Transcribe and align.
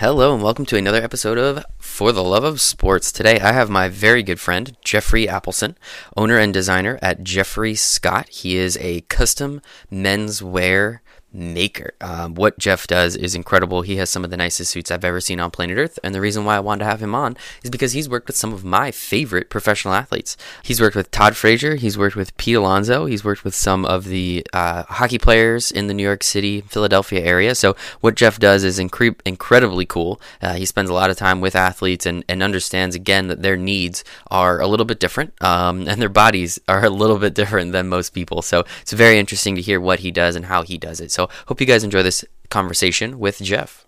Hello 0.00 0.32
and 0.32 0.42
welcome 0.42 0.64
to 0.64 0.78
another 0.78 1.02
episode 1.02 1.36
of 1.36 1.62
For 1.78 2.10
the 2.10 2.24
Love 2.24 2.42
of 2.42 2.58
Sports. 2.58 3.12
Today 3.12 3.38
I 3.38 3.52
have 3.52 3.68
my 3.68 3.90
very 3.90 4.22
good 4.22 4.40
friend 4.40 4.74
Jeffrey 4.82 5.26
Appelson, 5.26 5.76
owner 6.16 6.38
and 6.38 6.54
designer 6.54 6.98
at 7.02 7.22
Jeffrey 7.22 7.74
Scott. 7.74 8.30
He 8.30 8.56
is 8.56 8.78
a 8.78 9.02
custom 9.02 9.60
menswear 9.92 11.00
maker. 11.32 11.94
Um, 12.00 12.34
what 12.34 12.58
Jeff 12.58 12.86
does 12.86 13.16
is 13.16 13.34
incredible. 13.34 13.82
He 13.82 13.96
has 13.96 14.10
some 14.10 14.24
of 14.24 14.30
the 14.30 14.36
nicest 14.36 14.70
suits 14.70 14.90
I've 14.90 15.04
ever 15.04 15.20
seen 15.20 15.40
on 15.40 15.50
planet 15.50 15.78
Earth, 15.78 15.98
and 16.02 16.14
the 16.14 16.20
reason 16.20 16.44
why 16.44 16.56
I 16.56 16.60
wanted 16.60 16.80
to 16.80 16.90
have 16.90 17.02
him 17.02 17.14
on 17.14 17.36
is 17.62 17.70
because 17.70 17.92
he's 17.92 18.08
worked 18.08 18.26
with 18.26 18.36
some 18.36 18.52
of 18.52 18.64
my 18.64 18.90
favorite 18.90 19.50
professional 19.50 19.94
athletes. 19.94 20.36
He's 20.62 20.80
worked 20.80 20.96
with 20.96 21.10
Todd 21.10 21.36
Frazier, 21.36 21.76
he's 21.76 21.98
worked 21.98 22.16
with 22.16 22.36
Pete 22.36 22.56
Alonso, 22.56 23.06
he's 23.06 23.24
worked 23.24 23.44
with 23.44 23.54
some 23.54 23.84
of 23.84 24.04
the 24.04 24.46
uh, 24.52 24.84
hockey 24.84 25.18
players 25.18 25.70
in 25.70 25.86
the 25.86 25.94
New 25.94 26.02
York 26.02 26.22
City, 26.22 26.62
Philadelphia 26.62 27.20
area. 27.20 27.54
So 27.54 27.76
what 28.00 28.14
Jeff 28.14 28.38
does 28.38 28.64
is 28.64 28.78
incre- 28.78 29.20
incredibly 29.24 29.86
cool. 29.86 30.20
Uh, 30.42 30.54
he 30.54 30.66
spends 30.66 30.90
a 30.90 30.94
lot 30.94 31.10
of 31.10 31.16
time 31.16 31.40
with 31.40 31.54
athletes 31.54 32.06
and, 32.06 32.24
and 32.28 32.42
understands 32.42 32.96
again 32.96 33.28
that 33.28 33.42
their 33.42 33.56
needs 33.56 34.04
are 34.30 34.60
a 34.60 34.66
little 34.66 34.86
bit 34.86 35.00
different, 35.00 35.40
um, 35.42 35.86
and 35.88 36.00
their 36.00 36.08
bodies 36.08 36.58
are 36.68 36.84
a 36.84 36.90
little 36.90 37.18
bit 37.18 37.34
different 37.34 37.72
than 37.72 37.88
most 37.88 38.10
people. 38.10 38.42
So 38.42 38.64
it's 38.80 38.92
very 38.92 39.18
interesting 39.18 39.54
to 39.56 39.62
hear 39.62 39.80
what 39.80 40.00
he 40.00 40.10
does 40.10 40.36
and 40.36 40.46
how 40.46 40.62
he 40.62 40.78
does 40.78 41.00
it. 41.00 41.10
So 41.10 41.19
so, 41.20 41.28
hope 41.48 41.60
you 41.60 41.66
guys 41.66 41.84
enjoy 41.84 42.02
this 42.02 42.24
conversation 42.48 43.18
with 43.18 43.42
Jeff. 43.42 43.86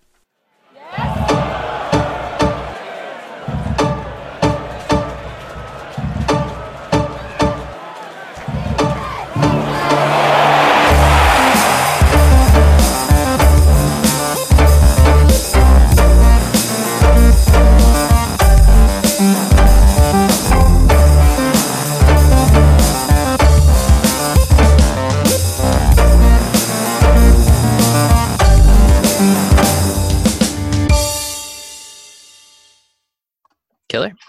Yes. 0.74 1.41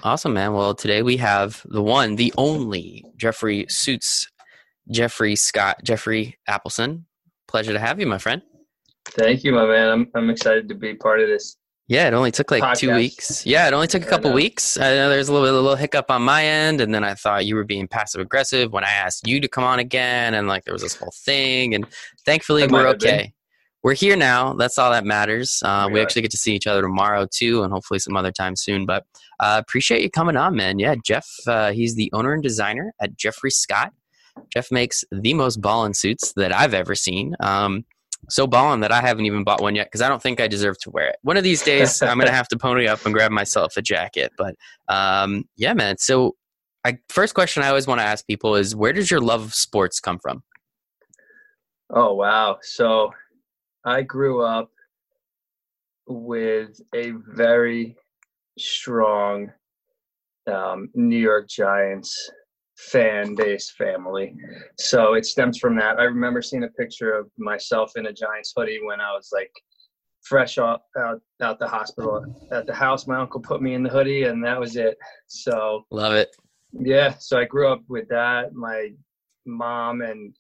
Awesome, 0.04 0.34
man. 0.34 0.52
Well, 0.52 0.76
today 0.76 1.02
we 1.02 1.16
have 1.18 1.62
the 1.64 1.82
one, 1.82 2.18
the 2.18 2.34
only 2.38 3.06
Jeffrey 3.16 3.66
Suits, 3.70 4.28
Jeffrey 4.92 5.38
Scott, 5.38 5.78
Jeffrey 5.82 6.38
Appelson. 6.50 7.06
Pleasure 7.48 7.72
to 7.72 7.80
have 7.80 8.02
you, 8.02 8.06
my 8.06 8.18
friend. 8.18 8.42
Thank 9.06 9.46
you, 9.46 9.54
my 9.54 9.66
man. 9.66 9.90
I'm, 9.90 10.12
I'm 10.14 10.30
excited 10.30 10.68
to 10.68 10.76
be 10.76 10.94
part 10.96 11.22
of 11.22 11.30
this. 11.30 11.56
Yeah, 11.88 12.06
it 12.10 12.14
only 12.14 12.32
took 12.32 12.52
like 12.52 12.62
podcast. 12.62 12.80
two 12.80 12.94
weeks. 12.94 13.46
Yeah, 13.46 13.66
it 13.66 13.74
only 13.74 13.88
took 13.88 14.04
a 14.04 14.06
couple 14.06 14.32
I 14.32 14.34
weeks. 14.34 14.78
I 14.78 14.94
know 14.94 15.10
there's 15.10 15.30
a 15.30 15.34
little, 15.34 15.50
a 15.50 15.56
little 15.56 15.78
hiccup 15.78 16.12
on 16.12 16.22
my 16.22 16.44
end, 16.44 16.82
and 16.82 16.94
then 16.94 17.06
I 17.06 17.14
thought 17.14 17.46
you 17.46 17.56
were 17.56 17.64
being 17.64 17.88
passive 17.88 18.20
aggressive 18.20 18.74
when 18.74 18.84
I 18.84 18.92
asked 18.92 19.26
you 19.26 19.40
to 19.40 19.48
come 19.48 19.64
on 19.64 19.80
again, 19.80 20.34
and 20.34 20.50
like 20.50 20.66
there 20.66 20.74
was 20.74 20.82
this 20.82 20.96
whole 20.96 21.14
thing, 21.16 21.76
and 21.76 21.88
thankfully 22.26 22.68
we're 22.68 22.88
okay 22.90 23.34
we're 23.84 23.94
here 23.94 24.16
now. 24.16 24.54
That's 24.54 24.78
all 24.78 24.92
that 24.92 25.06
matters. 25.06 25.62
Uh, 25.64 25.86
we, 25.88 25.96
we 25.96 26.02
actually 26.02 26.22
get 26.22 26.32
to 26.32 26.38
see 26.38 26.56
each 26.56 26.68
other 26.68 26.82
tomorrow 26.82 27.28
too, 27.30 27.64
and 27.64 27.72
hopefully 27.72 28.00
some 28.00 28.16
other 28.16 28.32
time 28.32 28.56
soon. 28.56 28.86
But 28.86 29.06
uh, 29.40 29.62
appreciate 29.66 30.02
you 30.02 30.10
coming 30.10 30.38
on, 30.38 30.56
man. 30.56 30.80
Yeah, 30.80 30.96
Jeff. 31.04 31.28
Uh, 31.48 31.72
he's 31.72 31.96
the 31.96 32.12
owner 32.14 32.34
and 32.34 32.44
designer 32.44 32.94
at 33.02 33.18
Jeffrey 33.18 33.52
Scott. 33.52 33.94
Jeff 34.52 34.72
makes 34.72 35.04
the 35.12 35.34
most 35.34 35.62
ballin' 35.62 35.94
suits 35.94 36.34
that 36.36 36.54
I've 36.54 36.74
ever 36.74 36.96
seen. 36.96 37.36
Um, 37.40 37.86
so 38.30 38.48
ballin' 38.48 38.80
that 38.80 38.92
I 38.92 39.02
haven't 39.02 39.26
even 39.26 39.44
bought 39.44 39.62
one 39.62 39.76
yet 39.76 39.88
because 39.88 40.02
I 40.02 40.10
don't 40.10 40.22
think 40.22 40.40
I 40.40 40.48
deserve 40.48 40.80
to 40.80 40.90
wear 40.90 41.10
it. 41.10 41.18
One 41.24 41.38
of 41.38 41.44
these 41.44 41.62
days, 41.62 42.02
I'm 42.02 42.18
gonna 42.18 42.32
have 42.32 42.48
to 42.50 42.58
pony 42.58 42.88
up 42.88 43.06
and 43.06 43.14
grab 43.14 43.32
myself 43.32 43.78
a 43.78 43.82
jacket. 43.82 44.32
But 44.38 44.56
um, 44.88 45.46
yeah, 45.58 45.74
man. 45.74 45.98
So, 45.98 46.36
I, 46.86 46.98
first 47.10 47.34
question 47.34 47.64
I 47.64 47.70
always 47.70 47.88
want 47.88 48.02
to 48.02 48.06
ask 48.06 48.26
people 48.28 48.56
is, 48.56 48.76
where 48.76 48.94
does 48.94 49.10
your 49.10 49.22
love 49.22 49.42
of 49.42 49.54
sports 49.54 50.00
come 50.00 50.20
from? 50.20 50.44
Oh 51.90 52.14
wow! 52.14 52.58
So 52.62 53.12
I 53.86 54.02
grew 54.02 54.44
up 54.44 54.70
with 56.08 56.82
a 56.94 57.12
very 57.12 57.96
strong 58.58 59.52
um, 60.52 60.90
New 60.94 61.18
York 61.18 61.48
Giants 61.48 62.32
fan 62.78 63.36
base 63.36 63.72
family. 63.72 64.36
So 64.78 65.14
it 65.14 65.26
stems 65.26 65.58
from 65.58 65.76
that. 65.78 66.00
I 66.00 66.04
remember 66.04 66.42
seeing 66.42 66.64
a 66.64 66.70
picture 66.70 67.14
of 67.14 67.30
myself 67.38 67.94
in 67.96 68.08
a 68.08 68.14
Giants 68.14 68.54
hoodie 68.56 68.80
when 68.84 69.00
I 69.00 69.12
was 69.12 69.30
like 69.32 69.52
fresh 70.24 70.58
off 70.58 70.82
out, 70.98 71.22
out 71.42 71.60
the 71.60 71.68
hospital 71.68 72.26
at 72.52 72.66
the 72.66 72.74
house. 72.74 73.08
My 73.08 73.18
uncle 73.18 73.42
put 73.42 73.62
me 73.62 73.74
in 73.74 73.84
the 73.84 73.90
hoodie 73.90 74.24
and 74.24 74.44
that 74.44 74.60
was 74.60 74.76
it. 74.76 74.98
So 75.28 75.86
love 75.92 76.14
it. 76.14 76.36
Yeah. 76.74 77.16
So 77.20 77.38
I 77.38 77.46
grew 77.46 77.72
up 77.72 77.84
with 77.88 78.08
that. 78.10 78.54
My 78.54 78.90
mom 79.46 80.02
and 80.02 80.36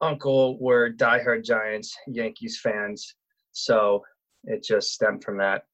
uncle 0.00 0.58
were 0.58 0.90
diehard 0.90 1.44
Giants, 1.44 1.94
Yankees 2.06 2.60
fans. 2.62 3.14
So 3.52 4.02
it 4.44 4.64
just 4.64 4.92
stemmed 4.92 5.22
from 5.22 5.36
that. 5.38 5.64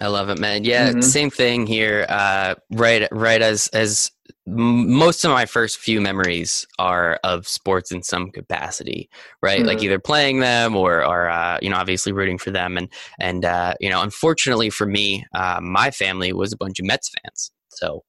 I 0.00 0.06
love 0.08 0.28
it, 0.28 0.38
man. 0.38 0.64
Yeah, 0.64 0.90
mm-hmm. 0.90 1.00
same 1.00 1.30
thing 1.30 1.66
here. 1.66 2.06
Uh, 2.08 2.54
right, 2.70 3.08
right. 3.10 3.42
As 3.42 3.68
as 3.68 4.10
most 4.46 5.24
of 5.24 5.30
my 5.30 5.44
first 5.44 5.78
few 5.78 6.00
memories 6.00 6.66
are 6.78 7.18
of 7.24 7.46
sports 7.46 7.92
in 7.92 8.02
some 8.02 8.30
capacity, 8.30 9.10
right? 9.42 9.58
Mm-hmm. 9.58 9.68
Like 9.68 9.82
either 9.82 9.98
playing 9.98 10.40
them 10.40 10.74
or, 10.74 11.04
or 11.04 11.28
uh, 11.28 11.58
you 11.60 11.68
know, 11.68 11.76
obviously 11.76 12.12
rooting 12.12 12.38
for 12.38 12.50
them. 12.50 12.76
And 12.76 12.88
and 13.18 13.44
uh, 13.44 13.74
you 13.80 13.90
know, 13.90 14.02
unfortunately 14.02 14.70
for 14.70 14.86
me, 14.86 15.24
uh, 15.34 15.60
my 15.62 15.90
family 15.90 16.32
was 16.32 16.52
a 16.52 16.56
bunch 16.56 16.78
of 16.78 16.86
Mets 16.86 17.10
fans. 17.10 17.50
So 17.70 18.04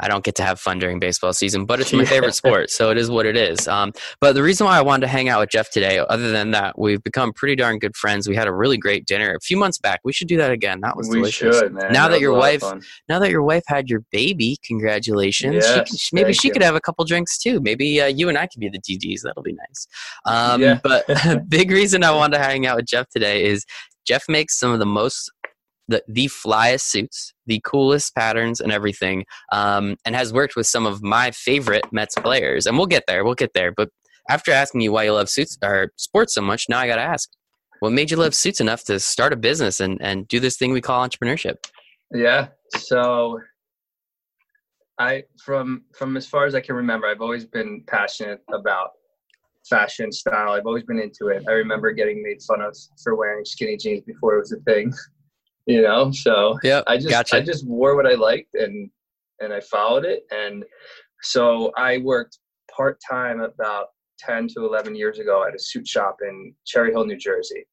I 0.00 0.08
don't 0.08 0.24
get 0.24 0.34
to 0.36 0.42
have 0.42 0.60
fun 0.60 0.78
during 0.78 0.98
baseball 0.98 1.32
season, 1.32 1.64
but 1.64 1.80
it's 1.80 1.92
my 1.92 2.04
favorite 2.04 2.34
sport, 2.34 2.70
so 2.70 2.90
it 2.90 2.98
is 2.98 3.10
what 3.10 3.26
it 3.26 3.36
is. 3.36 3.66
Um, 3.68 3.92
but 4.20 4.34
the 4.34 4.42
reason 4.42 4.66
why 4.66 4.78
I 4.78 4.82
wanted 4.82 5.02
to 5.02 5.08
hang 5.08 5.28
out 5.28 5.40
with 5.40 5.50
Jeff 5.50 5.70
today, 5.70 5.98
other 5.98 6.30
than 6.30 6.52
that, 6.52 6.78
we've 6.78 7.02
become 7.02 7.32
pretty 7.32 7.56
darn 7.56 7.78
good 7.78 7.96
friends. 7.96 8.28
We 8.28 8.36
had 8.36 8.48
a 8.48 8.52
really 8.52 8.76
great 8.76 9.06
dinner 9.06 9.34
a 9.34 9.40
few 9.40 9.56
months 9.56 9.78
back. 9.78 10.00
We 10.04 10.12
should 10.12 10.28
do 10.28 10.36
that 10.36 10.50
again. 10.50 10.80
That 10.82 10.96
was 10.96 11.08
we 11.08 11.16
delicious. 11.16 11.58
Should, 11.58 11.74
man. 11.74 11.92
Now 11.92 12.08
that, 12.08 12.14
that 12.14 12.20
your 12.20 12.34
wife, 12.34 12.62
now 13.08 13.18
that 13.18 13.30
your 13.30 13.42
wife 13.42 13.64
had 13.66 13.88
your 13.88 14.04
baby, 14.12 14.58
congratulations. 14.66 15.64
Yes, 15.64 15.96
she, 15.96 16.10
maybe 16.14 16.32
she 16.32 16.48
you. 16.48 16.52
could 16.52 16.62
have 16.62 16.74
a 16.74 16.80
couple 16.80 17.04
drinks 17.04 17.38
too. 17.38 17.60
Maybe 17.60 18.00
uh, 18.00 18.06
you 18.06 18.28
and 18.28 18.38
I 18.38 18.46
could 18.46 18.60
be 18.60 18.68
the 18.68 18.80
DDs. 18.80 19.22
That'll 19.22 19.42
be 19.42 19.54
nice. 19.54 19.86
Um, 20.24 20.60
yeah. 20.60 20.80
but 20.82 21.06
big 21.48 21.70
reason 21.70 22.04
I 22.04 22.10
wanted 22.10 22.38
to 22.38 22.42
hang 22.42 22.66
out 22.66 22.76
with 22.76 22.86
Jeff 22.86 23.08
today 23.08 23.44
is 23.44 23.64
Jeff 24.06 24.24
makes 24.28 24.58
some 24.58 24.72
of 24.72 24.78
the 24.78 24.86
most 24.86 25.30
the 25.88 26.02
the 26.06 26.26
flyest 26.26 26.82
suits, 26.82 27.32
the 27.46 27.60
coolest 27.64 28.14
patterns 28.14 28.60
and 28.60 28.70
everything, 28.70 29.24
um, 29.52 29.96
and 30.04 30.14
has 30.14 30.32
worked 30.32 30.54
with 30.54 30.66
some 30.66 30.86
of 30.86 31.02
my 31.02 31.30
favorite 31.30 31.84
Mets 31.92 32.14
players. 32.14 32.66
And 32.66 32.76
we'll 32.76 32.86
get 32.86 33.04
there. 33.08 33.24
We'll 33.24 33.34
get 33.34 33.54
there. 33.54 33.72
But 33.72 33.88
after 34.30 34.52
asking 34.52 34.82
you 34.82 34.92
why 34.92 35.04
you 35.04 35.12
love 35.12 35.30
suits 35.30 35.58
or 35.64 35.92
sports 35.96 36.34
so 36.34 36.42
much, 36.42 36.66
now 36.68 36.78
I 36.78 36.86
got 36.86 36.96
to 36.96 37.02
ask, 37.02 37.30
what 37.80 37.92
made 37.92 38.10
you 38.10 38.18
love 38.18 38.34
suits 38.34 38.60
enough 38.60 38.84
to 38.84 39.00
start 39.00 39.32
a 39.32 39.36
business 39.36 39.80
and 39.80 40.00
and 40.00 40.28
do 40.28 40.40
this 40.40 40.56
thing 40.56 40.72
we 40.72 40.80
call 40.80 41.06
entrepreneurship? 41.06 41.56
Yeah. 42.12 42.48
So 42.76 43.40
I 44.98 45.24
from 45.44 45.84
from 45.96 46.16
as 46.16 46.26
far 46.26 46.46
as 46.46 46.54
I 46.54 46.60
can 46.60 46.74
remember, 46.74 47.06
I've 47.06 47.22
always 47.22 47.44
been 47.44 47.84
passionate 47.86 48.40
about 48.52 48.90
fashion 49.68 50.10
style. 50.10 50.52
I've 50.52 50.66
always 50.66 50.84
been 50.84 50.98
into 50.98 51.28
it. 51.28 51.44
I 51.48 51.52
remember 51.52 51.92
getting 51.92 52.22
made 52.22 52.42
fun 52.42 52.60
of 52.60 52.76
for 53.02 53.14
wearing 53.14 53.44
skinny 53.44 53.76
jeans 53.76 54.02
before 54.04 54.36
it 54.36 54.40
was 54.40 54.52
a 54.52 54.60
thing 54.70 54.92
you 55.68 55.82
know? 55.82 56.10
So 56.10 56.58
yeah 56.62 56.82
i 56.86 56.96
just 56.96 57.10
gotcha. 57.10 57.36
i 57.36 57.40
just 57.40 57.66
wore 57.66 57.94
what 57.94 58.06
i 58.06 58.14
liked 58.14 58.54
and 58.54 58.90
and 59.40 59.52
i 59.52 59.60
followed 59.60 60.04
it. 60.04 60.24
And 60.30 60.64
so 61.22 61.72
i 61.76 61.98
worked 61.98 62.38
part-time 62.74 63.40
about 63.40 63.88
10 64.18 64.48
to 64.48 64.66
11 64.66 64.96
years 64.96 65.18
ago 65.20 65.44
at 65.46 65.54
a 65.54 65.58
suit 65.58 65.86
shop 65.86 66.18
in 66.22 66.54
cherry 66.66 66.90
hill 66.90 67.04
new 67.04 67.16
jersey 67.16 67.64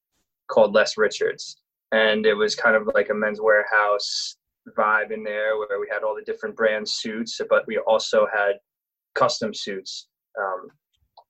called 0.48 0.74
les 0.74 0.96
richards. 0.96 1.56
And 1.92 2.26
it 2.26 2.34
was 2.34 2.54
kind 2.54 2.76
of 2.76 2.88
like 2.94 3.10
a 3.10 3.14
Men's 3.14 3.40
Wearhouse 3.40 4.36
vibe 4.76 5.12
in 5.12 5.22
there 5.22 5.56
where 5.56 5.80
we 5.80 5.88
had 5.90 6.02
all 6.02 6.14
the 6.14 6.24
different 6.30 6.56
brand 6.56 6.88
suits 6.88 7.40
but 7.48 7.66
we 7.66 7.78
also 7.78 8.26
had 8.32 8.54
custom 9.14 9.54
suits 9.54 10.08
um, 10.40 10.68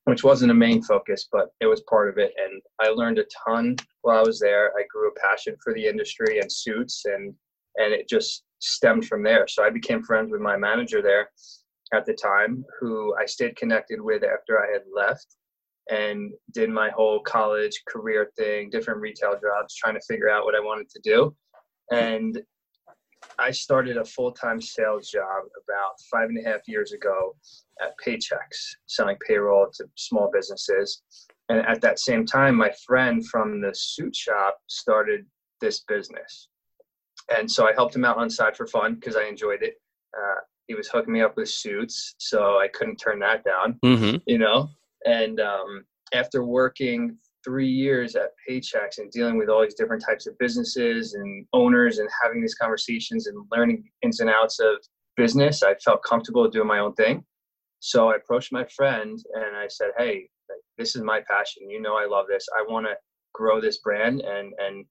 which 0.07 0.23
wasn't 0.23 0.53
a 0.53 0.55
main 0.55 0.83
focus, 0.83 1.29
but 1.31 1.49
it 1.61 1.67
was 1.67 1.83
part 1.91 2.09
of 2.09 2.17
it. 2.17 2.33
And 2.39 2.63
I 2.81 2.91
learned 2.91 3.19
a 3.19 3.27
ton 3.47 3.77
while 4.03 4.19
I 4.19 4.23
was 4.23 4.39
there. 4.39 4.73
I 4.79 4.85
grew 4.89 5.09
a 5.09 5.21
passion 5.21 5.57
for 5.63 5.75
the 5.75 5.85
industry 5.85 6.39
and 6.39 6.51
suits, 6.51 7.03
and 7.05 7.35
and 7.77 7.93
it 7.93 8.09
just 8.09 8.45
stemmed 8.61 9.07
from 9.07 9.23
there. 9.23 9.47
So 9.49 9.63
I 9.63 9.71
became 9.71 10.03
friends 10.03 10.31
with 10.31 10.41
my 10.41 10.57
manager 10.57 11.03
there 11.03 11.29
at 11.93 12.07
the 12.07 12.15
time, 12.15 12.65
who 12.81 13.15
I 13.21 13.27
stayed 13.27 13.57
connected 13.57 14.01
with 14.01 14.23
after 14.25 14.61
I 14.61 14.73
had 14.73 14.83
left, 14.95 15.27
and 15.91 16.33
did 16.53 16.71
my 16.71 16.89
whole 16.91 17.21
college 17.21 17.83
career 17.89 18.31
thing, 18.37 18.71
different 18.71 19.01
retail 19.01 19.33
jobs, 19.33 19.75
trying 19.75 19.95
to 19.95 20.07
figure 20.09 20.31
out 20.31 20.45
what 20.45 20.55
I 20.55 20.61
wanted 20.61 20.89
to 20.91 21.01
do. 21.03 21.37
And 21.93 22.41
I 23.39 23.51
started 23.51 23.97
a 23.97 24.05
full 24.05 24.33
time 24.33 24.61
sales 24.61 25.11
job 25.11 25.45
about 25.63 26.01
five 26.11 26.29
and 26.29 26.39
a 26.39 26.49
half 26.49 26.61
years 26.67 26.93
ago 26.93 27.37
at 27.83 27.95
Paychex, 28.05 28.77
selling 28.87 29.17
payroll 29.27 29.69
to 29.75 29.85
small 29.97 30.31
businesses. 30.33 31.03
And 31.49 31.59
at 31.67 31.81
that 31.83 31.99
same 31.99 32.27
time, 32.27 32.57
my 32.57 32.73
friend 32.87 33.27
from 33.27 33.61
the 33.61 33.73
suit 33.75 34.17
shop 34.17 34.59
started 34.67 35.27
this 35.61 35.81
business. 35.87 36.49
And 37.37 37.51
so 37.51 37.67
I 37.69 37.73
helped 37.73 37.95
him 37.95 38.05
out 38.05 38.19
on 38.19 38.31
side 38.31 38.57
for 38.57 38.67
fun 38.67 38.95
because 38.95 39.17
I 39.17 39.25
enjoyed 39.25 39.63
it. 39.63 39.75
Uh, 40.17 40.41
he 40.67 40.75
was 40.75 40.89
hooking 40.89 41.13
me 41.13 41.21
up 41.21 41.37
with 41.37 41.49
suits, 41.49 42.15
so 42.19 42.59
I 42.59 42.69
couldn't 42.69 42.97
turn 42.97 43.19
that 43.21 43.45
down, 43.45 43.79
Mm-hmm. 43.85 44.17
you 44.27 44.39
know. 44.39 44.69
And 45.05 45.41
um, 45.41 45.85
after 46.13 46.45
working 46.45 47.17
three 47.47 47.71
years 47.71 48.17
at 48.17 48.33
Paychex 48.47 48.99
and 48.99 49.11
dealing 49.13 49.39
with 49.39 49.49
all 49.49 49.63
these 49.63 49.75
different 49.75 50.05
types 50.05 50.27
of 50.27 50.37
businesses 50.39 51.15
and 51.15 51.47
owners 51.53 51.99
and 51.99 52.09
having 52.23 52.43
these 52.43 52.57
conversations 52.57 53.29
and 53.29 53.47
learning 53.53 53.85
ins 54.03 54.19
and 54.19 54.29
outs 54.29 54.59
of 54.59 54.79
business, 55.17 55.63
I 55.63 55.75
felt 55.77 56.03
comfortable 56.03 56.49
doing 56.49 56.67
my 56.67 56.81
own 56.81 56.95
thing. 56.95 57.25
So 57.79 58.11
I 58.11 58.17
approached 58.17 58.53
my 58.53 58.65
friend 58.65 59.17
and 59.35 59.57
I 59.57 59.69
said, 59.69 59.91
"Hey, 59.97 60.29
this 60.77 60.97
is 60.97 61.03
my 61.03 61.21
passion. 61.21 61.71
You 61.71 61.81
know, 61.81 61.95
I 61.97 62.07
love 62.07 62.27
this. 62.29 62.47
I 62.59 62.63
want 62.69 62.87
to 62.87 62.97
grow 63.33 63.61
this 63.61 63.79
brand 63.79 64.23
and 64.23 64.53
and 64.59 64.85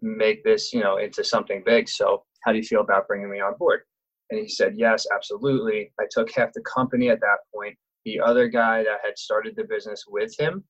make 0.00 0.42
this, 0.44 0.72
you 0.72 0.80
know, 0.80 0.96
into 0.96 1.22
something 1.22 1.62
big. 1.66 1.88
So 1.88 2.24
how 2.44 2.52
do 2.52 2.58
you 2.58 2.64
feel 2.64 2.80
about 2.80 3.06
bringing 3.06 3.30
me 3.30 3.40
on 3.40 3.54
board?" 3.58 3.82
And 4.30 4.40
he 4.40 4.48
said, 4.48 4.76
"Yes, 4.76 5.06
absolutely." 5.14 5.92
I 6.00 6.04
took 6.10 6.30
half 6.30 6.52
the 6.54 6.62
company 6.62 7.10
at 7.10 7.20
that 7.20 7.40
point. 7.54 7.76
The 8.06 8.20
other 8.20 8.48
guy 8.48 8.82
that 8.84 9.00
had 9.04 9.18
started 9.18 9.56
the 9.56 9.64
business 9.64 10.04
with 10.08 10.34
him, 10.38 10.64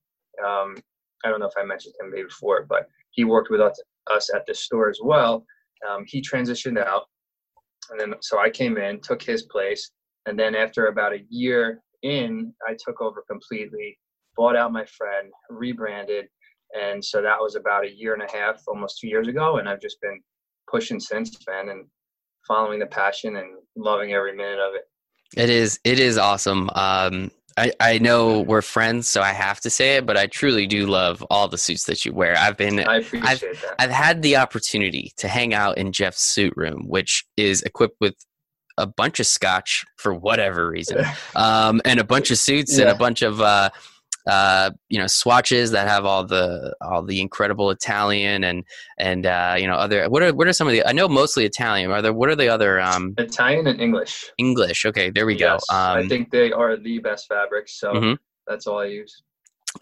um, 0.44 0.76
I 1.24 1.28
don't 1.28 1.40
know 1.40 1.46
if 1.46 1.56
I 1.56 1.64
mentioned 1.64 1.94
him 2.00 2.10
maybe 2.10 2.24
before, 2.24 2.64
but 2.68 2.88
he 3.10 3.24
worked 3.24 3.50
with 3.50 3.60
us, 3.60 3.80
us 4.10 4.30
at 4.34 4.46
the 4.46 4.54
store 4.54 4.88
as 4.88 5.00
well. 5.02 5.44
Um, 5.88 6.04
he 6.06 6.20
transitioned 6.20 6.78
out, 6.78 7.04
and 7.90 8.00
then 8.00 8.14
so 8.20 8.38
I 8.38 8.50
came 8.50 8.78
in, 8.78 9.00
took 9.00 9.22
his 9.22 9.42
place, 9.42 9.90
and 10.26 10.38
then 10.38 10.54
after 10.54 10.86
about 10.86 11.12
a 11.12 11.24
year 11.28 11.82
in, 12.02 12.52
I 12.66 12.76
took 12.78 13.00
over 13.00 13.24
completely, 13.28 13.98
bought 14.36 14.56
out 14.56 14.72
my 14.72 14.84
friend, 14.86 15.30
rebranded, 15.50 16.26
and 16.78 17.04
so 17.04 17.22
that 17.22 17.40
was 17.40 17.54
about 17.54 17.84
a 17.84 17.94
year 17.94 18.14
and 18.14 18.22
a 18.22 18.32
half, 18.32 18.62
almost 18.68 18.98
two 18.98 19.08
years 19.08 19.28
ago, 19.28 19.58
and 19.58 19.68
I've 19.68 19.80
just 19.80 20.00
been 20.00 20.20
pushing 20.70 21.00
since 21.00 21.36
then 21.46 21.70
and 21.70 21.86
following 22.46 22.78
the 22.78 22.86
passion 22.86 23.36
and 23.36 23.56
loving 23.76 24.12
every 24.12 24.34
minute 24.34 24.58
of 24.58 24.74
it. 24.74 24.88
It 25.36 25.50
is. 25.50 25.78
It 25.84 25.98
is 25.98 26.18
awesome. 26.18 26.70
Um, 26.74 27.30
I, 27.58 27.72
I 27.80 27.98
know 27.98 28.40
we're 28.40 28.62
friends, 28.62 29.08
so 29.08 29.20
I 29.20 29.32
have 29.32 29.60
to 29.60 29.70
say 29.70 29.96
it, 29.96 30.06
but 30.06 30.16
I 30.16 30.26
truly 30.26 30.66
do 30.66 30.86
love 30.86 31.24
all 31.30 31.48
the 31.48 31.58
suits 31.58 31.84
that 31.84 32.04
you 32.04 32.12
wear. 32.12 32.36
I've 32.38 32.56
been 32.56 32.80
I 32.80 32.98
appreciate 32.98 33.40
that. 33.40 33.74
I've 33.78 33.90
had 33.90 34.22
the 34.22 34.36
opportunity 34.36 35.12
to 35.16 35.28
hang 35.28 35.52
out 35.54 35.76
in 35.76 35.92
Jeff's 35.92 36.22
suit 36.22 36.54
room, 36.56 36.84
which 36.86 37.24
is 37.36 37.62
equipped 37.62 37.96
with 38.00 38.14
a 38.78 38.86
bunch 38.86 39.18
of 39.18 39.26
scotch 39.26 39.84
for 39.96 40.14
whatever 40.14 40.70
reason, 40.70 41.04
um, 41.36 41.80
and 41.84 41.98
a 41.98 42.04
bunch 42.04 42.30
of 42.30 42.38
suits 42.38 42.78
and 42.78 42.88
a 42.88 42.94
bunch 42.94 43.22
of 43.22 43.40
uh, 43.40 43.70
uh, 44.28 44.70
you 44.88 44.98
know 44.98 45.06
swatches 45.06 45.70
that 45.72 45.88
have 45.88 46.04
all 46.04 46.24
the 46.24 46.76
all 46.80 47.02
the 47.02 47.20
incredible 47.20 47.70
Italian 47.70 48.44
and 48.44 48.64
and 48.98 49.26
uh, 49.26 49.56
you 49.58 49.66
know 49.66 49.74
other 49.74 50.08
what 50.08 50.22
are 50.22 50.32
what 50.34 50.46
are 50.46 50.52
some 50.52 50.68
of 50.68 50.72
the 50.72 50.86
I 50.86 50.92
know 50.92 51.08
mostly 51.08 51.44
Italian. 51.44 51.90
Are 51.90 52.02
there 52.02 52.12
what 52.12 52.28
are 52.28 52.36
the 52.36 52.48
other 52.48 52.78
um, 52.80 53.14
Italian 53.18 53.66
and 53.66 53.80
English. 53.80 54.30
English? 54.38 54.84
Okay, 54.84 55.10
there 55.10 55.26
we 55.26 55.36
Yes, 55.36 55.64
go. 55.68 55.74
Um, 55.74 55.98
I 55.98 56.06
think 56.08 56.30
they 56.30 56.52
are 56.52 56.76
the 56.76 56.98
best 56.98 57.26
fabrics, 57.26 57.80
so 57.80 57.92
Mhm. 57.92 58.18
that's 58.46 58.66
all 58.66 58.78
I 58.78 58.86
use. 58.86 59.22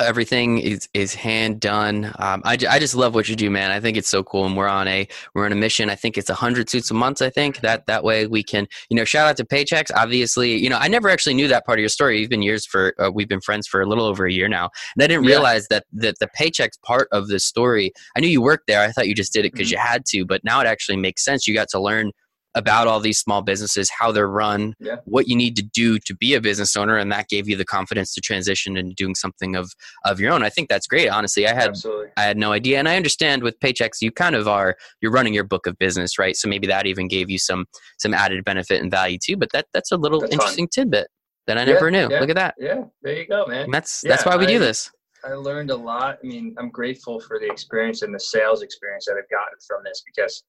Everything 0.01 0.59
is 0.59 0.89
is 0.95 1.15
hand 1.15 1.61
done. 1.61 2.07
Um, 2.19 2.43
I, 2.45 2.59
I 2.69 2.79
just 2.79 2.95
love 2.95 3.15
what 3.15 3.29
you 3.29 3.37
do 3.37 3.51
man. 3.51 3.71
I 3.71 3.81
think 3.81 3.97
it's 3.97 4.09
so 4.09 4.23
cool 4.23 4.45
and 4.45 4.57
we're 4.57 4.69
on 4.69 4.89
a 4.89 5.07
we're 5.35 5.47
on 5.47 5.53
a 5.53 5.57
mission. 5.57 5.89
I 5.89 5.95
think 5.95 6.19
it's 6.19 6.29
100 6.29 6.69
suits 6.69 6.91
a 6.91 6.95
month 6.95 7.23
i 7.23 7.31
think 7.31 7.61
that 7.61 7.87
that 7.87 8.03
way 8.05 8.27
we 8.27 8.43
can 8.43 8.67
you 8.91 8.97
know 8.97 9.05
shout 9.05 9.29
out 9.29 9.37
to 9.37 9.45
Paychex 9.45 9.91
obviously 9.95 10.57
you 10.57 10.69
know 10.69 10.77
i 10.79 10.89
never 10.89 11.09
actually 11.09 11.35
knew 11.35 11.49
that 11.49 11.65
part 11.65 11.79
of 11.79 11.81
your 11.81 11.89
story. 11.89 12.21
You've 12.21 12.31
been 12.31 12.43
years 12.43 12.67
for 12.67 12.95
uh, 13.01 13.11
we've 13.11 13.29
been 13.29 13.41
friends 13.41 13.67
for 13.67 13.81
a 13.81 13.87
little 13.87 14.05
over 14.05 14.27
a 14.27 14.33
year 14.33 14.49
now 14.49 14.71
and 14.97 15.03
i 15.03 15.07
didn't 15.07 15.25
Yeah. 15.25 15.31
realize 15.37 15.69
that 15.69 15.85
that 15.93 16.19
the 16.19 16.29
Paychex 16.39 16.71
part 16.83 17.09
of 17.13 17.29
the 17.29 17.39
story 17.39 17.93
i 18.17 18.21
knew 18.21 18.29
you 18.29 18.43
worked 18.43 18.67
there. 18.67 18.83
I 18.83 18.91
thought 18.93 19.07
you 19.09 19.15
just 19.15 19.33
did 19.33 19.45
it 19.45 19.53
because 19.53 19.69
Mhm. 19.69 19.73
you 19.73 19.79
had 19.79 20.05
to 20.07 20.25
but 20.27 20.43
now 20.45 20.61
it 20.61 20.67
actually 20.67 20.97
makes 20.97 21.25
sense. 21.25 21.47
You 21.47 21.55
got 21.55 21.69
to 21.71 21.81
learn 21.81 22.11
about 22.57 22.89
all 22.89 22.99
these 22.99 23.19
small 23.19 23.43
businesses 23.43 23.89
how 23.97 24.11
they're 24.11 24.27
run 24.29 24.75
Yeah. 24.81 24.97
what 25.05 25.29
you 25.29 25.37
need 25.37 25.55
to 25.57 25.63
do 25.63 25.99
to 26.01 26.15
be 26.17 26.35
a 26.35 26.41
business 26.41 26.75
owner 26.75 26.97
and 26.97 27.13
that 27.13 27.29
gave 27.29 27.49
you 27.49 27.57
the 27.57 27.65
confidence 27.65 28.13
to 28.15 28.21
transition 28.21 28.77
into 28.77 28.95
doing 28.95 29.15
something 29.15 29.55
of 29.55 29.71
of 30.05 30.19
your 30.19 30.33
own 30.33 30.43
i 30.43 30.49
think 30.51 30.69
that's 30.69 30.87
great 30.89 31.09
honestly 31.09 31.47
i 31.47 31.55
had 31.55 31.69
Absolutely. 31.71 32.09
i 32.17 32.23
had 32.23 32.37
no 32.37 32.51
idea 32.53 32.79
and 32.79 32.89
i 32.89 32.97
understand 32.97 33.43
with 33.45 33.59
Paychex 33.61 34.01
you 34.01 34.11
kind 34.11 34.35
of 34.35 34.49
are 34.49 34.75
you're 35.01 35.13
running 35.13 35.35
your 35.35 35.45
book 35.45 35.67
of 35.69 35.79
business 35.79 36.19
right 36.19 36.37
so 36.37 36.49
maybe 36.49 36.67
that 36.67 36.87
even 36.87 37.07
gave 37.07 37.31
you 37.31 37.39
some 37.39 37.67
some 37.99 38.13
added 38.15 38.43
benefit 38.45 38.81
and 38.83 38.91
value 38.91 39.19
too 39.25 39.37
but 39.37 39.51
that 39.53 39.67
that's 39.73 39.93
a 39.93 39.97
little 39.97 40.21
ton. 40.23 40.33
interesting 40.33 40.67
tidbit 40.69 41.07
that 41.47 41.59
i 41.59 41.61
Yeah, 41.61 41.73
never 41.75 41.91
knew 41.91 42.09
yeah. 42.11 42.21
look 42.21 42.31
at 42.31 42.37
that 42.37 42.55
Yeah, 42.59 42.83
there 43.03 43.15
you 43.17 43.27
go, 43.27 43.47
man. 43.47 43.65
And 43.65 43.75
that's 43.75 44.01
that's 44.01 44.25
why 44.25 44.37
we 44.37 44.47
do 44.47 44.59
this 44.59 44.91
I 45.25 45.33
learned 45.33 45.71
a 45.73 45.77
lot. 45.77 46.19
I 46.23 46.27
mean, 46.27 46.55
I'm 46.57 46.71
grateful 46.71 47.19
for 47.19 47.41
the 47.41 47.51
experience 47.51 48.03
and 48.03 48.15
the 48.15 48.21
sales 48.21 48.63
experience 48.63 49.07
that 49.07 49.15
I've 49.15 49.29
gotten 49.29 49.59
from 49.67 49.81
this 49.85 50.03
because 50.07 50.45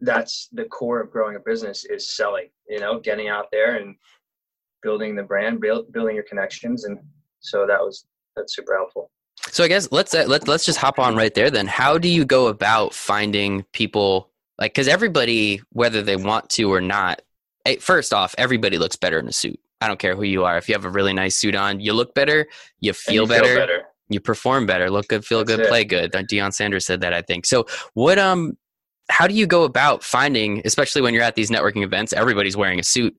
that's 0.00 0.48
the 0.52 0.64
core 0.64 1.00
of 1.00 1.10
growing 1.10 1.36
a 1.36 1.40
business 1.40 1.84
is 1.84 2.16
selling, 2.16 2.48
you 2.68 2.80
know, 2.80 2.98
getting 3.00 3.28
out 3.28 3.46
there 3.52 3.76
and 3.76 3.94
building 4.82 5.14
the 5.14 5.22
brand, 5.22 5.60
build, 5.60 5.92
building 5.92 6.14
your 6.14 6.24
connections. 6.24 6.84
And 6.84 6.98
so 7.40 7.66
that 7.66 7.80
was, 7.80 8.06
that's 8.36 8.54
super 8.54 8.74
helpful. 8.76 9.10
So 9.48 9.64
I 9.64 9.68
guess 9.68 9.88
let's 9.90 10.14
uh, 10.14 10.24
let 10.26 10.46
let's 10.48 10.66
just 10.66 10.78
hop 10.78 10.98
on 10.98 11.16
right 11.16 11.32
there. 11.34 11.50
Then, 11.50 11.66
how 11.66 11.96
do 11.96 12.08
you 12.08 12.24
go 12.24 12.48
about 12.48 12.92
finding 12.92 13.64
people 13.72 14.30
like? 14.58 14.72
Because 14.74 14.86
everybody, 14.86 15.62
whether 15.72 16.02
they 16.02 16.16
want 16.16 16.50
to 16.50 16.70
or 16.70 16.80
not, 16.80 17.22
eh, 17.64 17.76
first 17.80 18.12
off, 18.12 18.34
everybody 18.36 18.76
looks 18.76 18.96
better 18.96 19.18
in 19.18 19.26
a 19.26 19.32
suit. 19.32 19.58
I 19.80 19.88
don't 19.88 19.98
care 19.98 20.14
who 20.14 20.24
you 20.24 20.44
are. 20.44 20.58
If 20.58 20.68
you 20.68 20.74
have 20.74 20.84
a 20.84 20.90
really 20.90 21.14
nice 21.14 21.36
suit 21.36 21.54
on, 21.54 21.80
you 21.80 21.94
look 21.94 22.14
better, 22.14 22.46
you 22.80 22.92
feel, 22.92 23.22
you 23.22 23.28
better, 23.28 23.84
you 24.10 24.20
perform 24.20 24.66
better, 24.66 24.90
look 24.90 25.08
good, 25.08 25.24
feel 25.24 25.38
That's 25.38 25.56
good, 25.56 25.60
it. 25.60 25.68
play 25.68 25.84
good. 25.84 26.12
Deion 26.12 26.52
Sanders 26.52 26.84
said 26.84 27.00
that, 27.00 27.14
I 27.14 27.22
think. 27.22 27.46
So, 27.46 27.64
what 27.94 28.18
um, 28.18 28.58
how 29.10 29.26
do 29.26 29.34
you 29.34 29.46
go 29.46 29.64
about 29.64 30.02
finding, 30.02 30.62
especially 30.64 31.02
when 31.02 31.12
you're 31.14 31.22
at 31.22 31.34
these 31.34 31.50
networking 31.50 31.82
events, 31.84 32.12
everybody's 32.12 32.56
wearing 32.56 32.78
a 32.80 32.82
suit. 32.82 33.14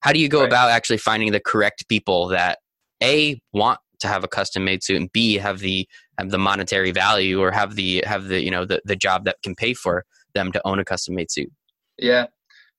How 0.00 0.12
do 0.12 0.18
you 0.18 0.28
go 0.28 0.40
Right. 0.40 0.48
about 0.48 0.70
actually 0.70 0.98
finding 0.98 1.32
the 1.32 1.40
correct 1.40 1.88
people 1.88 2.28
that 2.28 2.58
a 3.02 3.40
want 3.52 3.78
to 4.00 4.08
have 4.08 4.24
a 4.24 4.28
custom 4.28 4.64
made 4.64 4.82
suit 4.82 4.96
and 5.00 5.10
b 5.12 5.34
have 5.34 5.58
the 5.60 5.86
have 6.18 6.30
the 6.30 6.38
monetary 6.38 6.90
value 6.92 7.40
or 7.40 7.50
have 7.50 7.74
the 7.76 8.02
have 8.06 8.28
the 8.28 8.42
you 8.42 8.50
know 8.50 8.64
the, 8.64 8.80
the 8.84 8.96
job 8.96 9.24
that 9.24 9.36
can 9.42 9.54
pay 9.54 9.72
for 9.72 10.04
them 10.34 10.52
to 10.52 10.60
own 10.66 10.78
a 10.78 10.84
custom 10.84 11.14
made 11.14 11.30
suit 11.30 11.50
Yeah. 11.98 12.26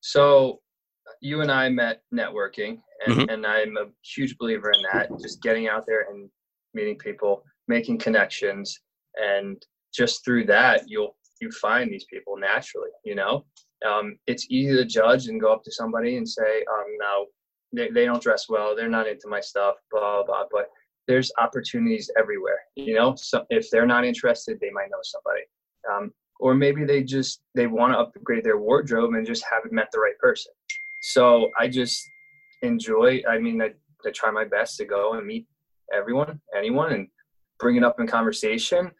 So 0.02 0.60
you 1.22 1.42
and 1.42 1.52
I 1.52 1.70
met 1.70 2.02
networking, 2.14 2.80
and, 3.06 3.16
Mhm. 3.16 3.34
and 3.34 3.46
I'm 3.48 3.78
a 3.78 3.86
huge 4.04 4.38
believer 4.38 4.72
in 4.72 4.84
that. 4.92 5.10
Just 5.20 5.42
getting 5.42 5.68
out 5.68 5.86
there 5.88 6.06
and 6.12 6.30
meeting 6.76 6.98
people, 6.98 7.44
making 7.68 7.98
connections, 7.98 8.80
and 9.16 9.60
just 9.94 10.24
through 10.24 10.46
that, 10.46 10.84
you'll 10.88 11.16
you 11.42 11.52
find 11.52 11.92
these 11.92 12.06
people 12.06 12.38
naturally. 12.38 12.90
You 13.06 13.16
know, 13.16 13.46
um, 13.88 14.18
it's 14.28 14.48
easy 14.50 14.76
to 14.76 14.86
judge 14.86 15.28
and 15.28 15.42
go 15.42 15.54
up 15.54 15.64
to 15.64 15.72
somebody 15.72 16.18
and 16.18 16.28
say, 16.28 16.66
um, 16.72 16.86
"No, 17.00 17.26
they, 17.74 17.90
they 17.90 18.06
don't 18.06 18.22
dress 18.22 18.48
well. 18.50 18.76
They're 18.76 18.90
not 18.90 19.08
into 19.08 19.28
my 19.28 19.40
stuff." 19.40 19.76
Blah 19.92 20.24
blah. 20.24 20.24
blah. 20.26 20.46
But 20.52 20.70
there's 21.08 21.32
opportunities 21.38 22.12
everywhere. 22.18 22.60
You 22.76 22.96
know, 22.96 23.16
so 23.16 23.46
if 23.50 23.70
they're 23.72 23.86
not 23.86 24.06
interested, 24.06 24.60
they 24.60 24.72
might 24.72 24.90
know 24.90 25.00
somebody. 25.04 25.42
Um, 25.92 26.12
or 26.40 26.54
maybe 26.54 26.84
they 26.84 27.04
just 27.04 27.42
they 27.56 27.68
want 27.68 27.94
to 27.94 28.00
upgrade 28.00 28.44
their 28.44 28.58
wardrobe 28.58 29.14
and 29.14 29.26
just 29.26 29.44
haven't 29.50 29.74
met 29.74 29.88
the 29.92 30.00
right 30.00 30.18
person 30.20 30.52
so 31.02 31.50
i 31.60 31.68
just 31.68 32.02
enjoy 32.62 33.22
i 33.30 33.38
mean 33.38 33.62
I, 33.62 33.72
I 34.06 34.12
try 34.12 34.32
my 34.32 34.46
best 34.46 34.78
to 34.78 34.86
go 34.86 35.14
and 35.14 35.26
meet 35.26 35.48
everyone 35.94 36.40
anyone 36.56 36.94
and 36.94 37.08
bring 37.60 37.76
it 37.76 37.84
up 37.84 38.00
in 38.00 38.08
conversation 38.08 38.92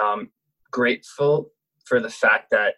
um, 0.00 0.30
grateful 0.70 1.50
for 1.86 2.00
the 2.00 2.10
fact 2.10 2.50
that 2.50 2.74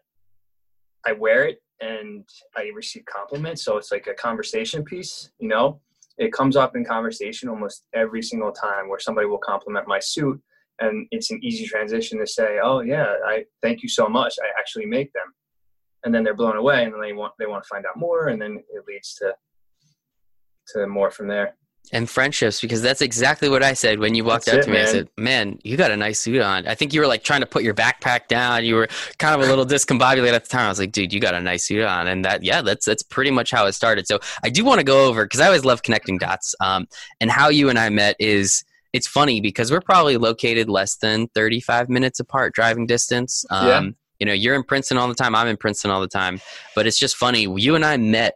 i 1.06 1.12
wear 1.12 1.46
it 1.46 1.58
and 1.80 2.24
i 2.56 2.70
receive 2.74 3.04
compliments. 3.04 3.64
So 3.64 3.76
it's 3.76 3.92
like 3.92 4.06
a 4.06 4.14
conversation 4.14 4.84
piece 4.84 5.30
you 5.38 5.48
know? 5.48 5.80
It 6.18 6.32
comes 6.32 6.56
up 6.56 6.74
in 6.74 6.84
conversation 6.84 7.48
almost 7.48 7.84
every 7.94 8.22
single 8.22 8.50
time 8.50 8.88
where 8.88 8.98
somebody 8.98 9.26
will 9.26 9.38
compliment 9.38 9.86
my 9.86 10.00
suit 10.00 10.40
and 10.80 11.06
it's 11.10 11.30
an 11.30 11.40
easy 11.42 11.66
transition 11.66 12.18
to 12.18 12.26
say 12.26 12.58
oh 12.62 12.80
yeah 12.80 13.14
i 13.26 13.44
thank 13.62 13.82
you 13.82 13.88
so 13.88 14.08
much. 14.08 14.34
I 14.42 14.48
actually 14.58 14.86
make 14.86 15.12
them. 15.12 15.34
And 16.04 16.14
then 16.14 16.22
they're 16.22 16.34
blown 16.34 16.56
away 16.56 16.84
and 16.84 16.92
then 16.92 17.00
they 17.00 17.12
want 17.12 17.32
they 17.38 17.46
want 17.46 17.64
to 17.64 17.68
find 17.68 17.84
out 17.86 17.98
more 17.98 18.28
and 18.28 18.40
then 18.40 18.62
it 18.76 18.84
leads 18.86 19.14
to 19.16 19.34
to 20.68 20.86
more 20.86 21.10
from 21.10 21.28
there 21.28 21.57
and 21.90 22.10
friendships 22.10 22.60
because 22.60 22.82
that's 22.82 23.00
exactly 23.00 23.48
what 23.48 23.62
i 23.62 23.72
said 23.72 23.98
when 23.98 24.14
you 24.14 24.22
walked 24.22 24.44
That's 24.44 24.58
out 24.58 24.60
it, 24.60 24.66
to 24.66 24.70
me. 24.70 24.80
I 24.80 24.84
said 24.84 25.08
man 25.16 25.58
you 25.62 25.78
got 25.78 25.90
a 25.90 25.96
nice 25.96 26.20
suit 26.20 26.42
on. 26.42 26.66
I 26.66 26.74
think 26.74 26.92
you 26.92 27.00
were 27.00 27.06
like 27.06 27.24
trying 27.24 27.40
to 27.40 27.46
put 27.46 27.62
your 27.62 27.72
backpack 27.72 28.28
down. 28.28 28.66
You 28.66 28.74
were 28.74 28.88
kind 29.18 29.34
of 29.34 29.40
a 29.46 29.48
little 29.48 29.64
discombobulated 29.64 30.34
at 30.34 30.44
the 30.44 30.50
time. 30.50 30.66
I 30.66 30.68
was 30.68 30.78
like 30.78 30.92
dude 30.92 31.14
you 31.14 31.18
got 31.20 31.32
a 31.34 31.40
nice 31.40 31.66
suit 31.66 31.82
on. 31.82 32.06
And 32.06 32.26
that 32.26 32.44
yeah 32.44 32.60
that's 32.60 32.84
that's 32.84 33.02
pretty 33.02 33.30
much 33.30 33.50
how 33.50 33.64
it 33.64 33.72
started. 33.72 34.06
So 34.06 34.18
i 34.44 34.50
do 34.50 34.66
want 34.66 34.80
to 34.80 34.84
go 34.84 35.06
over 35.06 35.24
because 35.24 35.40
i 35.40 35.46
always 35.46 35.64
love 35.64 35.82
connecting 35.82 36.18
dots 36.18 36.54
um, 36.60 36.86
and 37.22 37.30
how 37.30 37.48
you 37.48 37.70
and 37.70 37.78
i 37.78 37.88
met 37.88 38.16
is 38.18 38.64
it's 38.92 39.06
funny 39.06 39.40
because 39.40 39.70
we're 39.70 39.80
probably 39.80 40.18
located 40.18 40.68
less 40.68 40.96
than 40.96 41.28
35 41.28 41.88
minutes 41.88 42.20
apart 42.20 42.54
driving 42.54 42.86
distance. 42.86 43.46
Um, 43.50 43.66
Yeah. 43.66 43.82
you 44.18 44.26
know 44.26 44.32
you're 44.34 44.54
in 44.56 44.62
princeton 44.62 44.98
all 44.98 45.08
the 45.08 45.14
time 45.14 45.34
i'm 45.34 45.48
in 45.48 45.56
princeton 45.56 45.90
all 45.90 46.02
the 46.02 46.08
time 46.08 46.38
but 46.74 46.86
it's 46.86 46.98
just 46.98 47.16
funny. 47.16 47.42
You 47.56 47.76
and 47.76 47.84
i 47.84 47.96
met 47.96 48.34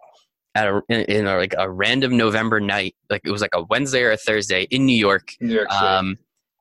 at 0.54 0.68
a 0.68 0.82
in, 0.88 1.00
in 1.02 1.26
a, 1.26 1.36
like 1.36 1.54
a 1.58 1.70
random 1.70 2.16
november 2.16 2.60
night 2.60 2.94
like 3.10 3.22
it 3.24 3.30
was 3.30 3.40
like 3.40 3.54
a 3.54 3.62
wednesday 3.64 4.02
or 4.02 4.10
a 4.10 4.16
thursday 4.16 4.66
in 4.70 4.86
new 4.86 4.96
york 4.96 5.34
new 5.40 5.54
york 5.54 5.72
um, 5.72 6.16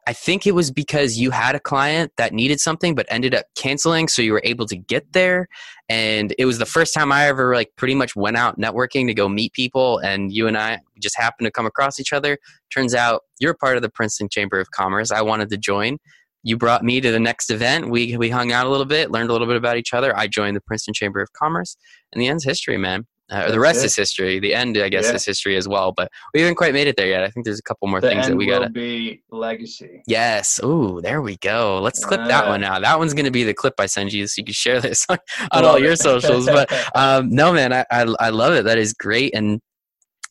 I 0.07 0.13
think 0.13 0.47
it 0.47 0.55
was 0.55 0.71
because 0.71 1.19
you 1.19 1.29
had 1.29 1.53
a 1.53 1.59
client 1.59 2.11
that 2.17 2.33
needed 2.33 2.59
something 2.59 2.95
but 2.95 3.05
ended 3.09 3.35
up 3.35 3.45
canceling, 3.55 4.07
so 4.07 4.21
you 4.21 4.33
were 4.33 4.41
able 4.43 4.65
to 4.65 4.75
get 4.75 5.13
there. 5.13 5.47
And 5.89 6.33
it 6.39 6.45
was 6.45 6.57
the 6.57 6.65
first 6.65 6.93
time 6.93 7.11
I 7.11 7.27
ever 7.27 7.53
like 7.53 7.71
pretty 7.77 7.93
much 7.93 8.15
went 8.15 8.35
out 8.35 8.59
networking 8.59 9.05
to 9.07 9.13
go 9.13 9.29
meet 9.29 9.53
people. 9.53 9.99
And 9.99 10.33
you 10.33 10.47
and 10.47 10.57
I 10.57 10.79
just 10.99 11.17
happened 11.17 11.45
to 11.45 11.51
come 11.51 11.67
across 11.67 11.99
each 11.99 12.13
other. 12.13 12.39
Turns 12.73 12.95
out 12.95 13.21
you're 13.39 13.53
part 13.53 13.75
of 13.75 13.83
the 13.83 13.89
Princeton 13.89 14.27
Chamber 14.27 14.59
of 14.59 14.71
Commerce. 14.71 15.11
I 15.11 15.21
wanted 15.21 15.49
to 15.49 15.57
join. 15.57 15.97
You 16.43 16.57
brought 16.57 16.83
me 16.83 16.99
to 16.99 17.11
the 17.11 17.19
next 17.19 17.51
event. 17.51 17.91
We 17.91 18.17
we 18.17 18.31
hung 18.31 18.51
out 18.51 18.65
a 18.65 18.69
little 18.69 18.87
bit, 18.87 19.11
learned 19.11 19.29
a 19.29 19.33
little 19.33 19.47
bit 19.47 19.57
about 19.57 19.77
each 19.77 19.93
other. 19.93 20.17
I 20.17 20.25
joined 20.25 20.55
the 20.55 20.61
Princeton 20.61 20.95
Chamber 20.95 21.21
of 21.21 21.31
Commerce, 21.33 21.77
and 22.11 22.19
the 22.19 22.27
end's 22.27 22.43
history, 22.43 22.77
man. 22.77 23.05
Uh, 23.31 23.49
the 23.49 23.59
rest 23.59 23.81
it. 23.81 23.85
is 23.85 23.95
history. 23.95 24.39
The 24.39 24.53
end, 24.53 24.77
I 24.77 24.89
guess, 24.89 25.07
yeah. 25.07 25.15
is 25.15 25.25
history 25.25 25.55
as 25.55 25.67
well. 25.67 25.93
But 25.93 26.11
we 26.33 26.41
haven't 26.41 26.55
quite 26.55 26.73
made 26.73 26.87
it 26.87 26.97
there 26.97 27.07
yet. 27.07 27.23
I 27.23 27.29
think 27.29 27.45
there's 27.45 27.59
a 27.59 27.63
couple 27.63 27.87
more 27.87 28.01
the 28.01 28.09
things 28.09 28.27
that 28.27 28.35
we 28.35 28.45
got 28.45 28.59
to 28.59 28.69
be 28.69 29.23
legacy. 29.31 30.03
Yes. 30.05 30.59
Ooh, 30.63 30.99
there 31.01 31.21
we 31.21 31.37
go. 31.37 31.79
Let's 31.81 32.03
clip 32.03 32.19
uh, 32.19 32.27
that 32.27 32.47
one 32.47 32.63
out. 32.63 32.81
That 32.81 32.99
one's 32.99 33.13
going 33.13 33.25
to 33.25 33.31
be 33.31 33.43
the 33.43 33.53
clip 33.53 33.75
I 33.79 33.85
send 33.85 34.11
you, 34.11 34.27
so 34.27 34.39
you 34.39 34.45
can 34.45 34.53
share 34.53 34.81
this 34.81 35.05
on, 35.09 35.17
on 35.51 35.63
all 35.63 35.79
your 35.79 35.95
socials. 35.95 36.45
but 36.45 36.71
um, 36.95 37.29
no, 37.29 37.53
man, 37.53 37.71
I, 37.71 37.85
I 37.89 38.01
I 38.19 38.29
love 38.29 38.53
it. 38.53 38.65
That 38.65 38.77
is 38.77 38.93
great. 38.93 39.33
And 39.33 39.61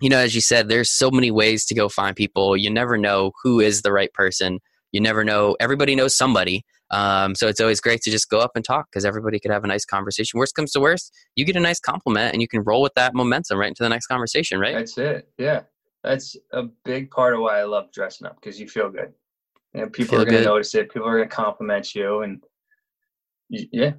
you 0.01 0.09
know, 0.09 0.19
as 0.19 0.35
you 0.35 0.41
said, 0.41 0.69
there's 0.69 0.91
so 0.91 1.11
many 1.11 1.31
ways 1.31 1.65
to 1.67 1.75
go 1.75 1.89
find 1.89 2.17
people. 2.17 2.57
You 2.57 2.71
never 2.71 2.97
know 2.97 3.33
who 3.43 3.61
is 3.61 3.83
the 3.83 3.93
right 3.93 4.13
person. 4.13 4.61
You 4.93 5.01
never 5.01 5.25
know. 5.25 5.57
Everybody 5.61 5.95
knows 5.95 6.17
somebody. 6.17 6.65
Um, 6.91 7.35
so 7.35 7.47
it's 7.47 7.61
always 7.61 7.81
great 7.81 8.03
to 8.03 8.11
just 8.11 8.29
go 8.29 8.41
up 8.41 8.53
and 8.57 8.65
talk 8.65 8.89
because 8.91 9.05
everybody 9.05 9.39
could 9.39 9.51
have 9.51 9.65
a 9.65 9.67
nice 9.67 9.85
conversation. 9.85 10.39
Worst 10.39 10.55
comes 10.55 10.73
to 10.73 10.81
worst, 10.81 11.13
you 11.37 11.45
get 11.45 11.57
a 11.57 11.61
nice 11.61 11.79
compliment 11.79 12.33
and 12.33 12.43
you 12.43 12.49
can 12.49 12.63
roll 12.63 12.83
with 12.83 12.95
that 12.95 13.15
momentum 13.15 13.59
right 13.59 13.69
into 13.69 13.83
the 13.83 13.89
next 13.89 14.07
conversation, 14.07 14.59
right? 14.59 14.75
That's 14.75 14.99
it. 14.99 15.29
Yeah. 15.39 15.63
That's 16.03 16.37
a 16.53 16.65
big 16.85 17.11
part 17.11 17.35
of 17.35 17.41
why 17.41 17.61
I 17.61 17.65
love 17.65 17.93
dressing 17.93 18.27
up 18.27 18.41
because 18.41 18.59
you 18.59 18.69
feel 18.69 18.91
good. 18.91 19.13
And 19.75 19.93
people 19.93 20.13
feel 20.13 20.23
are 20.23 20.25
going 20.25 20.43
to 20.43 20.49
notice 20.49 20.75
it. 20.75 20.91
People 20.91 21.09
are 21.09 21.19
going 21.19 21.29
to 21.29 21.35
compliment 21.35 21.95
you. 21.95 22.23
And 22.23 22.43
yeah. 23.51 23.93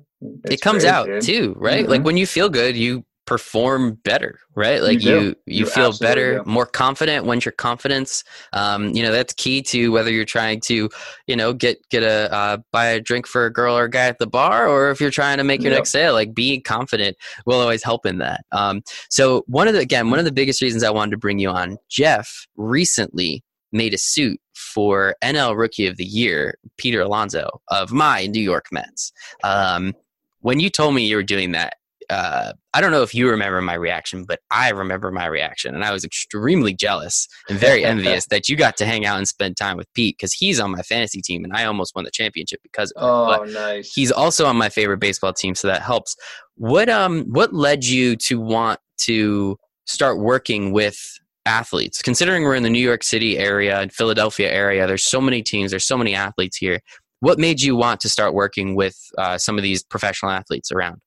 It 0.50 0.62
comes 0.62 0.84
out 0.84 1.08
dude. 1.08 1.22
too, 1.22 1.56
right? 1.58 1.82
Mm-hmm. 1.84 1.92
Like 1.92 2.04
when 2.04 2.18
you 2.18 2.28
feel 2.28 2.50
good, 2.50 2.76
you 2.76 3.06
perform 3.26 3.94
better 4.04 4.40
right 4.56 4.82
like 4.82 5.02
you 5.02 5.20
you, 5.20 5.36
you, 5.46 5.66
feel 5.66 5.94
better 6.00 6.40
do. 6.40 6.44
more 6.46 6.66
confident 6.66 7.26
Once 7.26 7.46
your 7.46 7.52
confidence 7.52 8.24
um, 8.54 8.90
you 8.96 9.04
know 9.04 9.12
that's 9.12 9.34
key 9.34 9.62
to 9.62 9.92
whether 9.92 10.12
you're 10.12 10.26
trying 10.26 10.60
to 10.62 10.90
you 11.28 11.36
know 11.36 11.54
get 11.54 11.78
get 11.90 12.04
a 12.04 12.34
uh, 12.34 12.58
buy 12.72 12.88
a 12.88 13.00
drink 13.00 13.28
for 13.28 13.46
a 13.46 13.54
girl 13.54 13.78
or 13.78 13.86
a 13.86 13.90
guy 13.90 14.08
at 14.08 14.18
the 14.18 14.28
bar 14.28 14.68
or 14.68 14.90
if 14.90 15.00
you're 15.00 15.12
trying 15.12 15.38
to 15.38 15.44
make 15.44 15.62
your 15.62 15.72
yep. 15.72 15.80
next 15.80 15.92
sale 15.92 16.14
like 16.14 16.34
being 16.34 16.62
confident 16.62 17.16
will 17.46 17.60
always 17.60 17.84
help 17.84 18.06
in 18.06 18.18
that 18.18 18.44
um, 18.52 18.82
so 19.10 19.44
one 19.48 19.68
of 19.68 19.76
the 19.76 19.80
again 19.80 20.10
one 20.10 20.20
of 20.20 20.26
the 20.26 20.32
biggest 20.32 20.62
reasons 20.62 20.84
i 20.84 20.90
wanted 20.90 21.12
to 21.12 21.18
bring 21.18 21.40
you 21.40 21.50
on 21.50 21.78
jeff 21.90 22.48
recently 22.58 23.44
made 23.72 23.94
a 23.94 23.98
suit 23.98 24.40
for 24.56 25.16
nl 25.24 25.58
rookie 25.58 25.86
of 25.86 25.98
the 25.98 26.06
year 26.06 26.56
peter 26.78 27.02
alonso 27.02 27.48
of 27.70 27.92
my 27.92 28.26
new 28.26 28.42
york 28.42 28.66
mets 28.72 29.14
um, 29.44 29.94
when 30.40 30.60
you 30.60 30.70
told 30.70 30.96
me 30.96 31.06
you 31.06 31.16
were 31.16 31.24
doing 31.24 31.52
that 31.52 31.76
uh, 32.12 32.52
I 32.74 32.82
don't 32.82 32.92
know 32.92 33.04
if 33.04 33.16
you 33.16 33.30
remember 33.30 33.62
my 33.62 33.74
reaction, 33.74 34.26
but 34.26 34.40
I 34.52 34.70
remember 34.70 35.12
my 35.12 35.26
reaction, 35.28 35.74
and 35.74 35.86
I 35.86 35.94
was 35.94 36.04
extremely 36.04 36.74
jealous 36.74 37.28
and 37.48 37.58
very 37.58 37.86
envious 37.94 38.28
that 38.28 38.50
you 38.50 38.58
got 38.58 38.76
to 38.78 38.86
hang 38.86 39.06
out 39.06 39.18
and 39.18 39.28
spend 39.28 39.56
time 39.56 39.78
with 39.78 39.92
Pete 39.94 40.18
because 40.18 40.34
he's 40.34 40.60
on 40.60 40.72
my 40.72 40.82
fantasy 40.82 41.22
team, 41.22 41.46
and 41.46 41.54
I 41.54 41.64
almost 41.64 41.96
won 41.96 42.04
the 42.04 42.12
championship 42.12 42.60
because 42.64 42.92
of 42.92 43.04
oh, 43.04 43.32
it. 43.32 43.38
But 43.38 43.50
nice. 43.52 43.94
He's 43.94 44.12
also 44.12 44.46
on 44.46 44.58
my 44.58 44.68
favorite 44.68 45.00
baseball 45.00 45.32
team, 45.32 45.56
so 45.56 45.70
that 45.70 45.82
helps. 45.82 46.16
What 46.56 46.90
um 46.90 47.24
what 47.32 47.54
led 47.54 47.86
you 47.86 48.18
to 48.18 48.40
want 48.40 48.80
to 49.04 49.58
start 49.86 50.20
working 50.20 50.74
with 50.74 51.00
athletes? 51.46 52.02
Considering 52.02 52.44
we're 52.44 52.56
in 52.56 52.64
the 52.64 52.70
New 52.70 52.84
York 52.84 53.04
City 53.04 53.38
area 53.38 53.80
and 53.80 53.92
Philadelphia 53.94 54.52
area, 54.52 54.86
there's 54.86 55.06
so 55.06 55.22
many 55.22 55.42
teams, 55.42 55.72
there's 55.72 55.88
so 55.88 55.98
many 55.98 56.14
athletes 56.14 56.58
here. 56.58 56.82
What 57.22 57.40
made 57.40 57.62
you 57.62 57.76
want 57.76 58.02
to 58.02 58.10
start 58.10 58.34
working 58.34 58.76
with 58.76 58.98
uh, 59.18 59.38
some 59.38 59.58
of 59.58 59.64
these 59.64 59.84
professional 59.84 60.32
athletes 60.32 60.72
around? 60.72 61.00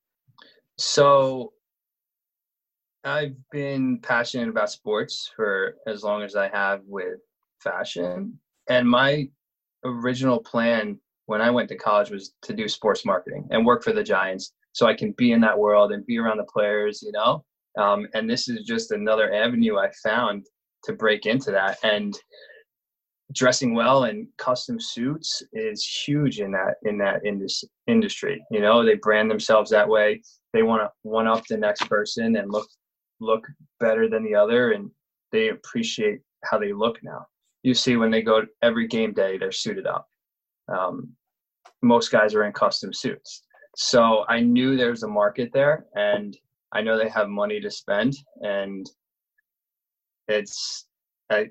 So 0.77 1.53
I've 3.05 3.37
been 3.51 4.01
passionate 4.01 4.49
about 4.49 4.71
sports 4.71 5.31
for 5.37 5.77
as 5.87 6.03
long 6.03 6.23
as 6.23 6.37
I 6.37 6.49
have 6.49 6.81
with 6.87 7.21
fashion. 7.63 8.39
And 8.69 8.89
my 8.89 9.29
original 9.85 10.41
plan 10.41 10.99
when 11.27 11.41
I 11.41 11.51
went 11.51 11.69
to 11.69 11.77
college 11.77 12.11
was 12.11 12.35
to 12.43 12.55
do 12.55 12.69
sports 12.69 13.05
marketing 13.05 13.47
and 13.51 13.65
work 13.65 13.83
for 13.83 13.93
the 13.93 14.03
Giants 14.03 14.53
so 14.73 14.87
I 14.87 14.95
can 14.95 15.13
be 15.13 15.33
in 15.33 15.41
that 15.43 15.59
world 15.59 15.93
and 15.93 16.05
be 16.07 16.19
around 16.19 16.39
the 16.39 16.45
players, 16.45 17.03
you 17.03 17.13
know? 17.13 17.45
Um, 17.79 18.07
and 18.15 18.29
this 18.29 18.49
is 18.49 18.65
just 18.65 18.91
another 18.91 19.33
avenue 19.33 19.79
I 19.79 19.91
found 20.03 20.47
to 20.85 20.93
break 20.93 21.27
into 21.27 21.51
that. 21.51 21.79
And 21.83 22.19
dressing 23.33 23.75
well 23.75 24.05
in 24.05 24.29
custom 24.39 24.79
suits 24.81 25.43
is 25.53 25.85
huge 25.85 26.41
in 26.41 26.53
that 26.53 26.75
in 26.85 26.99
that 26.99 27.25
indus- 27.25 27.65
industry. 27.87 28.45
You 28.51 28.61
know, 28.61 28.85
they 28.85 28.95
brand 28.95 29.31
themselves 29.31 29.71
that 29.71 29.89
way 29.89 30.23
they 30.55 30.63
want 30.63 30.81
to 30.81 30.91
one 31.03 31.27
up 31.27 31.45
the 31.47 31.59
next 31.59 31.87
person 31.89 32.37
and 32.37 32.51
look 32.51 32.69
look 33.21 33.47
better 33.81 34.09
than 34.09 34.25
the 34.25 34.35
other 34.35 34.73
and 34.73 34.91
they 35.33 35.49
appreciate 35.49 36.21
how 36.45 36.59
they 36.59 36.73
look 36.73 37.03
now. 37.03 37.27
You 37.63 37.75
see 37.75 37.97
when 37.97 38.11
they 38.11 38.23
go 38.23 38.43
every 38.63 38.87
game 38.87 39.13
day 39.13 39.37
they're 39.37 39.53
suited 39.53 39.87
up. 39.87 40.07
Um, 40.69 41.13
most 41.83 42.11
guys 42.11 42.35
are 42.35 42.45
in 42.45 42.53
custom 42.53 42.95
suits. 42.95 43.43
So 43.77 44.25
i 44.29 44.41
knew 44.41 44.77
there 44.77 44.91
was 44.91 45.03
a 45.03 45.09
market 45.09 45.51
there 45.53 45.87
and 45.97 46.37
i 46.73 46.81
know 46.81 46.97
they 46.97 47.09
have 47.09 47.29
money 47.29 47.61
to 47.61 47.71
spend 47.71 48.15
and 48.41 48.89
it's 50.29 50.87
I, 51.31 51.49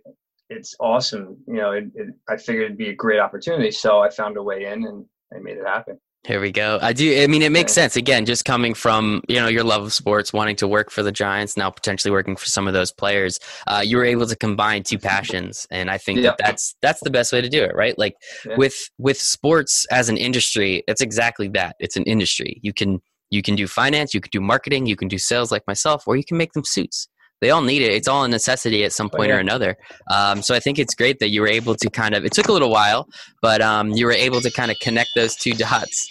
it's 0.50 0.76
awesome. 0.80 1.38
You 1.48 1.56
know 1.56 1.72
it, 1.74 1.86
it, 1.96 2.08
i 2.30 2.38
figured 2.38 2.66
it'd 2.66 2.78
be 2.78 2.90
a 2.90 2.96
great 2.96 3.20
opportunity 3.20 3.72
so 3.72 4.00
i 4.00 4.10
found 4.10 4.38
a 4.38 4.44
way 4.44 4.66
in 4.66 4.86
and 4.86 5.06
i 5.36 5.40
made 5.40 5.58
it 5.58 5.68
happen 5.68 6.00
here 6.26 6.40
we 6.40 6.52
go. 6.52 6.80
I 6.82 6.94
do. 6.94 7.22
I 7.22 7.28
mean, 7.28 7.42
it 7.42 7.52
makes 7.52 7.74
sense. 7.74 7.98
Again, 7.98 8.26
just 8.26 8.46
coming 8.46 8.74
from 8.74 9.22
you 9.28 9.36
know 9.36 9.48
your 9.48 9.64
love 9.64 9.84
of 9.84 9.94
sports, 9.94 10.32
wanting 10.32 10.56
to 10.58 10.68
work 10.68 10.90
for 10.90 11.04
the 11.04 11.12
Giants, 11.12 11.58
now 11.58 11.70
potentially 11.70 12.12
working 12.12 12.38
for 12.38 12.46
some 12.46 12.66
of 12.66 12.74
those 12.74 12.94
players, 12.94 13.40
uh, 13.68 13.82
you 13.84 13.98
were 13.98 14.06
able 14.06 14.26
to 14.28 14.36
combine 14.36 14.84
two 14.84 14.98
passions, 14.98 15.68
and 15.70 15.92
I 15.92 15.98
think 15.98 16.22
that 16.22 16.38
that's 16.40 16.76
that's 16.82 17.02
the 17.04 17.10
best 17.10 17.34
way 17.34 17.42
to 17.42 17.50
do 17.50 17.62
it, 17.62 17.76
right? 17.76 17.98
Like 17.98 18.16
yeah. 18.46 18.56
with 18.56 18.76
with 18.98 19.20
sports 19.20 19.86
as 19.92 20.08
an 20.08 20.16
industry, 20.16 20.84
it's 20.88 21.02
exactly 21.02 21.50
that. 21.50 21.76
It's 21.80 21.98
an 21.98 22.04
industry. 22.04 22.58
You 22.64 22.72
can 22.72 23.02
you 23.30 23.42
can 23.42 23.56
do 23.56 23.68
finance, 23.68 24.14
you 24.14 24.22
can 24.22 24.30
do 24.32 24.40
marketing, 24.40 24.86
you 24.86 24.96
can 24.96 25.10
do 25.10 25.18
sales 25.18 25.52
like 25.52 25.64
myself, 25.68 26.08
or 26.08 26.16
you 26.16 26.24
can 26.24 26.38
make 26.38 26.54
them 26.54 26.64
suits 26.64 27.10
they 27.44 27.50
all 27.50 27.62
need 27.62 27.82
it. 27.82 27.92
It's 27.92 28.08
all 28.08 28.24
a 28.24 28.28
necessity 28.30 28.86
at 28.86 28.94
some 28.94 29.10
oh, 29.12 29.18
point 29.18 29.30
oh, 29.30 29.34
yeah. 29.34 29.38
or 29.38 29.42
another. 29.42 29.78
Um, 30.10 30.42
so 30.42 30.56
I 30.56 30.62
think 30.62 30.80
it's 30.80 30.96
great 30.96 31.20
that 31.20 31.30
you 31.30 31.42
were 31.42 31.48
able 31.48 31.76
to 31.76 31.90
kind 31.90 32.16
of. 32.16 32.24
It 32.24 32.32
took 32.32 32.48
a 32.48 32.54
little 32.54 32.70
while, 32.70 33.10
but 33.42 33.62
um, 33.62 33.90
you 33.90 34.06
were 34.06 34.14
able 34.14 34.40
to 34.40 34.50
kind 34.50 34.72
of 34.72 34.80
connect 34.80 35.10
those 35.16 35.36
two 35.36 35.54
dots. 35.54 36.10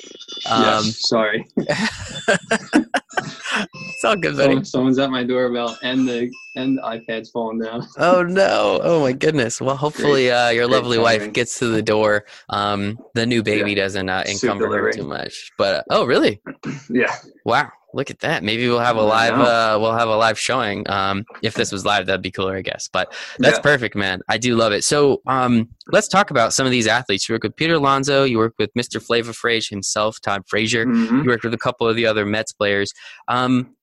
Um, 0.51 0.85
yes, 0.85 1.09
sorry. 1.09 1.47
it's 1.57 2.85
all 4.05 4.17
good, 4.17 4.37
buddy. 4.37 4.63
someone's 4.65 4.99
at 4.99 5.11
my 5.11 5.25
doorbell, 5.25 5.79
and 5.83 6.07
the 6.07 6.31
and 6.57 6.77
the 6.77 6.83
iPad's 6.83 7.31
falling 7.31 7.61
down. 7.61 7.87
oh 7.99 8.23
no! 8.23 8.81
Oh 8.83 9.01
my 9.01 9.13
goodness! 9.13 9.59
Well, 9.59 9.77
hopefully 9.77 10.31
uh, 10.31 10.51
your 10.51 10.67
Great 10.67 10.77
lovely 10.77 10.99
timing. 10.99 11.21
wife 11.21 11.33
gets 11.33 11.59
to 11.61 11.69
the 11.69 11.83
door. 11.83 12.27
Um, 12.51 12.99
the 13.15 13.25
new 13.25 13.43
baby 13.43 13.71
yeah. 13.71 13.85
doesn't 13.85 14.11
uh, 14.11 14.25
encumber 14.27 14.69
her 14.69 14.93
too 14.93 15.07
much. 15.07 15.51
But 15.57 15.77
uh, 15.77 15.83
oh, 15.89 16.05
really? 16.05 16.43
yeah. 16.91 17.17
Wow. 17.47 17.71
Look 17.95 18.11
at 18.11 18.21
that. 18.21 18.43
Maybe 18.43 18.69
we'll 18.69 18.79
have 18.79 18.97
a 18.97 19.03
live. 19.03 19.35
Uh, 19.35 19.79
we'll 19.81 19.95
have 19.95 20.09
a 20.09 20.17
live 20.17 20.39
showing. 20.39 20.89
Um, 20.89 21.25
if 21.43 21.55
this 21.55 21.71
was 21.71 21.85
live, 21.85 22.07
that'd 22.07 22.23
be 22.23 22.31
cooler, 22.31 22.57
I 22.57 22.63
guess. 22.63 22.89
But 22.91 23.13
that's 23.39 23.59
yeah. 23.59 23.63
perfect, 23.63 23.95
man. 23.95 24.23
I 24.29 24.39
do 24.39 24.57
love 24.57 24.73
it. 24.73 24.83
So, 24.85 25.21
um, 25.27 25.69
let's 25.89 26.09
talk 26.09 26.31
about 26.31 26.55
some 26.55 26.65
of 26.65 26.73
these 26.73 26.87
athletes. 26.87 27.29
You 27.29 27.35
work 27.35 27.43
with 27.43 27.57
Peter 27.57 27.75
Alonso. 27.75 28.25
You 28.25 28.39
work 28.39 28.55
with 28.59 28.73
Mr. 28.75 29.03
Flavor 29.03 29.33
Frazier 29.33 29.75
himself, 29.75 30.21
Todd 30.21 30.43
Frazier. 30.47 30.87
Mm-hmm. 30.87 31.19
You 31.23 31.25
worked 31.25 31.45
with 31.45 31.55
a 31.55 31.59
couple 31.59 31.87
of 31.87 31.97
the 31.97 32.07
other 32.07 32.25
Mets 32.25 32.53
players. 32.53 32.93
Um, 33.29 33.77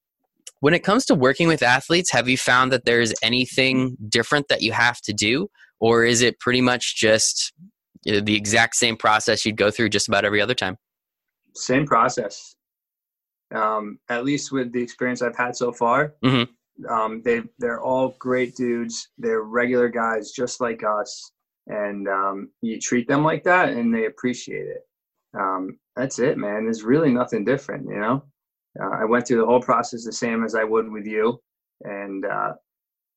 when 0.62 0.74
it 0.74 0.84
comes 0.84 1.06
to 1.06 1.16
working 1.16 1.48
with 1.48 1.64
athletes, 1.64 2.12
have 2.12 2.28
you 2.28 2.38
found 2.38 2.72
that 2.72 2.86
there's 2.86 3.14
anything 3.22 3.96
different 4.10 4.48
that 4.50 4.62
you 4.62 4.72
have 4.72 5.00
to 5.02 5.14
do, 5.14 5.50
or 5.80 6.04
is 6.04 6.22
it 6.22 6.40
pretty 6.40 6.62
much 6.62 6.96
just 6.98 7.54
you 8.04 8.14
know, 8.14 8.20
the 8.20 8.36
exact 8.36 8.76
same 8.76 8.98
process 8.98 9.46
you'd 9.46 9.56
go 9.56 9.72
through 9.72 9.90
just 9.90 10.08
about 10.08 10.26
every 10.26 10.42
other 10.42 10.56
time? 10.56 10.78
Same 11.56 11.86
process 11.86 12.56
um, 13.54 14.00
at 14.10 14.26
least 14.26 14.52
with 14.52 14.72
the 14.72 14.82
experience 14.82 15.22
I've 15.22 15.36
had 15.36 15.56
so 15.56 15.72
far. 15.72 16.14
Mm-hmm. 16.24 16.92
Um, 16.92 17.22
they 17.24 17.42
they're 17.58 17.82
all 17.82 18.16
great 18.20 18.56
dudes. 18.56 19.10
They're 19.18 19.42
regular 19.42 19.90
guys 19.90 20.32
just 20.32 20.62
like 20.62 20.84
us, 20.84 21.32
and 21.68 22.08
um, 22.08 22.50
you 22.62 22.80
treat 22.80 23.08
them 23.08 23.24
like 23.24 23.44
that, 23.44 23.70
and 23.70 23.94
they 23.94 24.06
appreciate 24.06 24.68
it. 24.68 24.88
Um, 25.38 25.78
that's 25.96 26.20
it, 26.20 26.38
man. 26.38 26.64
There's 26.64 26.84
really 26.84 27.12
nothing 27.12 27.44
different, 27.44 27.86
you 27.86 28.00
know. 28.00 28.24
Uh, 28.82 28.90
I 29.02 29.06
went 29.06 29.28
through 29.28 29.40
the 29.40 29.46
whole 29.46 29.62
process 29.62 30.06
the 30.06 30.14
same 30.14 30.46
as 30.46 30.56
I 30.56 30.64
would 30.64 30.90
with 30.90 31.06
you, 31.06 31.42
and 31.84 32.26
uh, 32.26 32.54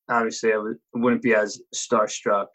obviously 0.08 0.50
I 0.50 0.56
w- 0.56 0.78
wouldn't 0.94 1.22
be 1.22 1.34
as 1.34 1.60
starstruck 1.74 2.48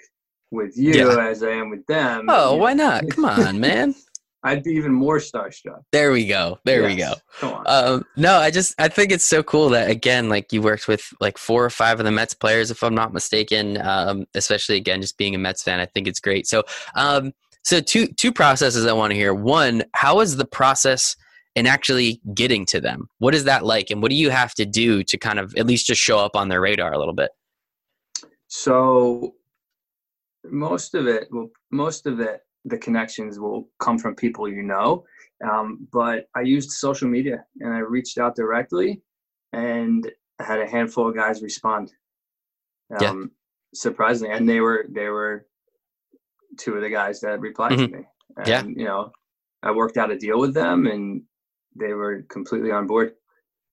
with 0.52 0.78
you 0.78 0.94
yeah. 0.94 1.28
as 1.28 1.44
I 1.44 1.52
am 1.52 1.70
with 1.70 1.86
them. 1.88 2.26
Oh, 2.30 2.56
why 2.56 2.74
not? 2.74 3.10
Come 3.10 3.26
on, 3.26 3.60
man. 3.60 3.96
I'd 4.44 4.64
be 4.64 4.72
even 4.72 4.94
more 4.94 5.18
starstruck. 5.18 5.82
There 5.92 6.12
we 6.12 6.26
go. 6.26 6.60
There 6.64 6.88
yes. 6.88 6.90
we 6.90 6.96
go. 6.96 7.14
Come 7.40 7.54
on. 7.54 7.64
Um, 7.68 8.06
no, 8.16 8.38
I 8.38 8.52
just 8.52 8.76
I 8.80 8.88
think 8.88 9.12
it's 9.12 9.24
so 9.24 9.42
cool 9.44 9.70
that 9.70 9.90
again, 9.90 10.30
like 10.30 10.54
you 10.54 10.62
worked 10.62 10.88
with 10.88 11.12
like 11.20 11.38
four 11.38 11.66
or 11.66 11.70
five 11.70 12.00
of 12.00 12.06
the 12.06 12.12
Mets 12.12 12.34
players, 12.34 12.72
if 12.72 12.84
I'm 12.84 12.96
not 12.96 13.14
mistaken. 13.14 13.80
Um, 13.82 14.26
especially 14.36 14.78
again, 14.78 15.02
just 15.02 15.18
being 15.18 15.34
a 15.34 15.38
Mets 15.38 15.64
fan, 15.64 15.80
I 15.80 15.86
think 15.88 16.08
it's 16.08 16.20
great. 16.20 16.48
So, 16.48 16.64
um, 16.96 17.34
so 17.64 17.82
two 17.82 18.08
two 18.08 18.32
processes 18.32 18.86
I 18.86 18.94
want 18.94 19.12
to 19.12 19.16
hear. 19.16 19.34
One, 19.34 19.84
how 19.94 20.20
is 20.20 20.38
the 20.38 20.46
process 20.46 21.16
in 21.56 21.66
actually 21.66 22.22
getting 22.36 22.66
to 22.68 22.80
them? 22.80 23.10
What 23.18 23.34
is 23.34 23.46
that 23.46 23.66
like, 23.66 23.90
and 23.90 24.02
what 24.02 24.12
do 24.12 24.16
you 24.16 24.30
have 24.30 24.54
to 24.56 24.66
do 24.66 25.04
to 25.04 25.18
kind 25.18 25.40
of 25.40 25.56
at 25.56 25.66
least 25.66 25.88
just 25.88 26.00
show 26.00 26.20
up 26.20 26.36
on 26.36 26.50
their 26.50 26.62
radar 26.62 26.94
a 26.94 27.00
little 27.00 27.16
bit? 27.16 27.32
So, 28.48 29.34
most 30.46 30.94
of 30.94 31.08
it, 31.08 31.28
well, 31.32 31.50
most 31.72 32.06
of 32.06 32.20
it 32.20 32.42
the 32.68 32.78
connections 32.78 33.40
will 33.40 33.70
come 33.80 33.98
from 33.98 34.16
people 34.16 34.48
you 34.50 34.64
know. 34.64 35.04
Um, 35.50 35.88
but 35.92 36.28
I 36.36 36.42
used 36.42 36.72
social 36.72 37.08
media 37.08 37.46
and 37.60 37.74
I 37.74 37.80
reached 37.80 38.18
out 38.18 38.36
directly 38.36 39.02
and 39.54 40.10
I 40.40 40.44
had 40.44 40.60
a 40.60 40.68
handful 40.68 41.08
of 41.08 41.16
guys 41.16 41.42
respond. 41.42 41.92
Um, 42.92 43.00
yeah. 43.02 43.14
surprisingly. 43.74 44.34
And 44.34 44.48
they 44.48 44.62
were, 44.62 44.86
they 44.90 45.10
were 45.10 45.46
two 46.58 46.76
of 46.76 46.82
the 46.82 46.90
guys 46.90 47.20
that 47.22 47.40
replied 47.40 47.74
mm-hmm. 47.74 47.92
to 47.92 47.98
me. 48.00 48.06
And, 48.38 48.48
yeah. 48.48 48.64
you 48.64 48.86
know, 48.86 49.12
I 49.64 49.72
worked 49.72 49.98
out 49.98 50.12
a 50.12 50.18
deal 50.18 50.40
with 50.40 50.54
them 50.54 50.88
and 50.88 51.24
they 51.76 51.94
were 51.94 52.24
completely 52.30 52.72
on 52.72 52.88
board. 52.88 53.14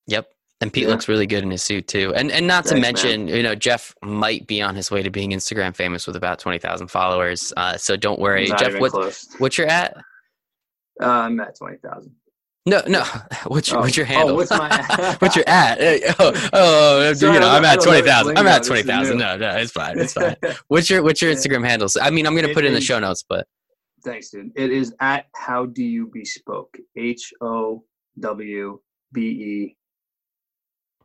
Yep. 0.06 0.28
And 0.64 0.72
Pete 0.72 0.84
yeah. 0.84 0.88
looks 0.88 1.08
really 1.08 1.26
good 1.26 1.42
in 1.42 1.50
his 1.50 1.62
suit 1.62 1.86
too. 1.88 2.14
And 2.14 2.32
and 2.32 2.46
not 2.46 2.64
Thanks, 2.64 2.70
to 2.70 2.80
mention, 2.80 3.26
man. 3.26 3.36
you 3.36 3.42
know, 3.42 3.54
Jeff 3.54 3.94
might 4.02 4.46
be 4.46 4.62
on 4.62 4.74
his 4.74 4.90
way 4.90 5.02
to 5.02 5.10
being 5.10 5.32
Instagram 5.32 5.76
famous 5.76 6.06
with 6.06 6.16
about 6.16 6.38
twenty 6.38 6.56
thousand 6.56 6.88
followers. 6.88 7.52
Uh, 7.54 7.76
so 7.76 7.96
don't 7.96 8.18
worry, 8.18 8.46
Jeff. 8.46 8.80
What 8.80 8.92
close. 8.92 9.28
what's 9.36 9.58
your 9.58 9.66
at? 9.66 9.94
Uh, 11.02 11.04
I'm 11.04 11.38
at 11.38 11.54
twenty 11.58 11.76
thousand. 11.76 12.14
No, 12.64 12.80
no. 12.86 13.04
What's 13.46 13.68
your, 13.68 13.80
oh. 13.80 13.82
what's 13.82 13.94
your 13.94 14.06
handle? 14.06 14.30
Oh, 14.30 14.34
what's 14.36 14.50
my 14.50 15.16
what's 15.18 15.36
your 15.36 15.46
at? 15.46 15.76
Oh, 16.18 16.32
oh 16.54 17.12
Sorry, 17.12 17.34
you 17.34 17.40
know, 17.40 17.50
I'm 17.50 17.62
at 17.66 17.82
twenty 17.82 18.00
thousand. 18.00 18.38
I'm 18.38 18.46
at 18.46 18.64
twenty 18.64 18.84
thousand. 18.84 19.18
No, 19.18 19.36
no, 19.36 19.54
it's 19.56 19.70
fine. 19.70 19.98
It's 19.98 20.14
fine. 20.14 20.34
what's 20.68 20.88
your 20.88 21.02
what's 21.02 21.20
your 21.20 21.30
Instagram 21.30 21.66
handle? 21.66 21.90
I 22.00 22.08
mean, 22.08 22.26
I'm 22.26 22.34
gonna 22.34 22.54
put 22.54 22.64
it 22.64 22.68
in 22.68 22.72
the 22.72 22.80
show 22.80 22.98
notes, 22.98 23.22
but 23.28 23.46
thanks, 24.02 24.30
dude. 24.30 24.50
It 24.56 24.70
is 24.70 24.94
at 25.00 25.26
how 25.34 25.66
do 25.66 25.84
you 25.84 26.10
bespoke? 26.10 26.74
H 26.96 27.34
O 27.42 27.84
W 28.18 28.80
B 29.12 29.20
E 29.20 29.76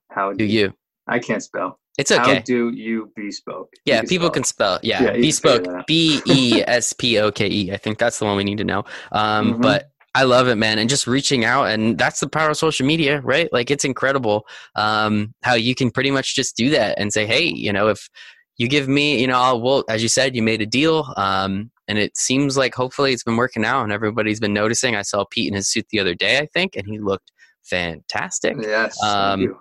how 0.09 0.33
do 0.33 0.45
you? 0.45 0.73
I 1.07 1.19
can't 1.19 1.41
spell. 1.43 1.79
It's 1.97 2.11
okay. 2.11 2.35
How 2.35 2.39
do 2.41 2.69
you 2.69 3.11
bespoke? 3.13 3.73
Yeah, 3.83 3.99
can 3.99 4.07
people 4.07 4.27
spell. 4.27 4.33
can 4.33 4.43
spell. 4.45 4.79
Yeah, 4.83 5.03
yeah 5.03 5.13
bespoke. 5.13 5.85
B 5.85 6.21
E 6.25 6.63
S 6.65 6.93
P 6.93 7.19
O 7.19 7.29
K 7.29 7.47
E. 7.49 7.73
I 7.73 7.77
think 7.77 7.97
that's 7.97 8.19
the 8.19 8.25
one 8.25 8.37
we 8.37 8.45
need 8.45 8.59
to 8.59 8.63
know. 8.63 8.85
Um, 9.11 9.51
mm-hmm. 9.53 9.61
But 9.61 9.91
I 10.15 10.23
love 10.23 10.47
it, 10.47 10.55
man. 10.55 10.79
And 10.79 10.89
just 10.89 11.07
reaching 11.07 11.43
out, 11.43 11.65
and 11.65 11.97
that's 11.97 12.21
the 12.21 12.29
power 12.29 12.51
of 12.51 12.57
social 12.57 12.85
media, 12.85 13.19
right? 13.19 13.51
Like 13.51 13.69
it's 13.69 13.83
incredible 13.83 14.45
um, 14.75 15.33
how 15.43 15.55
you 15.55 15.75
can 15.75 15.91
pretty 15.91 16.09
much 16.09 16.35
just 16.35 16.55
do 16.55 16.69
that 16.69 16.97
and 16.97 17.11
say, 17.11 17.25
hey, 17.25 17.43
you 17.43 17.73
know, 17.73 17.89
if 17.89 18.09
you 18.57 18.69
give 18.69 18.87
me, 18.87 19.19
you 19.19 19.27
know, 19.27 19.37
I'll, 19.37 19.61
well, 19.61 19.83
as 19.89 20.01
you 20.01 20.07
said, 20.09 20.37
you 20.37 20.41
made 20.41 20.61
a 20.61 20.65
deal, 20.65 21.13
um, 21.17 21.69
and 21.89 21.97
it 21.97 22.15
seems 22.15 22.55
like 22.55 22.75
hopefully 22.75 23.11
it's 23.11 23.23
been 23.23 23.35
working 23.35 23.65
out, 23.65 23.83
and 23.83 23.91
everybody's 23.91 24.39
been 24.39 24.53
noticing. 24.53 24.95
I 24.95 25.01
saw 25.01 25.25
Pete 25.29 25.49
in 25.49 25.53
his 25.53 25.67
suit 25.67 25.87
the 25.89 25.99
other 25.99 26.15
day, 26.15 26.39
I 26.39 26.45
think, 26.45 26.77
and 26.77 26.87
he 26.87 26.97
looked 26.97 27.33
fantastic. 27.63 28.55
Yes, 28.61 29.01
um, 29.03 29.39
thank 29.39 29.49
you 29.49 29.59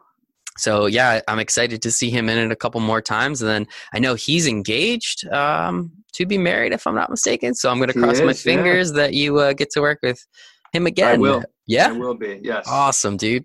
so 0.58 0.86
yeah, 0.86 1.20
I'm 1.28 1.38
excited 1.38 1.82
to 1.82 1.90
see 1.90 2.10
him 2.10 2.28
in 2.28 2.38
it 2.38 2.52
a 2.52 2.56
couple 2.56 2.80
more 2.80 3.00
times. 3.00 3.42
And 3.42 3.50
then 3.50 3.66
I 3.92 3.98
know 3.98 4.14
he's 4.14 4.46
engaged 4.46 5.26
um, 5.28 5.92
to 6.14 6.26
be 6.26 6.38
married, 6.38 6.72
if 6.72 6.86
I'm 6.86 6.94
not 6.94 7.10
mistaken. 7.10 7.54
So 7.54 7.70
I'm 7.70 7.78
going 7.78 7.88
to 7.88 7.98
cross 7.98 8.18
is, 8.18 8.22
my 8.22 8.32
fingers 8.32 8.90
yeah. 8.90 8.96
that 8.96 9.14
you 9.14 9.38
uh, 9.38 9.52
get 9.52 9.70
to 9.70 9.80
work 9.80 10.00
with 10.02 10.24
him 10.72 10.86
again. 10.86 11.14
I 11.14 11.18
will. 11.18 11.44
Yeah, 11.66 11.88
I 11.88 11.92
will 11.92 12.14
be. 12.14 12.40
Yes. 12.42 12.66
Awesome, 12.68 13.16
dude. 13.16 13.44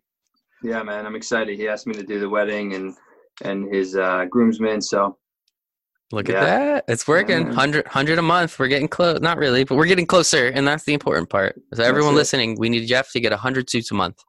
Yeah, 0.63 0.81
man, 0.83 1.05
I'm 1.05 1.15
excited. 1.15 1.57
He 1.57 1.67
asked 1.67 1.87
me 1.87 1.93
to 1.95 2.03
do 2.03 2.19
the 2.19 2.29
wedding 2.29 2.73
and 2.73 2.95
and 3.43 3.73
his 3.73 3.95
uh, 3.95 4.25
groomsmen. 4.29 4.81
So 4.81 5.17
Look 6.13 6.27
yeah. 6.27 6.35
at 6.35 6.45
that. 6.45 6.85
It's 6.87 7.07
working. 7.07 7.47
100, 7.47 7.85
100 7.85 8.19
a 8.19 8.21
month. 8.21 8.59
We're 8.59 8.67
getting 8.67 8.87
close. 8.87 9.19
Not 9.21 9.39
really, 9.39 9.63
but 9.63 9.77
we're 9.77 9.87
getting 9.87 10.05
closer. 10.05 10.47
And 10.47 10.67
that's 10.67 10.83
the 10.83 10.93
important 10.93 11.31
part. 11.31 11.59
So, 11.73 11.83
everyone 11.83 12.13
listening, 12.13 12.55
we 12.59 12.69
need 12.69 12.85
Jeff 12.85 13.11
to 13.13 13.19
get 13.19 13.31
100 13.31 13.67
suits 13.67 13.89
a 13.89 13.95
month. 13.95 14.23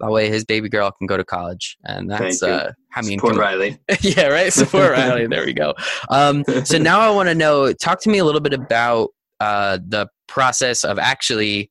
That 0.00 0.10
way, 0.10 0.28
his 0.28 0.44
baby 0.44 0.68
girl 0.68 0.90
can 0.90 1.06
go 1.06 1.16
to 1.16 1.24
college, 1.24 1.76
and 1.84 2.10
that's 2.10 2.42
uh, 2.42 2.72
I 2.94 3.02
mean, 3.02 3.18
support 3.18 3.36
Riley. 3.36 3.78
yeah, 4.00 4.26
right. 4.26 4.52
Support 4.52 4.90
Riley. 4.90 5.26
There 5.26 5.44
we 5.44 5.52
go. 5.52 5.74
Um, 6.10 6.44
so 6.64 6.78
now 6.78 7.00
I 7.00 7.10
want 7.10 7.28
to 7.28 7.34
know. 7.34 7.72
Talk 7.72 8.00
to 8.02 8.10
me 8.10 8.18
a 8.18 8.24
little 8.24 8.40
bit 8.40 8.52
about 8.52 9.10
uh, 9.40 9.78
the 9.86 10.08
process 10.26 10.84
of 10.84 10.98
actually 10.98 11.70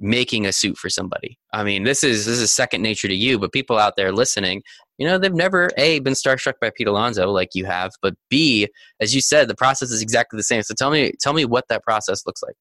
making 0.00 0.44
a 0.44 0.52
suit 0.52 0.76
for 0.76 0.90
somebody. 0.90 1.38
I 1.52 1.62
mean, 1.62 1.84
this 1.84 2.02
is 2.02 2.26
this 2.26 2.38
is 2.38 2.52
second 2.52 2.82
nature 2.82 3.08
to 3.08 3.14
you, 3.14 3.38
but 3.38 3.52
people 3.52 3.78
out 3.78 3.94
there 3.96 4.12
listening, 4.12 4.62
you 4.98 5.06
know, 5.06 5.16
they've 5.18 5.32
never 5.32 5.70
a 5.78 6.00
been 6.00 6.14
starstruck 6.14 6.54
by 6.60 6.70
Pete 6.76 6.88
Alonso 6.88 7.30
like 7.30 7.50
you 7.54 7.64
have, 7.64 7.92
but 8.02 8.14
b, 8.28 8.68
as 9.00 9.14
you 9.14 9.20
said, 9.20 9.48
the 9.48 9.54
process 9.54 9.90
is 9.90 10.02
exactly 10.02 10.36
the 10.36 10.42
same. 10.42 10.62
So 10.62 10.74
tell 10.74 10.90
me, 10.90 11.12
tell 11.20 11.32
me 11.32 11.44
what 11.44 11.68
that 11.68 11.82
process 11.84 12.26
looks 12.26 12.42
like. 12.42 12.56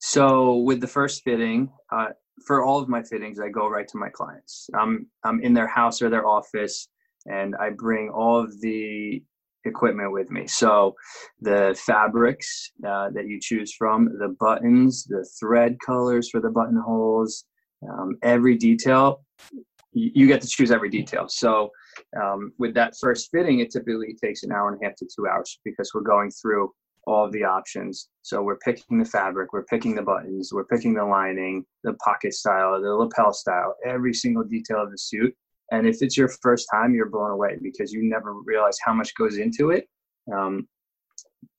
So 0.00 0.56
with 0.56 0.80
the 0.80 0.88
first 0.88 1.22
fitting, 1.22 1.70
uh, 1.92 2.08
for 2.46 2.64
all 2.64 2.80
of 2.80 2.88
my 2.88 3.02
fittings, 3.02 3.40
I 3.40 3.48
go 3.48 3.68
right 3.68 3.88
to 3.88 3.98
my 3.98 4.08
clients. 4.08 4.68
I'm 4.74 5.06
I'm 5.24 5.40
in 5.42 5.54
their 5.54 5.68
house 5.68 6.02
or 6.02 6.10
their 6.10 6.26
office, 6.26 6.88
and 7.26 7.54
I 7.56 7.70
bring 7.70 8.10
all 8.10 8.38
of 8.38 8.60
the 8.60 9.22
equipment 9.64 10.12
with 10.12 10.30
me. 10.30 10.46
So 10.46 10.94
the 11.40 11.78
fabrics 11.86 12.72
uh, 12.86 13.10
that 13.10 13.26
you 13.26 13.38
choose 13.40 13.74
from, 13.74 14.06
the 14.18 14.34
buttons, 14.40 15.04
the 15.04 15.28
thread 15.38 15.76
colors 15.84 16.30
for 16.30 16.40
the 16.40 16.50
buttonholes, 16.50 17.44
um, 17.88 18.16
every 18.22 18.56
detail, 18.56 19.22
you, 19.92 20.10
you, 20.14 20.26
get 20.26 20.40
to 20.42 20.48
choose 20.48 20.70
every 20.70 20.88
detail. 20.88 21.26
So 21.28 21.70
um, 22.20 22.52
with 22.58 22.74
that 22.74 22.94
first 23.00 23.30
fitting, 23.30 23.60
it 23.60 23.70
typically 23.70 24.16
takes 24.22 24.42
an 24.42 24.52
hour 24.52 24.72
and 24.72 24.80
a 24.80 24.86
half 24.86 24.96
to 24.96 25.06
two 25.14 25.26
hours 25.26 25.58
because 25.64 25.90
we're 25.94 26.02
going 26.02 26.30
through 26.30 26.72
all 27.06 27.24
of 27.24 27.32
the 27.32 27.44
options. 27.44 28.08
So 28.22 28.42
we're 28.42 28.58
picking 28.58 28.98
the 28.98 29.04
fabric, 29.04 29.52
we're 29.52 29.64
picking 29.64 29.94
the 29.94 30.02
buttons, 30.02 30.50
we're 30.52 30.66
picking 30.66 30.94
the 30.94 31.04
lining, 31.04 31.64
the 31.84 31.94
pocket 31.94 32.34
style, 32.34 32.80
the 32.80 32.94
lapel 32.94 33.32
style, 33.32 33.74
every 33.84 34.14
single 34.14 34.44
detail 34.44 34.82
of 34.82 34.90
the 34.90 34.98
suit. 34.98 35.34
And 35.72 35.86
if 35.86 36.02
it's 36.02 36.16
your 36.16 36.28
first 36.28 36.68
time, 36.72 36.94
you're 36.94 37.08
blown 37.08 37.30
away 37.30 37.56
because 37.62 37.92
you 37.92 38.02
never 38.02 38.34
realize 38.44 38.76
how 38.84 38.92
much 38.92 39.14
goes 39.14 39.38
into 39.38 39.70
it, 39.70 39.88
um, 40.34 40.68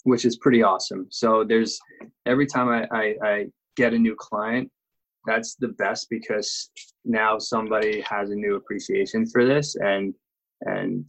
which 0.04 0.26
is 0.26 0.38
pretty 0.38 0.64
awesome. 0.64 1.08
So 1.10 1.44
there's 1.44 1.80
every 2.26 2.46
time 2.46 2.70
I, 2.70 2.88
I, 2.92 3.16
I 3.24 3.46
get 3.78 3.94
a 3.94 4.00
new 4.00 4.16
client, 4.18 4.70
that's 5.26 5.56
the 5.56 5.70
best 5.70 6.08
because 6.10 6.72
now 7.06 7.38
somebody 7.38 8.02
has 8.02 8.32
a 8.32 8.36
new 8.36 8.56
appreciation 8.56 9.26
for 9.26 9.46
this 9.46 9.76
and 9.76 10.14
and 10.62 11.08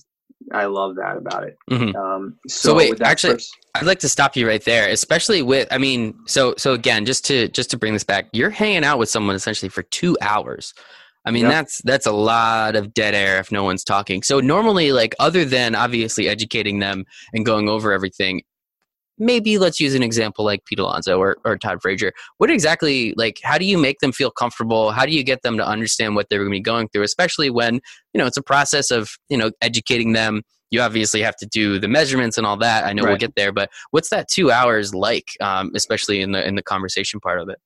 I 0.53 0.67
love 0.67 0.97
that 0.97 1.17
about 1.17 1.45
it. 1.45 1.57
Mm-hmm. 1.71 1.97
Um, 1.97 2.39
so, 2.47 2.71
so, 2.71 2.75
wait, 2.75 3.01
actually, 3.01 3.35
first... 3.35 3.57
I'd 3.75 3.87
like 3.87 4.01
to 4.01 4.09
stop 4.09 4.37
you 4.37 4.47
right 4.47 4.65
there, 4.65 4.89
especially 4.89 5.43
with. 5.43 5.67
I 5.71 5.79
mean, 5.79 6.15
so 6.27 6.55
so 6.59 6.73
again, 6.75 7.07
just 7.07 7.25
to 7.27 7.49
just 7.49 7.71
to 7.71 7.79
bring 7.79 7.93
this 7.93 8.05
back, 8.05 8.29
you're 8.33 8.51
hanging 8.51 8.85
out 8.85 8.99
with 8.99 9.09
someone 9.09 9.35
essentially 9.35 9.69
for 9.69 9.83
two 9.83 10.17
hours. 10.21 10.75
I 11.25 11.31
mean, 11.31 11.45
yep. 11.45 11.53
that's 11.53 11.83
that's 11.83 12.07
a 12.07 12.13
lot 12.13 12.77
of 12.77 12.93
dead 12.93 13.15
air 13.15 13.39
if 13.39 13.53
no 13.53 13.65
one's 13.65 13.85
talking. 13.85 14.23
So 14.23 14.41
normally, 14.41 14.93
like 14.93 15.15
other 15.19 15.45
than 15.45 15.75
obviously 15.75 16.29
educating 16.29 16.81
them 16.81 17.05
and 17.33 17.47
going 17.47 17.69
over 17.69 17.93
everything, 17.93 18.43
maybe 19.19 19.59
let's 19.59 19.81
use 19.81 19.95
an 19.95 20.03
example 20.03 20.45
like 20.45 20.65
Pete 20.65 20.79
Alonso 20.79 21.19
or, 21.19 21.37
or 21.45 21.57
Todd 21.57 21.81
Frazier. 21.83 22.13
What 22.39 22.51
exactly, 22.51 23.15
like, 23.17 23.41
how 23.43 23.59
do 23.59 23.65
you 23.65 23.79
make 23.79 24.01
them 24.01 24.13
feel 24.13 24.31
comfortable? 24.31 24.91
How 24.91 25.07
do 25.07 25.13
you 25.13 25.23
get 25.23 25.43
them 25.43 25.57
to 25.59 25.67
understand 25.67 26.17
what 26.17 26.29
they're 26.29 26.41
going 26.41 26.51
to 26.51 26.57
be 26.57 26.61
going 26.61 26.89
through, 26.89 27.03
especially 27.03 27.51
when, 27.51 27.75
you 28.13 28.19
know, 28.19 28.27
it's 28.27 28.37
a 28.37 28.43
process 28.43 28.91
of, 28.91 29.11
you 29.29 29.37
know, 29.37 29.51
educating 29.61 30.13
them. 30.13 30.43
You 30.71 30.81
obviously 30.81 31.21
have 31.23 31.37
to 31.37 31.47
do 31.47 31.79
the 31.79 31.89
measurements 31.89 32.39
and 32.39 32.47
all 32.47 32.57
that. 32.59 32.85
I 32.85 32.95
know 32.95 33.03
right. 33.03 33.11
we'll 33.11 33.19
get 33.19 33.35
there, 33.37 33.53
but 33.53 33.71
what's 33.91 34.09
that 34.09 34.29
two 34.29 34.51
hours 34.51 34.95
like, 34.95 35.27
um, 35.41 35.71
especially 35.75 36.23
in 36.23 36.33
the 36.33 36.47
in 36.47 36.55
the 36.55 36.63
conversation 36.63 37.21
part 37.21 37.41
of 37.41 37.51
it? 37.51 37.59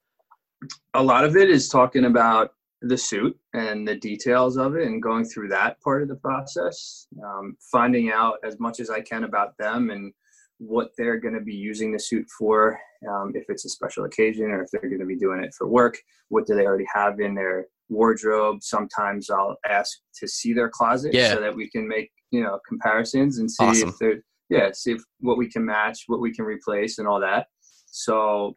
A 0.94 1.02
lot 1.02 1.24
of 1.24 1.36
it 1.36 1.48
is 1.48 1.68
talking 1.68 2.04
about 2.04 2.50
the 2.82 2.98
suit 2.98 3.38
and 3.54 3.86
the 3.86 3.94
details 3.94 4.56
of 4.56 4.76
it 4.76 4.86
and 4.86 5.02
going 5.02 5.24
through 5.24 5.48
that 5.48 5.80
part 5.80 6.02
of 6.02 6.08
the 6.08 6.16
process 6.16 7.06
um, 7.24 7.56
finding 7.72 8.10
out 8.10 8.34
as 8.44 8.60
much 8.60 8.80
as 8.80 8.90
i 8.90 9.00
can 9.00 9.24
about 9.24 9.56
them 9.56 9.90
and 9.90 10.12
what 10.58 10.90
they're 10.96 11.18
going 11.18 11.34
to 11.34 11.40
be 11.40 11.54
using 11.54 11.92
the 11.92 11.98
suit 11.98 12.26
for, 12.38 12.78
um, 13.08 13.32
if 13.34 13.44
it's 13.48 13.64
a 13.64 13.68
special 13.68 14.04
occasion 14.04 14.46
or 14.46 14.62
if 14.62 14.70
they're 14.70 14.88
going 14.88 15.00
to 15.00 15.06
be 15.06 15.16
doing 15.16 15.42
it 15.42 15.54
for 15.56 15.66
work. 15.66 15.98
What 16.28 16.46
do 16.46 16.54
they 16.54 16.66
already 16.66 16.86
have 16.92 17.20
in 17.20 17.34
their 17.34 17.66
wardrobe? 17.88 18.62
Sometimes 18.62 19.30
I'll 19.30 19.56
ask 19.68 19.98
to 20.20 20.26
see 20.26 20.52
their 20.52 20.70
closet 20.70 21.14
yeah. 21.14 21.34
so 21.34 21.40
that 21.40 21.54
we 21.54 21.68
can 21.70 21.86
make 21.86 22.10
you 22.30 22.42
know 22.42 22.58
comparisons 22.68 23.38
and 23.38 23.50
see 23.50 23.64
awesome. 23.64 23.88
if 23.90 23.98
they're 23.98 24.22
yeah 24.50 24.70
see 24.72 24.92
if 24.92 25.02
what 25.20 25.38
we 25.38 25.48
can 25.48 25.64
match, 25.64 26.04
what 26.06 26.20
we 26.20 26.34
can 26.34 26.44
replace, 26.44 26.98
and 26.98 27.06
all 27.06 27.20
that. 27.20 27.46
So 27.86 28.56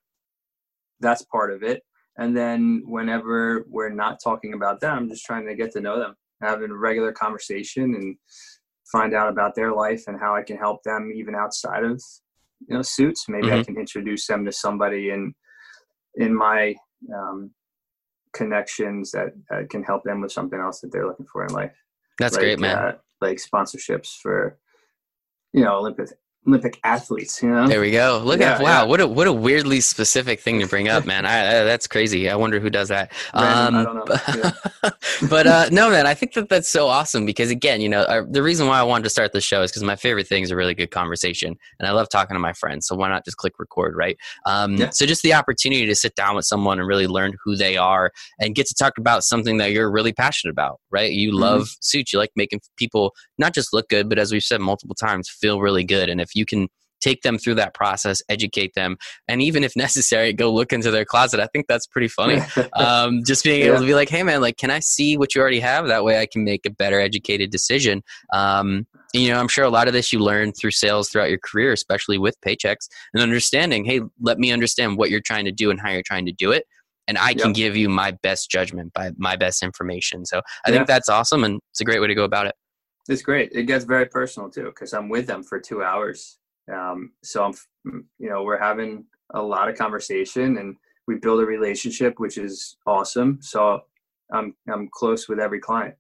that's 1.00 1.24
part 1.26 1.52
of 1.54 1.64
it. 1.64 1.84
And 2.18 2.36
then 2.36 2.84
whenever 2.86 3.66
we're 3.70 3.94
not 3.94 4.20
talking 4.22 4.54
about 4.54 4.82
them, 4.82 4.98
I'm 4.98 5.10
just 5.10 5.26
trying 5.26 5.48
to 5.48 5.56
get 5.56 5.72
to 5.72 5.82
know 5.82 5.98
them, 5.98 6.16
having 6.42 6.72
a 6.72 6.76
regular 6.76 7.14
conversation 7.14 7.96
and 7.96 8.18
find 8.92 9.14
out 9.14 9.30
about 9.30 9.56
their 9.56 9.72
life 9.72 10.04
and 10.08 10.20
how 10.20 10.36
I 10.36 10.44
can 10.44 10.58
help 10.58 10.84
them 10.84 11.12
even 11.16 11.36
outside 11.36 11.84
of 11.84 12.02
you 12.68 12.76
know 12.76 12.82
suits. 12.82 13.26
Maybe 13.28 13.48
mm-hmm. 13.48 13.60
I 13.60 13.64
can 13.64 13.78
introduce 13.78 14.28
them 14.28 14.46
to 14.46 14.52
somebody 14.52 15.12
in 15.12 15.34
in 16.16 16.36
my 16.36 16.76
um, 17.14 17.52
connections 18.34 19.12
that, 19.12 19.30
that 19.50 19.70
can 19.70 19.84
help 19.84 20.04
them 20.04 20.22
with 20.22 20.32
something 20.32 20.60
else 20.60 20.82
that 20.82 20.92
they're 20.92 21.08
looking 21.08 21.28
for 21.32 21.46
in 21.46 21.54
life. 21.54 21.76
That's 22.18 22.36
like, 22.36 22.44
great, 22.44 22.60
man. 22.60 22.78
Uh, 22.78 22.98
like 23.22 23.38
sponsorships 23.38 24.18
for, 24.22 24.58
you 25.54 25.64
know, 25.64 25.78
Olympic 25.78 26.10
Olympic 26.48 26.80
athletes. 26.84 27.44
You 27.44 27.50
know, 27.50 27.68
there 27.68 27.82
we 27.82 27.92
go. 27.92 28.22
Look 28.24 28.40
Yeah, 28.40 28.56
at 28.56 28.62
wow, 28.62 28.84
yeah. 28.84 28.88
what 28.90 29.02
a 29.02 29.08
what 29.08 29.28
a 29.28 29.34
weirdly 29.34 29.82
specific 29.82 30.40
thing 30.40 30.60
to 30.62 30.68
bring 30.68 30.88
up, 30.88 31.06
man. 31.06 31.26
I, 31.26 31.62
I, 31.62 31.64
that's 31.64 31.86
crazy. 31.88 32.30
I 32.30 32.36
wonder 32.36 32.60
who 32.60 32.70
does 32.70 32.88
that. 32.90 33.12
Random, 33.36 33.76
I 33.76 33.84
Um, 33.84 33.84
don't 33.84 33.96
know. 33.96 34.06
but, 34.06 34.96
but, 35.30 35.48
uh, 35.48 35.70
no, 35.72 35.90
man, 35.90 36.08
I 36.08 36.14
think 36.14 36.34
that 36.34 36.50
that's 36.50 36.70
so 36.70 36.88
awesome 36.88 37.26
because 37.26 37.52
again, 37.52 37.82
you 37.82 37.90
know, 37.90 38.02
uh, 38.04 38.24
the 38.30 38.42
reason 38.42 38.68
why 38.68 38.80
I 38.80 38.84
wanted 38.84 39.04
to 39.04 39.10
start 39.10 39.34
the 39.34 39.42
show 39.42 39.62
is 39.64 39.72
because 39.72 39.84
my 39.84 39.96
favorite 39.98 40.28
thing 40.28 40.44
is 40.44 40.52
a 40.52 40.56
really 40.56 40.74
good 40.74 40.92
conversation, 40.92 41.56
and 41.80 41.88
I 41.88 41.92
love 41.92 42.08
talking 42.10 42.36
to 42.36 42.40
my 42.40 42.54
friends. 42.54 42.88
So 42.88 42.96
why 42.96 43.10
not 43.10 43.26
just 43.26 43.38
click 43.38 43.54
record, 43.60 43.96
right? 43.98 44.18
Um. 44.46 44.78
So 44.92 45.06
just 45.06 45.22
the 45.24 45.34
opportunity 45.34 45.86
to 45.86 45.96
sit 45.96 46.16
down 46.16 46.36
with 46.36 46.46
someone 46.46 46.80
and 46.80 46.88
really 46.88 47.08
learn 47.08 47.34
who 47.44 47.56
they 47.56 47.78
are 47.78 48.12
and 48.40 48.56
get 48.56 48.66
to 48.68 48.74
talk 48.74 48.98
about 48.98 49.24
something 49.24 49.58
that 49.58 49.72
you're 49.72 49.92
really 49.92 50.14
passionate 50.14 50.52
about, 50.52 50.80
right? 50.90 51.12
You 51.12 51.32
Mhm. 51.32 51.40
love 51.40 51.68
suits. 51.82 52.14
You 52.14 52.20
like 52.20 52.32
making 52.36 52.62
people 52.78 53.14
not 53.38 53.54
just 53.54 53.74
look 53.74 53.90
good, 53.90 54.08
but 54.10 54.18
as 54.20 54.32
we've 54.32 54.44
said 54.44 54.62
multiple 54.62 54.96
times, 54.96 55.30
feel 55.30 55.60
really 55.60 55.84
good. 55.84 56.10
And 56.10 56.22
if 56.22 56.36
you 56.36 56.39
can 56.46 56.68
take 57.02 57.22
them 57.22 57.38
through 57.38 57.56
that 57.56 57.74
process, 57.74 58.22
educate 58.28 58.74
them, 58.76 58.98
and 59.28 59.42
even 59.42 59.64
if 59.64 59.74
necessary, 59.76 60.34
go 60.34 60.52
look 60.54 60.74
into 60.74 60.92
their 60.92 61.06
closet. 61.06 61.40
I 61.40 61.48
think 61.48 61.68
that's 61.68 61.88
pretty 61.88 62.10
funny. 62.10 62.42
um, 62.76 63.22
just 63.26 63.44
being 63.44 63.62
able 63.62 63.76
Yeah. 63.76 63.80
to 63.82 63.86
be 63.88 63.94
like, 63.96 64.10
hey 64.10 64.24
man, 64.24 64.42
like, 64.42 64.58
can 64.58 64.70
I 64.70 64.80
see 64.80 65.18
what 65.18 65.34
you 65.34 65.42
already 65.42 65.62
have? 65.62 65.88
That 65.88 66.04
way 66.04 66.20
I 66.20 66.26
can 66.26 66.44
make 66.44 66.66
a 66.66 66.70
better 66.70 67.00
educated 67.00 67.52
decision. 67.52 68.04
Um, 68.34 68.86
you 69.14 69.30
know, 69.30 69.40
I'm 69.40 69.48
sure 69.48 69.64
a 69.66 69.70
lot 69.70 69.88
of 69.88 69.94
this 69.94 70.14
you 70.14 70.20
learn 70.20 70.52
through 70.52 70.72
sales 70.72 71.10
throughout 71.10 71.30
your 71.30 71.40
career, 71.40 71.72
especially 71.72 72.18
with 72.20 72.36
Paychex 72.46 72.76
and 73.14 73.24
understanding, 73.24 73.84
hey, 73.86 74.02
let 74.22 74.38
me 74.38 74.52
understand 74.52 74.98
what 74.98 75.10
you're 75.10 75.22
trying 75.22 75.46
to 75.46 75.52
do 75.52 75.72
and 75.72 75.80
how 75.80 75.90
you're 75.90 76.04
trying 76.04 76.26
to 76.28 76.32
do 76.32 76.52
it. 76.52 76.66
And 77.08 77.18
I 77.18 77.34
can 77.34 77.48
Yep. 77.50 77.56
give 77.56 77.76
you 77.76 77.90
my 77.90 78.12
best 78.12 78.52
judgment 78.52 78.94
by 78.94 79.10
my 79.18 79.36
best 79.36 79.64
information. 79.64 80.28
So 80.28 80.42
I 80.64 80.70
Yeah. 80.70 80.76
think 80.76 80.88
that's 80.88 81.10
awesome 81.10 81.44
and 81.44 81.60
it's 81.72 81.82
a 81.82 81.84
great 81.86 82.02
way 82.02 82.08
to 82.08 82.14
go 82.14 82.24
about 82.24 82.46
it. 82.46 82.54
It's 83.10 83.22
great. 83.22 83.52
It 83.54 83.64
gets 83.64 83.86
very 83.86 84.06
personal 84.06 84.50
too 84.50 84.66
because 84.66 84.94
I'm 84.94 85.10
with 85.10 85.28
them 85.28 85.44
for 85.44 85.60
two 85.60 85.84
hours. 85.84 86.38
Um, 86.72 87.12
so 87.24 87.44
I'm, 87.46 88.06
you 88.20 88.30
know, 88.30 88.44
we're 88.44 88.60
having 88.60 89.06
a 89.34 89.42
lot 89.42 89.70
of 89.70 89.78
conversation 89.78 90.58
and 90.58 90.76
we 91.08 91.16
build 91.16 91.40
a 91.42 91.46
relationship, 91.46 92.20
which 92.20 92.38
is 92.38 92.78
awesome. 92.86 93.40
So 93.42 93.82
I'm 94.32 94.56
I'm 94.72 94.90
close 94.94 95.28
with 95.28 95.40
every 95.40 95.60
client. 95.60 95.96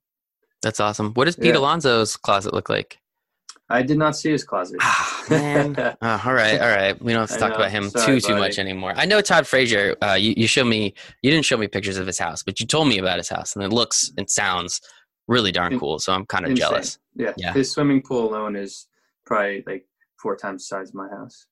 That's 0.61 0.79
awesome. 0.79 1.13
What 1.13 1.25
does 1.25 1.35
Pete 1.35 1.47
Yeah. 1.53 1.57
Alonso's 1.57 2.15
closet 2.17 2.53
look 2.53 2.69
like? 2.69 2.99
I 3.71 3.83
did 3.83 3.97
not 3.99 4.15
see 4.15 4.31
his 4.31 4.43
closet. 4.43 4.77
Ah, 4.81 5.25
man. 5.29 5.75
Oh, 6.01 6.21
all 6.25 6.33
right, 6.33 6.59
all 6.59 6.67
right. 6.75 6.99
We 7.01 7.13
don't 7.13 7.21
have 7.21 7.29
to 7.29 7.37
talk 7.37 7.51
know. 7.51 7.55
about 7.57 7.69
him 7.71 7.89
Sorry, 7.91 8.05
too 8.05 8.19
too 8.19 8.33
buddy. 8.33 8.39
much 8.41 8.57
anymore. 8.59 8.93
I 8.95 9.05
know 9.05 9.21
Todd 9.21 9.45
Frazier. 9.45 9.95
Uh, 10.01 10.15
you 10.19 10.33
you 10.35 10.47
show 10.47 10.63
me. 10.65 10.93
You 11.21 11.29
didn't 11.31 11.45
show 11.45 11.55
me 11.57 11.67
pictures 11.67 11.97
of 11.97 12.07
his 12.07 12.17
house, 12.17 12.41
but 12.43 12.59
you 12.59 12.65
told 12.65 12.87
me 12.87 12.97
about 12.97 13.17
his 13.17 13.29
house, 13.29 13.55
and 13.55 13.63
it 13.63 13.71
looks 13.71 14.11
and 14.17 14.27
sounds 14.29 14.81
really 15.29 15.51
darn 15.53 15.71
In- 15.73 15.79
cool. 15.79 15.99
So 15.99 16.11
I'm 16.11 16.25
kind 16.25 16.43
of 16.45 16.51
Insane. 16.51 16.69
jealous. 16.69 16.99
Yeah. 17.15 17.33
Yeah. 17.37 17.53
His 17.53 17.71
swimming 17.71 18.01
pool 18.01 18.29
alone 18.29 18.55
is 18.57 18.87
probably 19.25 19.63
like 19.65 19.85
four 20.21 20.35
times 20.35 20.63
the 20.63 20.75
size 20.75 20.89
of 20.89 20.95
my 20.95 21.07
house. 21.09 21.45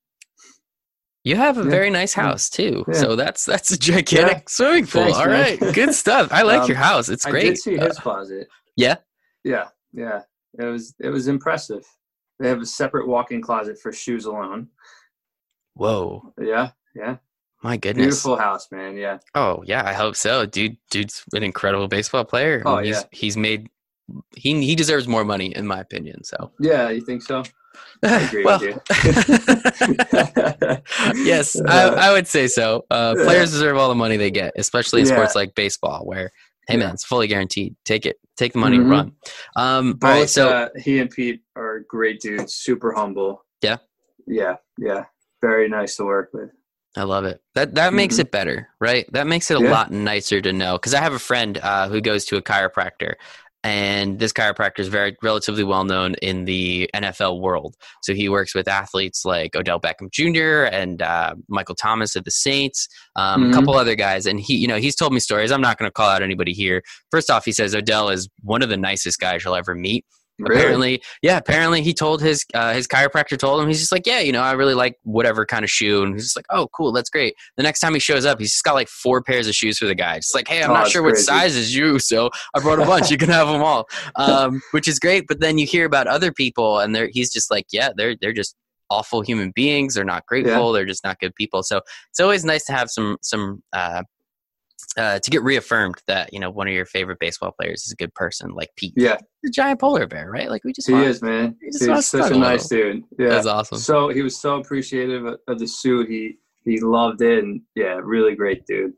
You 1.24 1.36
have 1.36 1.58
a 1.58 1.64
Yeah. 1.64 1.70
very 1.70 1.90
nice 1.90 2.14
house 2.14 2.50
too. 2.50 2.84
Yeah. 2.88 2.94
So 3.00 3.16
that's 3.16 3.46
that's 3.46 3.72
a 3.72 3.78
gigantic 3.78 4.38
Yeah. 4.38 4.42
swimming 4.48 4.86
pool. 4.92 5.04
Thanks, 5.04 5.18
all 5.20 5.26
man. 5.28 5.60
right, 5.60 5.74
good 5.74 5.94
stuff. 5.94 6.30
I 6.32 6.42
like 6.42 6.62
Um, 6.62 6.68
your 6.68 6.78
house. 6.78 7.10
It's 7.10 7.26
great. 7.26 7.46
I 7.46 7.50
did 7.50 7.58
see 7.60 7.78
Uh, 7.78 7.88
his 7.88 8.00
closet. 8.00 8.48
yeah? 8.76 8.96
Yeah. 9.44 9.68
Yeah. 9.94 10.22
It 10.60 10.66
was 10.66 10.96
it 11.00 11.10
was 11.10 11.28
impressive. 11.28 11.86
They 12.40 12.48
have 12.50 12.62
a 12.62 12.66
separate 12.66 13.08
walk-in 13.08 13.42
closet 13.42 13.78
for 13.82 13.92
shoes 13.92 14.26
alone. 14.26 14.70
whoa, 15.74 16.34
Yeah. 16.42 16.72
Yeah. 16.96 17.18
My 17.68 17.78
goodness. 17.78 18.06
Beautiful 18.06 18.38
house, 18.38 18.68
man. 18.72 18.96
Yeah. 18.96 19.18
Oh 19.36 19.62
yeah, 19.66 19.84
I 19.86 19.94
hope 19.94 20.16
so, 20.16 20.46
dude. 20.46 20.78
Dude's 20.90 21.24
an 21.34 21.44
incredible 21.44 21.88
baseball 21.88 22.24
player. 22.26 22.64
Oh, 22.66 22.78
he's 22.78 22.96
yeah. 22.96 23.04
he's 23.12 23.36
made. 23.38 23.70
He 24.36 24.64
he 24.66 24.76
deserves 24.76 25.08
more 25.08 25.26
money, 25.26 25.54
in 25.56 25.68
my 25.68 25.80
opinion. 25.80 26.24
So 26.24 26.52
Yeah, 26.60 26.90
you 26.90 27.02
think 27.02 27.22
so? 27.24 27.44
I 28.04 28.22
agree 28.28 28.46
well, 28.46 28.60
with 28.60 28.70
you. 28.70 28.82
yes, 31.26 31.60
I, 31.68 31.90
I 31.90 32.12
would 32.12 32.28
say 32.28 32.48
so. 32.48 32.86
Uh, 32.90 33.16
players 33.16 33.52
deserve 33.52 33.78
all 33.78 33.90
the 33.90 33.96
money 33.96 34.18
they 34.18 34.32
get, 34.32 34.54
especially 34.56 35.02
in 35.02 35.08
Yeah. 35.08 35.16
sports 35.16 35.36
like 35.36 35.54
baseball, 35.56 36.06
where 36.06 36.32
hey 36.70 36.78
man, 36.78 36.94
it's 36.94 37.04
fully 37.06 37.28
guaranteed. 37.28 37.76
Take 37.86 38.06
it, 38.06 38.18
take 38.38 38.54
the 38.54 38.60
money 38.60 38.78
Mhm. 38.78 38.82
and 38.82 38.90
run. 38.90 39.12
Um, 39.56 39.94
Both, 39.94 40.10
all 40.10 40.20
right, 40.20 40.30
so 40.30 40.50
uh, 40.50 40.70
he 40.78 41.00
and 41.00 41.10
Pete 41.10 41.42
are 41.56 41.82
great 41.88 42.20
dudes, 42.22 42.54
super 42.56 42.94
humble. 42.94 43.46
Yeah? 43.62 43.78
Yeah, 44.26 44.56
yeah. 44.78 45.06
Very 45.42 45.70
nice 45.70 45.96
to 45.98 46.04
work 46.06 46.30
with. 46.34 46.50
I 46.98 47.04
love 47.04 47.26
it. 47.26 47.40
That 47.56 47.76
that 47.76 47.94
makes 47.94 48.16
Mhm. 48.16 48.20
it 48.22 48.32
better, 48.32 48.70
right? 48.82 49.06
That 49.14 49.28
makes 49.28 49.52
it 49.52 49.58
a 49.58 49.64
Yeah. 49.64 49.72
lot 49.72 49.92
nicer 49.92 50.42
to 50.42 50.52
know. 50.52 50.74
Because 50.78 50.94
I 50.96 51.00
have 51.02 51.14
a 51.14 51.20
friend 51.20 51.58
uh, 51.60 51.88
who 51.88 52.02
goes 52.02 52.26
to 52.26 52.38
a 52.38 52.42
chiropractor, 52.42 53.14
and 53.64 54.18
this 54.18 54.34
chiropractor 54.34 54.80
is 54.80 54.88
very 54.88 55.16
relatively 55.22 55.64
well 55.64 55.84
known 55.84 56.16
in 56.24 56.46
the 56.46 56.90
NFL 56.96 57.40
world. 57.40 57.76
So 58.02 58.14
he 58.16 58.30
works 58.30 58.56
with 58.56 58.68
athletes 58.68 59.26
like 59.26 59.56
Odell 59.56 59.80
Beckham 59.80 60.10
Jr. 60.12 60.64
and 60.74 61.02
uh, 61.02 61.36
Michael 61.50 61.76
Thomas 61.76 62.16
of 62.16 62.24
the 62.24 62.32
Saints, 62.32 62.88
um, 63.16 63.44
a 63.44 63.46
Mhm. 63.48 63.54
couple 63.54 63.76
other 63.76 63.96
guys. 63.96 64.26
And 64.26 64.40
he, 64.40 64.56
you 64.56 64.68
know, 64.68 64.78
he's 64.78 64.96
told 64.96 65.14
me 65.14 65.20
stories. 65.20 65.52
I'm 65.52 65.62
not 65.62 65.78
going 65.78 65.88
to 65.90 65.94
call 65.94 66.10
out 66.10 66.24
anybody 66.24 66.54
here. 66.54 66.82
First 67.12 67.30
off, 67.30 67.46
he 67.46 67.52
says 67.52 67.76
Odell 67.76 68.10
is 68.10 68.28
one 68.42 68.62
of 68.64 68.70
the 68.70 68.78
nicest 68.78 69.20
guys 69.20 69.44
you'll 69.44 69.56
ever 69.56 69.76
meet. 69.76 70.04
Really? 70.40 70.60
Apparently, 70.60 71.02
yeah. 71.22 71.38
Apparently, 71.38 71.82
he 71.82 71.94
told 71.94 72.22
his 72.22 72.46
uh, 72.54 72.74
his 72.74 72.88
chiropractor 72.88 73.38
told 73.38 73.62
him 73.62 73.68
he's 73.68 73.80
just 73.80 73.92
like, 73.92 74.06
yeah, 74.06 74.20
you 74.20 74.32
know, 74.32 74.42
I 74.42 74.52
really 74.54 74.74
like 74.76 74.96
whatever 75.04 75.46
kind 75.46 75.64
of 75.64 75.70
shoe, 75.70 76.04
and 76.04 76.14
he's 76.14 76.26
just 76.26 76.36
like, 76.36 76.46
oh, 76.52 76.68
cool, 76.76 76.92
that's 76.92 77.10
great. 77.10 77.34
The 77.58 77.64
next 77.64 77.80
time 77.80 77.94
he 77.94 78.00
shows 78.00 78.26
up, 78.26 78.40
he's 78.40 78.52
just 78.52 78.64
got 78.64 78.74
like 78.76 78.88
four 78.88 79.22
pairs 79.24 79.48
of 79.48 79.56
shoes 79.56 79.78
for 79.80 79.86
the 79.86 79.96
guy. 79.96 80.18
Just 80.18 80.36
like, 80.36 80.48
hey, 80.48 80.62
I'm 80.64 80.70
Oh, 80.70 80.74
not 80.74 80.90
sure 80.90 81.02
what 81.04 81.18
size 81.18 81.56
is 81.56 81.76
you, 81.76 81.98
so 82.00 82.30
I 82.56 82.60
brought 82.60 82.80
a 82.80 82.86
bunch. 82.86 83.10
you 83.10 83.18
can 83.18 83.30
have 83.30 83.48
them 83.48 83.62
all, 83.64 83.88
um, 84.16 84.62
which 84.72 84.88
is 84.88 85.00
great. 85.00 85.26
But 85.28 85.40
then 85.40 85.58
you 85.58 85.66
hear 85.66 85.86
about 85.86 86.08
other 86.08 86.32
people, 86.32 86.80
and 86.80 86.96
they're 86.96 87.10
he's 87.12 87.32
just 87.32 87.50
like, 87.50 87.66
yeah, 87.72 87.90
they're 87.96 88.16
they're 88.22 88.34
just 88.34 88.56
awful 88.90 89.22
human 89.22 89.52
beings. 89.56 89.96
They're 89.96 90.06
not 90.06 90.26
grateful. 90.28 90.72
They're 90.72 90.86
just 90.86 91.04
not 91.04 91.20
good 91.20 91.34
people. 91.36 91.62
So 91.64 91.82
it's 92.12 92.20
always 92.20 92.46
nice 92.46 92.64
to 92.66 92.74
have 92.74 92.90
some 92.90 93.18
some. 93.22 93.64
Uh, 93.74 94.04
uh, 94.98 95.20
to 95.20 95.30
get 95.32 95.44
reaffirmed 95.44 95.96
that 96.08 96.34
you 96.34 96.40
know 96.40 96.50
one 96.50 96.68
of 96.68 96.74
your 96.74 96.86
favorite 96.86 97.20
baseball 97.20 97.54
players 97.60 97.84
is 97.86 97.92
a 97.92 97.96
good 97.96 98.14
person 98.14 98.52
like 98.52 98.70
Pete, 98.76 98.94
Yeah, 98.96 99.18
the 99.44 99.50
giant 99.52 99.80
polar 99.80 100.08
bear, 100.08 100.30
right? 100.30 100.50
Like 100.50 100.64
we 100.64 100.74
just 100.74 100.88
he 100.88 100.94
want- 100.94 101.06
is, 101.08 101.22
man. 101.22 101.56
he 101.62 101.68
just 101.72 101.88
wants 101.88 102.12
He's 102.12 102.22
such 102.22 102.32
a 102.32 102.38
nice 102.38 102.68
dude. 102.68 103.04
Yeah. 103.20 103.30
That's 103.30 103.48
awesome. 103.48 103.78
So 103.78 104.10
he 104.10 104.22
was 104.22 104.38
so 104.40 104.58
appreciative 104.60 105.26
of, 105.26 105.60
the 105.60 105.68
suit. 105.68 106.10
He 106.10 106.38
he 106.66 106.82
loved 106.82 107.22
it, 107.22 107.42
and 107.46 107.62
yeah, 107.76 107.98
really 108.04 108.36
great 108.36 108.66
dude. 108.66 108.92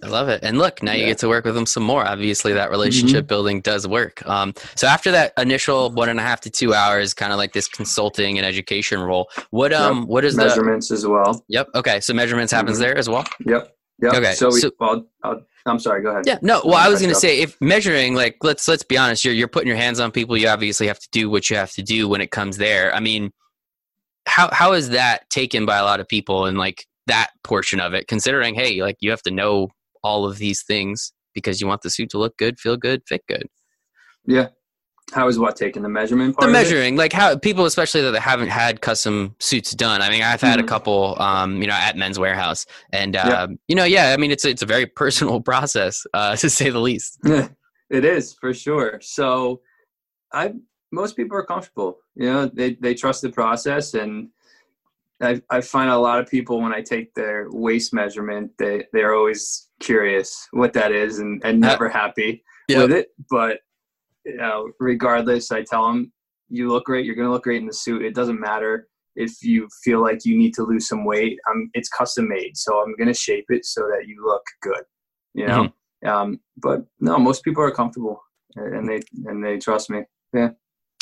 I 0.00 0.06
love 0.06 0.28
it. 0.28 0.44
And 0.44 0.58
look, 0.58 0.80
now 0.80 0.92
you 0.92 0.98
Yeah. 0.98 1.02
Mm-hmm. 1.06 1.10
get 1.10 1.18
to 1.18 1.28
work 1.28 1.44
with 1.44 1.56
him 1.56 1.66
some 1.66 1.82
more. 1.82 2.06
Obviously, 2.06 2.52
that 2.52 2.70
relationship 2.70 3.26
building 3.26 3.60
does 3.62 3.84
work. 3.88 4.24
Um, 4.28 4.54
so 4.76 4.86
after 4.86 5.10
that 5.10 5.32
initial 5.36 5.90
one 5.90 6.08
and 6.08 6.20
a 6.20 6.22
half 6.22 6.40
to 6.42 6.50
two 6.50 6.72
hours, 6.72 7.14
kind 7.14 7.32
of 7.32 7.38
like 7.38 7.52
this 7.52 7.66
consulting 7.66 8.38
and 8.38 8.46
education 8.46 9.00
role, 9.00 9.28
what 9.50 9.72
um 9.72 10.06
what 10.06 10.24
is 10.24 10.36
the 10.36 10.44
Measurements 10.44 10.92
as 10.92 11.04
well. 11.04 11.44
yep 11.48 11.66
okay? 11.74 11.98
So 12.00 12.14
measurements 12.14 12.52
happens 12.52 12.76
Mhm. 12.78 12.82
there 12.82 12.96
as 12.96 13.08
well. 13.08 13.24
Yep. 13.44 13.75
Yep. 14.02 14.14
Okay, 14.14 14.32
So 14.34 14.48
we. 14.48 14.60
so- 14.60 14.70
well, 14.78 15.06
I'll, 15.22 15.32
uh, 15.32 15.40
I'm 15.66 15.78
sorry. 15.80 16.02
Go 16.02 16.10
ahead. 16.10 16.26
Yeah, 16.26 16.38
no. 16.42 16.60
Well, 16.64 16.74
I 16.76 16.88
was 16.88 17.00
going 17.00 17.12
to 17.12 17.18
say 17.18 17.40
if 17.40 17.60
measuring, 17.60 18.14
like, 18.14 18.36
let's 18.42 18.68
let's 18.68 18.84
be 18.84 18.96
honest, 18.96 19.24
you're 19.24 19.34
you're 19.34 19.48
putting 19.48 19.66
your 19.68 19.76
hands 19.76 19.98
on 19.98 20.12
people. 20.12 20.36
You 20.36 20.48
obviously 20.48 20.86
have 20.86 21.00
to 21.00 21.08
do 21.10 21.28
what 21.28 21.50
you 21.50 21.56
have 21.56 21.72
to 21.72 21.82
do 21.82 22.08
when 22.08 22.20
it 22.20 22.30
comes 22.30 22.56
there. 22.56 22.94
I 22.94 23.00
mean, 23.00 23.32
how 24.26 24.48
how 24.52 24.74
is 24.74 24.90
that 24.90 25.28
taken 25.30 25.66
by 25.66 25.78
a 25.78 25.82
lot 25.82 25.98
of 25.98 26.06
people 26.06 26.46
and 26.46 26.56
like 26.56 26.86
that 27.08 27.30
portion 27.42 27.80
of 27.80 27.94
it? 27.94 28.06
Considering, 28.06 28.54
hey, 28.54 28.80
like 28.82 28.96
you 29.00 29.10
have 29.10 29.22
to 29.22 29.30
know 29.32 29.68
all 30.04 30.24
of 30.24 30.38
these 30.38 30.62
things 30.62 31.12
because 31.34 31.60
you 31.60 31.66
want 31.66 31.82
the 31.82 31.90
suit 31.90 32.10
to 32.10 32.18
look 32.18 32.36
good, 32.36 32.60
feel 32.60 32.76
good, 32.76 33.02
fit 33.08 33.22
good. 33.26 33.48
Yeah. 34.24 34.48
How 35.12 35.28
is 35.28 35.38
what 35.38 35.54
taking 35.56 35.82
the 35.82 35.88
measurement 35.88 36.34
part? 36.36 36.46
the 36.46 36.52
measuring 36.52 36.96
like 36.96 37.12
how 37.12 37.36
people 37.36 37.64
especially 37.64 38.02
that 38.02 38.18
haven't 38.20 38.48
had 38.48 38.80
custom 38.80 39.34
suits 39.38 39.70
done 39.72 40.02
i 40.02 40.10
mean 40.10 40.22
i've 40.22 40.40
had 40.40 40.58
a 40.58 40.62
Mhm. 40.62 40.66
couple 40.68 41.16
um 41.20 41.60
you 41.62 41.68
know 41.68 41.74
at 41.74 41.96
Men's 41.96 42.18
Wearhouse 42.18 42.66
and 42.92 43.14
Yeah. 43.14 43.42
um 43.42 43.58
you 43.68 43.76
know 43.76 43.84
yeah 43.84 44.12
i 44.12 44.16
mean 44.16 44.30
it's 44.32 44.44
it's 44.44 44.62
a 44.62 44.66
very 44.66 44.84
personal 45.02 45.40
process 45.40 46.04
uh 46.12 46.34
to 46.36 46.50
say 46.50 46.70
the 46.70 46.80
least 46.80 47.18
it 47.24 48.04
is 48.04 48.34
for 48.34 48.52
sure. 48.52 48.98
So, 49.00 49.60
I 50.32 50.54
most 50.90 51.14
people 51.16 51.36
are 51.36 51.44
comfortable. 51.46 51.98
You 52.16 52.26
know, 52.32 52.46
they 52.46 52.74
they 52.74 52.94
trust 52.94 53.22
the 53.22 53.30
process, 53.30 53.94
and 53.94 54.28
I 55.22 55.40
I 55.50 55.60
find 55.60 55.88
a 55.90 55.96
lot 55.98 56.18
of 56.18 56.26
people 56.28 56.60
when 56.60 56.74
I 56.74 56.80
take 56.82 57.14
their 57.14 57.46
waist 57.50 57.94
measurement, 57.94 58.50
they 58.58 58.86
they're 58.92 59.14
always 59.14 59.68
curious 59.78 60.48
what 60.50 60.72
that 60.72 60.90
is 60.90 61.20
and 61.20 61.40
and 61.44 61.64
Uh, 61.64 61.68
never 61.68 61.88
happy 61.88 62.42
Yep. 62.68 62.78
with 62.82 62.92
it. 62.92 63.08
But 63.30 63.60
you 64.26 64.36
know, 64.36 64.70
regardless, 64.80 65.50
I 65.50 65.62
tell 65.62 65.86
them 65.86 66.12
you 66.48 66.68
look 66.68 66.84
great. 66.84 67.06
You're 67.06 67.14
gonna 67.14 67.30
look 67.30 67.44
great 67.44 67.60
in 67.60 67.66
the 67.66 67.72
suit. 67.72 68.04
It 68.04 68.14
doesn't 68.14 68.40
matter 68.40 68.88
if 69.14 69.32
you 69.42 69.68
feel 69.82 70.02
like 70.02 70.24
you 70.24 70.36
need 70.36 70.52
to 70.54 70.62
lose 70.62 70.88
some 70.88 71.04
weight. 71.04 71.38
Um, 71.50 71.70
it's 71.74 71.88
custom 71.88 72.28
made, 72.28 72.56
so 72.56 72.82
I'm 72.82 72.94
gonna 72.98 73.14
shape 73.14 73.46
it 73.48 73.64
so 73.64 73.82
that 73.82 74.06
you 74.06 74.22
look 74.24 74.42
good. 74.62 74.82
You 75.34 75.46
know. 75.46 75.62
Mm-hmm. 75.64 76.08
Um, 76.08 76.40
but 76.58 76.84
no, 77.00 77.18
most 77.18 77.42
people 77.42 77.62
are 77.62 77.70
comfortable 77.70 78.20
and 78.56 78.88
they 78.88 79.00
and 79.26 79.44
they 79.44 79.58
trust 79.58 79.90
me. 79.90 80.02
Yeah. 80.32 80.50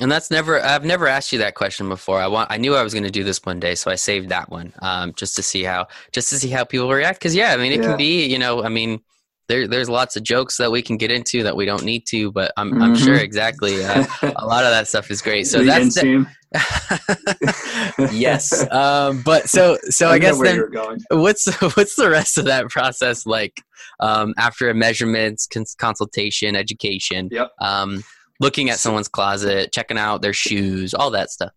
And 0.00 0.10
that's 0.10 0.30
never 0.30 0.60
I've 0.60 0.84
never 0.84 1.06
asked 1.06 1.32
you 1.32 1.38
that 1.38 1.54
question 1.54 1.88
before. 1.88 2.20
I 2.20 2.26
want 2.26 2.50
I 2.50 2.56
knew 2.56 2.74
I 2.74 2.82
was 2.82 2.92
going 2.92 3.04
to 3.04 3.10
do 3.10 3.24
this 3.24 3.40
one 3.44 3.60
day, 3.60 3.74
so 3.74 3.90
I 3.90 3.94
saved 3.94 4.28
that 4.30 4.50
one 4.50 4.72
um, 4.82 5.12
just 5.14 5.36
to 5.36 5.42
see 5.42 5.62
how 5.62 5.86
just 6.12 6.30
to 6.30 6.36
see 6.36 6.48
how 6.48 6.64
people 6.64 6.90
react. 6.90 7.20
Because 7.20 7.34
yeah, 7.34 7.52
I 7.52 7.56
mean 7.56 7.72
it 7.72 7.80
Yeah. 7.80 7.88
can 7.88 7.96
be 7.96 8.26
you 8.26 8.38
know 8.38 8.64
I 8.64 8.68
mean 8.68 9.00
there 9.48 9.68
there's 9.68 9.88
lots 9.88 10.16
of 10.16 10.22
jokes 10.22 10.56
that 10.56 10.70
we 10.70 10.80
can 10.82 10.96
get 10.96 11.10
into 11.12 11.42
that 11.42 11.54
we 11.56 11.66
don't 11.66 11.84
need 11.84 12.06
to, 12.06 12.32
but 12.32 12.52
I'm 12.56 12.80
I'm 12.82 12.96
sure 12.96 13.14
exactly 13.16 13.84
uh, 13.84 14.04
a 14.36 14.46
lot 14.46 14.64
of 14.64 14.70
that 14.70 14.88
stuff 14.88 15.10
is 15.10 15.20
great. 15.20 15.46
So 15.46 15.58
The 15.58 15.64
that's 15.64 15.94
the, 15.94 16.26
yes. 18.12 18.70
Um, 18.72 19.22
but 19.22 19.48
so 19.48 19.76
so 19.84 20.08
I, 20.10 20.18
know 20.18 20.20
guess 20.20 20.40
then 20.40 20.70
going. 20.70 21.00
what's 21.10 21.46
what's 21.76 21.94
the 21.96 22.08
rest 22.10 22.38
of 22.38 22.46
that 22.46 22.68
process 22.68 23.26
like 23.26 23.62
um, 24.00 24.34
after 24.38 24.72
measurements, 24.74 25.46
cons- 25.46 25.74
consultation, 25.74 26.56
education, 26.56 27.28
Yep. 27.30 27.52
um, 27.60 28.02
looking 28.40 28.70
at 28.70 28.78
someone's 28.78 29.08
closet, 29.08 29.72
checking 29.72 29.98
out 29.98 30.22
their 30.22 30.32
shoes, 30.32 30.94
all 30.94 31.10
that 31.10 31.30
stuff. 31.30 31.52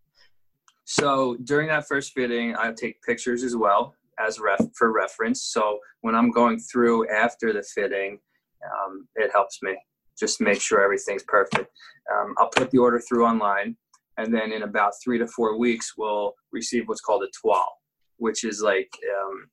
So 0.86 1.36
during 1.44 1.68
that 1.68 1.88
first 1.88 2.14
fitting, 2.14 2.56
I 2.56 2.72
take 2.72 3.02
pictures 3.02 3.44
as 3.44 3.56
well 3.56 3.94
as 4.20 4.40
ref 4.40 4.62
for 4.78 4.92
reference. 4.92 5.44
So 5.44 5.80
when 6.02 6.16
I'm 6.16 6.32
going 6.32 6.60
through 6.60 7.10
after 7.10 7.54
the 7.54 7.64
fitting, 7.64 8.20
um, 8.66 9.08
it 9.16 9.32
helps 9.32 9.60
me 9.62 9.78
just 10.18 10.42
make 10.42 10.62
sure 10.62 10.82
everything's 10.82 11.24
perfect. 11.24 11.70
Um, 12.12 12.34
I'll 12.38 12.50
put 12.50 12.72
the 12.72 12.78
order 12.78 13.00
through 13.00 13.26
online, 13.26 13.76
and 14.18 14.34
then 14.34 14.52
in 14.52 14.64
about 14.64 14.94
three 15.04 15.18
to 15.20 15.28
four 15.28 15.58
weeks, 15.58 15.94
we'll 15.98 16.34
receive 16.52 16.88
what's 16.88 17.02
called 17.02 17.24
a 17.24 17.28
toile, 17.42 17.74
which 18.18 18.44
is 18.44 18.62
like 18.62 18.90
um, 19.22 19.48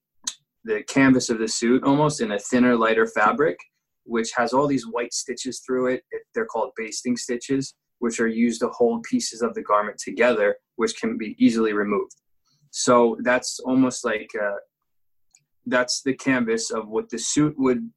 the 0.65 0.83
canvas 0.85 1.29
of 1.29 1.39
the 1.39 1.49
suit, 1.49 1.85
almost 1.85 2.21
in 2.21 2.33
a 2.33 2.39
thinner, 2.39 2.77
lighter 2.77 3.07
fabric, 3.07 3.59
which 4.05 4.31
has 4.37 4.53
all 4.53 4.67
these 4.67 4.87
white 4.87 5.13
stitches 5.13 5.61
through 5.61 5.89
it. 5.89 6.03
it 6.11 6.23
they're 6.35 6.47
called 6.47 6.73
basting 6.77 7.17
stitches, 7.17 7.75
which 7.99 8.21
are 8.21 8.29
used 8.29 8.61
to 8.61 8.69
hold 8.69 9.03
pieces 9.03 9.43
of 9.43 9.55
the 9.55 9.63
garment 9.63 9.99
together, 9.99 10.57
which 10.77 10.99
can 10.99 11.19
be 11.19 11.37
easily 11.39 11.73
removed. 11.73 12.15
So 12.77 13.17
that's 13.21 13.61
almost 13.61 14.05
like 14.05 14.33
uh, 14.35 14.57
that's 15.67 16.03
the 16.03 16.13
canvas 16.13 16.73
of 16.73 16.89
what 16.89 17.09
the 17.09 17.19
suit 17.19 17.55
would, 17.57 17.89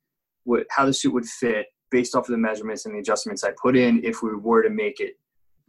would 0.45 0.67
how 0.69 0.85
the 0.85 0.93
suit 0.93 1.15
would 1.15 1.25
fit 1.25 1.65
based 1.89 2.15
off 2.15 2.27
of 2.27 2.31
the 2.31 2.37
measurements 2.37 2.85
and 2.85 2.93
the 2.93 2.99
adjustments 2.99 3.43
I 3.43 3.53
put 3.59 3.75
in 3.75 4.03
if 4.03 4.21
we 4.21 4.35
were 4.35 4.61
to 4.61 4.69
make 4.69 4.99
it 4.99 5.13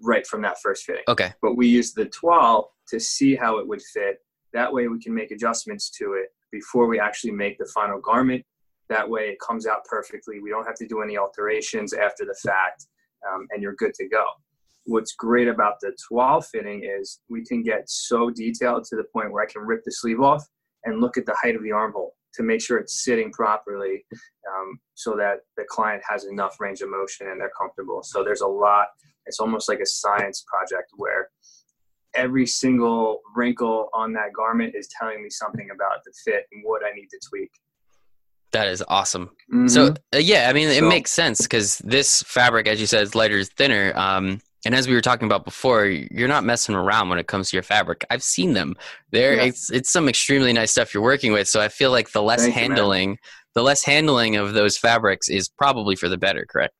right 0.02 0.26
from 0.26 0.42
that 0.42 0.60
first 0.62 0.84
fitting. 0.84 1.04
Okay. 1.08 1.32
But 1.40 1.56
we 1.56 1.68
use 1.68 1.94
the 1.94 2.04
toile 2.04 2.70
to 2.88 3.00
see 3.00 3.34
how 3.34 3.56
it 3.56 3.66
would 3.66 3.80
fit. 3.80 4.18
That 4.52 4.70
way 4.70 4.88
we 4.88 5.00
can 5.00 5.14
make 5.14 5.30
adjustments 5.30 5.88
to 5.92 6.12
it 6.12 6.28
before 6.52 6.86
we 6.86 7.00
actually 7.00 7.32
make 7.32 7.56
the 7.56 7.70
final 7.74 8.00
garment. 8.02 8.44
That 8.90 9.08
way 9.08 9.30
it 9.30 9.40
comes 9.40 9.66
out 9.66 9.86
perfectly. 9.86 10.40
We 10.40 10.50
don't 10.50 10.66
have 10.66 10.76
to 10.76 10.86
do 10.86 11.00
any 11.00 11.16
alterations 11.16 11.94
after 11.94 12.26
the 12.26 12.36
fact, 12.44 12.84
um, 13.26 13.46
and 13.52 13.62
you're 13.62 13.74
good 13.76 13.94
to 13.94 14.06
go. 14.06 14.24
What's 14.88 15.12
great 15.12 15.48
about 15.48 15.74
the 15.82 15.94
toile 16.08 16.40
fitting 16.40 16.82
is 16.82 17.20
we 17.28 17.44
can 17.44 17.62
get 17.62 17.90
so 17.90 18.30
detailed 18.30 18.84
to 18.84 18.96
the 18.96 19.04
point 19.12 19.30
where 19.32 19.42
I 19.42 19.46
can 19.46 19.60
rip 19.60 19.84
the 19.84 19.92
sleeve 19.92 20.22
off 20.22 20.42
and 20.84 20.98
look 21.02 21.18
at 21.18 21.26
the 21.26 21.34
height 21.42 21.54
of 21.54 21.62
the 21.62 21.72
armhole 21.72 22.14
to 22.34 22.42
make 22.42 22.62
sure 22.62 22.78
it's 22.78 23.04
sitting 23.04 23.30
properly 23.30 24.06
um, 24.50 24.78
so 24.94 25.14
that 25.16 25.40
the 25.58 25.64
client 25.68 26.02
has 26.08 26.24
enough 26.24 26.58
range 26.58 26.80
of 26.80 26.88
motion 26.88 27.28
and 27.28 27.38
they're 27.38 27.52
comfortable. 27.60 28.00
So 28.02 28.24
there's 28.24 28.40
a 28.40 28.46
lot, 28.46 28.86
it's 29.26 29.40
almost 29.40 29.68
like 29.68 29.80
a 29.80 29.86
science 29.86 30.42
project 30.48 30.90
where 30.96 31.28
every 32.14 32.46
single 32.46 33.20
wrinkle 33.36 33.90
on 33.92 34.14
that 34.14 34.32
garment 34.34 34.74
is 34.74 34.88
telling 34.98 35.22
me 35.22 35.28
something 35.28 35.68
about 35.70 36.02
the 36.06 36.12
fit 36.24 36.46
and 36.52 36.62
what 36.64 36.80
I 36.82 36.94
need 36.94 37.08
to 37.10 37.20
tweak. 37.28 37.50
That 38.52 38.68
is 38.68 38.82
awesome. 38.88 39.36
Mhm. 39.52 39.68
So 39.68 39.94
uh, 40.14 40.18
yeah, 40.18 40.48
I 40.48 40.54
mean, 40.54 40.68
it 40.68 40.78
So- 40.78 40.88
makes 40.88 41.10
sense 41.12 41.42
because 41.42 41.76
this 41.78 42.22
fabric, 42.22 42.66
as 42.66 42.80
you 42.80 42.86
said, 42.86 43.02
is 43.02 43.14
lighter, 43.14 43.44
thinner. 43.44 43.92
Um, 43.94 44.40
and 44.64 44.74
as 44.74 44.88
we 44.88 44.94
were 44.94 45.00
talking 45.00 45.26
about 45.26 45.44
before, 45.44 45.86
you're 45.86 46.28
not 46.28 46.44
messing 46.44 46.74
around 46.74 47.08
when 47.08 47.18
it 47.18 47.26
comes 47.28 47.50
to 47.50 47.56
your 47.56 47.62
fabric. 47.62 48.04
I've 48.10 48.22
seen 48.22 48.54
them. 48.54 48.74
There, 49.12 49.34
Yeah. 49.34 49.44
it's 49.44 49.70
it's 49.70 49.90
some 49.90 50.08
extremely 50.08 50.52
nice 50.52 50.72
stuff 50.72 50.92
you're 50.92 51.02
working 51.02 51.32
with. 51.32 51.48
So 51.48 51.60
I 51.60 51.68
feel 51.68 51.90
like 51.90 52.10
the 52.10 52.22
less 52.22 52.42
Thank 52.42 52.54
you, 52.54 52.60
handling, 52.62 53.18
the 53.54 53.62
less 53.62 53.84
handling 53.84 54.36
of 54.36 54.54
those 54.54 54.76
fabrics 54.76 55.28
is 55.28 55.48
probably 55.48 55.94
for 55.96 56.08
the 56.08 56.18
better. 56.18 56.44
Correct? 56.48 56.74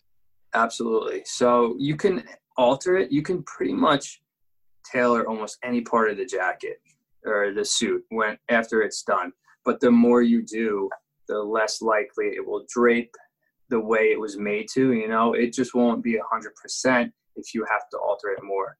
Absolutely. 0.54 1.22
So 1.24 1.76
you 1.78 1.96
can 1.96 2.24
alter 2.56 2.96
it. 2.96 3.12
You 3.12 3.22
can 3.22 3.42
pretty 3.44 3.74
much 3.74 4.20
tailor 4.90 5.28
almost 5.28 5.58
any 5.62 5.82
part 5.82 6.10
of 6.10 6.16
the 6.16 6.24
jacket 6.24 6.80
or 7.24 7.52
the 7.52 7.64
suit 7.64 8.02
when 8.08 8.38
after 8.48 8.82
it's 8.82 9.02
done. 9.02 9.32
But 9.64 9.80
the 9.80 9.90
more 9.90 10.22
you 10.22 10.42
do, 10.42 10.88
the 11.28 11.38
less 11.38 11.82
likely 11.82 12.28
it 12.28 12.44
will 12.44 12.64
drape 12.72 13.14
the 13.68 13.78
way 13.78 14.10
it 14.12 14.18
was 14.18 14.38
made 14.38 14.66
to. 14.72 14.92
You 14.94 15.08
know, 15.08 15.34
it 15.34 15.52
just 15.52 15.74
won't 15.74 16.02
be 16.02 16.16
a 16.16 16.22
hundred 16.32 16.54
percent 16.56 17.12
if 17.38 17.54
you 17.54 17.64
have 17.70 17.88
to 17.90 17.98
alter 17.98 18.28
it 18.30 18.42
more. 18.42 18.76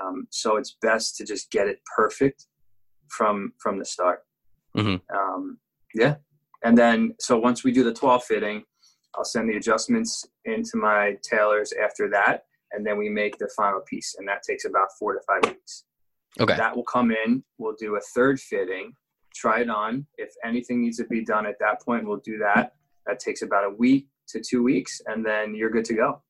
Um, 0.00 0.26
so 0.30 0.56
it's 0.56 0.76
best 0.82 1.16
to 1.16 1.24
just 1.24 1.50
get 1.50 1.68
it 1.68 1.80
perfect 1.96 2.46
from 3.08 3.52
from 3.58 3.78
the 3.78 3.84
start. 3.84 4.24
Mhm. 4.76 5.00
Um, 5.12 5.58
yeah, 5.94 6.16
and 6.62 6.76
then 6.78 7.14
so 7.18 7.38
once 7.38 7.64
we 7.64 7.72
do 7.72 7.82
the 7.82 7.92
toile 7.92 8.20
fitting, 8.20 8.64
I'll 9.14 9.24
send 9.24 9.48
the 9.50 9.56
adjustments 9.56 10.26
into 10.44 10.76
my 10.76 11.18
tailors 11.22 11.72
after 11.72 12.08
that, 12.10 12.44
and 12.72 12.86
then 12.86 12.96
we 12.96 13.08
make 13.08 13.38
the 13.38 13.48
final 13.56 13.80
piece, 13.80 14.14
and 14.16 14.28
that 14.28 14.42
takes 14.42 14.64
about 14.64 14.88
four 14.98 15.14
to 15.14 15.20
five 15.26 15.44
weeks. 15.44 15.84
Okay. 16.40 16.56
That 16.56 16.76
will 16.76 16.84
come 16.84 17.10
in. 17.10 17.42
We'll 17.58 17.74
do 17.74 17.96
a 17.96 18.00
third 18.14 18.38
fitting, 18.38 18.94
try 19.34 19.62
it 19.62 19.70
on. 19.70 20.06
If 20.16 20.32
anything 20.44 20.80
needs 20.80 20.98
to 20.98 21.04
be 21.04 21.24
done 21.24 21.46
at 21.46 21.58
that 21.58 21.82
point, 21.82 22.06
we'll 22.06 22.18
do 22.18 22.38
that. 22.38 22.76
That 23.06 23.18
takes 23.18 23.42
about 23.42 23.64
a 23.64 23.70
week 23.70 24.06
to 24.28 24.40
two 24.40 24.62
weeks, 24.62 25.00
and 25.06 25.26
then 25.26 25.56
you're 25.56 25.70
good 25.70 25.84
to 25.86 25.94
go. 25.94 26.22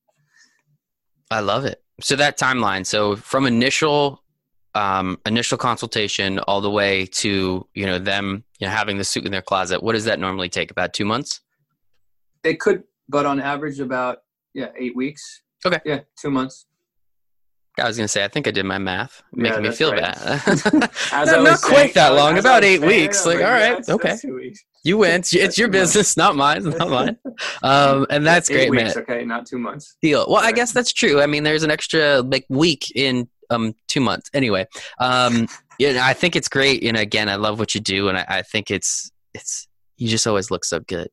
I 1.31 1.40
love 1.40 1.64
it. 1.64 1.83
So 2.01 2.16
that 2.16 2.38
timeline. 2.38 2.87
So 2.87 3.16
from 3.16 3.47
initial 3.47 4.23
um, 4.75 5.19
initial 5.27 5.59
consultation 5.59 6.38
all 6.40 6.61
the 6.61 6.71
way 6.71 7.07
to 7.07 7.66
you 7.75 7.87
know 7.87 7.99
them 7.99 8.45
you 8.61 8.66
know 8.66 8.73
having 8.73 8.99
the 8.99 9.05
suit 9.05 9.25
in 9.27 9.33
their 9.33 9.43
closet. 9.43 9.83
What 9.83 9.93
does 9.93 10.05
that 10.05 10.19
normally 10.19 10.49
take? 10.49 10.71
About 10.71 10.93
two 10.93 11.05
months. 11.05 11.40
It 12.45 12.61
could, 12.61 12.85
but 13.09 13.27
on 13.27 13.40
average, 13.40 13.81
about 13.81 14.19
yeah, 14.55 14.69
eight 14.79 14.97
weeks. 14.97 15.43
Okay. 15.64 15.81
Yeah, 15.85 16.01
two 16.16 16.31
months. 16.31 16.66
I 17.81 17.87
was 17.88 17.97
gonna 17.97 18.09
say 18.09 18.25
I 18.25 18.29
think 18.29 18.47
I 18.47 18.51
did 18.51 18.64
my 18.64 18.79
math, 18.79 19.23
Yeah, 19.35 19.43
making 19.43 19.62
me 19.62 19.71
feel 19.73 19.93
right. 19.93 20.03
bad. 20.03 20.47
Not 20.75 20.90
I 21.12 21.25
not 21.25 21.43
was 21.43 21.64
quite 21.64 21.77
saying- 21.77 21.93
that 21.95 22.09
long. 22.14 22.38
About 22.38 22.62
eight 22.64 22.81
saying, 22.81 22.87
weeks. 22.87 23.25
Like 23.27 23.38
was 23.38 23.45
all 23.45 23.51
yeah, 23.59 23.73
right, 23.73 23.88
okay. 23.88 24.19
You 24.83 24.97
win. 24.99 25.21
It's, 25.21 25.35
it's 25.35 25.59
your 25.59 25.69
business, 25.69 26.16
not 26.16 26.37
mine. 26.37 26.64
Not 26.64 26.88
mine. 26.99 27.19
Um, 27.62 28.07
and 28.09 28.27
that's 28.27 28.51
Eight 28.51 28.55
great, 28.69 28.71
weeks, 28.71 28.95
man. 28.97 29.05
Okay, 29.05 29.25
not 29.27 29.45
two 29.45 29.59
months. 29.59 29.97
Deal. 30.01 30.25
Well, 30.27 30.43
I 30.43 30.53
guess 30.53 30.73
that's 30.73 30.90
true. 30.93 31.21
I 31.21 31.27
mean, 31.27 31.43
there's 31.43 31.62
an 31.64 31.71
extra 31.71 32.21
like 32.23 32.47
week 32.49 32.90
in 32.95 33.29
um 33.51 33.75
two 33.88 34.01
months. 34.01 34.31
Anyway, 34.33 34.66
um, 34.99 35.49
yeah, 35.79 36.01
I 36.03 36.14
think 36.14 36.35
it's 36.35 36.49
great. 36.49 36.83
And 36.85 36.97
again, 36.97 37.29
I 37.29 37.35
love 37.37 37.59
what 37.59 37.75
you 37.75 37.81
do, 37.81 38.09
and 38.09 38.16
I, 38.16 38.25
I 38.29 38.43
think 38.43 38.71
it's 38.71 39.11
it's 39.35 39.69
you 39.99 40.09
just 40.09 40.27
always 40.27 40.51
look 40.51 40.64
so 40.64 40.81
good. 40.81 41.09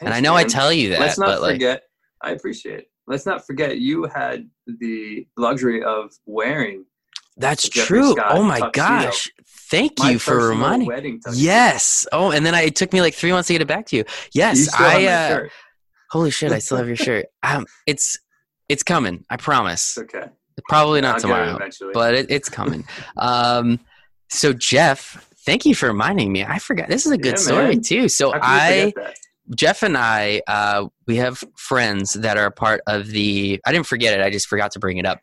and 0.00 0.10
I 0.10 0.12
Thanks, 0.12 0.24
know 0.24 0.34
I 0.36 0.44
tell 0.44 0.72
you 0.72 0.90
that, 0.90 1.00
Let's 1.00 1.18
not 1.18 1.26
but 1.26 1.42
like, 1.42 1.54
forget. 1.54 1.82
I 2.22 2.30
appreciate 2.30 2.78
it. 2.78 2.86
Let's 3.06 3.26
not 3.26 3.46
forget 3.46 3.78
you 3.78 4.04
had 4.04 4.48
the 4.66 5.26
luxury 5.36 5.82
of 5.82 6.12
wearing 6.26 6.84
that's 7.36 7.68
true. 7.68 8.12
Scott 8.12 8.26
Oh 8.30 8.44
my 8.44 8.60
tuxedo. 8.60 8.72
gosh! 8.86 9.28
Thank 9.68 9.98
my 9.98 10.12
you 10.12 10.18
for 10.20 10.48
reminding. 10.48 11.20
tuxedo. 11.20 11.36
Yes. 11.44 12.06
Oh, 12.12 12.30
and 12.30 12.46
then 12.46 12.54
I, 12.54 12.62
it 12.62 12.76
took 12.76 12.92
me 12.92 13.00
like 13.00 13.14
three 13.14 13.32
months 13.32 13.48
to 13.48 13.54
get 13.54 13.60
it 13.62 13.66
back 13.66 13.86
to 13.86 13.96
you. 13.96 14.04
You 14.32 14.40
Yes, 14.40 14.72
have 14.72 14.86
I. 14.86 15.06
Uh, 15.06 15.40
holy 16.12 16.30
shit! 16.30 16.52
I 16.52 16.60
still 16.60 16.76
have 16.76 16.86
your 16.86 16.94
shirt. 17.08 17.26
Um, 17.42 17.66
it's 17.86 18.20
it's 18.68 18.84
coming. 18.84 19.24
I 19.28 19.36
promise. 19.36 19.98
Okay. 19.98 20.28
Probably 20.68 21.00
not 21.00 21.16
I'll 21.24 21.28
get 21.30 21.48
it 21.58 21.72
tomorrow, 21.72 21.92
but 21.92 22.14
it, 22.14 22.26
it's 22.30 22.48
coming. 22.48 22.84
um, 23.16 23.80
so 24.30 24.52
Jeff, 24.52 25.28
thank 25.44 25.66
you 25.66 25.74
for 25.74 25.88
reminding 25.88 26.32
me. 26.32 26.44
I 26.44 26.60
forgot. 26.60 26.88
This 26.88 27.04
is 27.04 27.10
a 27.10 27.18
good 27.18 27.32
Yeah, 27.32 27.34
story 27.36 27.78
too. 27.80 28.08
So 28.08 28.32
I. 28.32 28.92
that? 29.48 29.56
Jeff 29.56 29.82
and 29.82 29.96
I, 29.96 30.42
uh, 30.46 30.86
we 31.06 31.16
have 31.16 31.42
friends 31.56 32.14
that 32.14 32.36
are 32.36 32.50
part 32.50 32.80
of 32.86 33.08
the. 33.08 33.60
I 33.64 33.72
didn't 33.72 33.86
forget 33.86 34.18
it. 34.18 34.22
I 34.22 34.30
just 34.30 34.46
forgot 34.46 34.70
to 34.72 34.78
bring 34.78 34.98
it 34.98 35.06
up. 35.06 35.20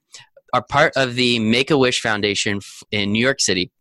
Are 0.54 0.64
part 0.64 0.94
of 0.96 1.16
the 1.16 1.40
Make 1.40 1.72
a 1.72 1.78
Wish 1.78 2.02
Foundation 2.02 2.58
f- 2.58 2.84
in 2.92 3.14
New 3.14 3.22
York 3.24 3.40
City, 3.40 3.72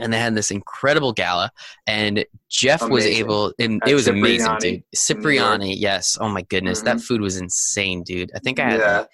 and 0.00 0.12
they 0.12 0.18
had 0.18 0.34
this 0.34 0.50
incredible 0.50 1.12
gala. 1.12 1.50
And 1.86 2.24
Jeff 2.50 2.88
was 2.88 3.04
able, 3.06 3.52
and 3.60 3.80
At 3.84 3.90
it 3.90 3.94
was 3.94 4.08
amazing, 4.08 4.46
Cipriani 4.46 4.70
dude. 4.72 4.82
Cipriani, 4.94 5.76
yes. 5.76 6.18
Oh 6.20 6.28
my 6.28 6.42
goodness, 6.42 6.82
that 6.82 6.96
Mhm. 6.96 7.04
food 7.04 7.20
was 7.20 7.36
insane, 7.36 8.02
dude. 8.02 8.30
I 8.34 8.40
think 8.40 8.58
I 8.58 8.70
had 8.70 8.80
Yeah. 8.80 8.98
like, 8.98 9.08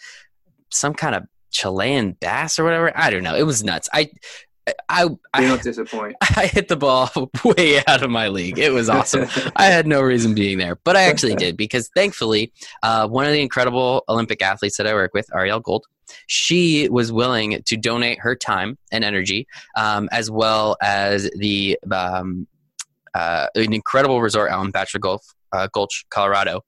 some 0.71 0.95
kind 0.95 1.15
of 1.15 1.25
Chilean 1.53 2.13
bass 2.13 2.59
or 2.59 2.65
whatever. 2.65 2.93
I 2.97 3.11
don't 3.11 3.25
know. 3.25 3.35
It 3.35 3.43
was 3.43 3.63
nuts. 3.65 3.89
I, 3.93 4.09
I, 4.88 5.09
I, 5.33 5.46
don't 5.46 5.62
disappoint. 5.62 6.16
I 6.37 6.46
hit 6.46 6.68
the 6.68 6.76
ball 6.76 7.11
way 7.44 7.83
out 7.87 8.02
of 8.02 8.11
my 8.11 8.28
league. 8.28 8.59
It 8.59 8.72
was 8.72 8.88
awesome. 8.88 9.26
I 9.56 9.66
had 9.66 9.87
no 9.87 10.00
reason 10.00 10.35
being 10.35 10.59
there, 10.59 10.76
but 10.85 10.96
I 10.96 11.02
actually 11.02 11.35
did 11.37 11.56
because 11.56 11.88
thankfully, 11.94 12.52
uh, 12.83 13.06
one 13.06 13.26
of 13.26 13.33
the 13.33 13.40
incredible 13.40 14.04
Olympic 14.09 14.42
athletes 14.42 14.76
that 14.78 14.87
I 14.87 14.94
work 14.94 15.14
with, 15.14 15.28
Ariel 15.35 15.61
Gold, 15.61 15.87
she 16.26 16.88
was 16.88 17.12
willing 17.12 17.62
to 17.64 17.76
donate 17.76 18.18
her 18.20 18.35
time 18.35 18.76
and 18.90 19.04
energy, 19.04 19.46
um, 19.76 20.09
as 20.11 20.30
well 20.30 20.76
as 20.83 21.30
the 21.37 21.78
um, 21.92 22.48
uh, 23.14 23.46
an 23.54 23.72
incredible 23.72 24.20
resort 24.20 24.50
out 24.50 24.64
in 24.64 24.72
Bachelor 24.72 25.00
Gulf, 25.00 25.24
uh, 25.52 25.68
Gulch, 25.72 26.04
Colorado. 26.11 26.62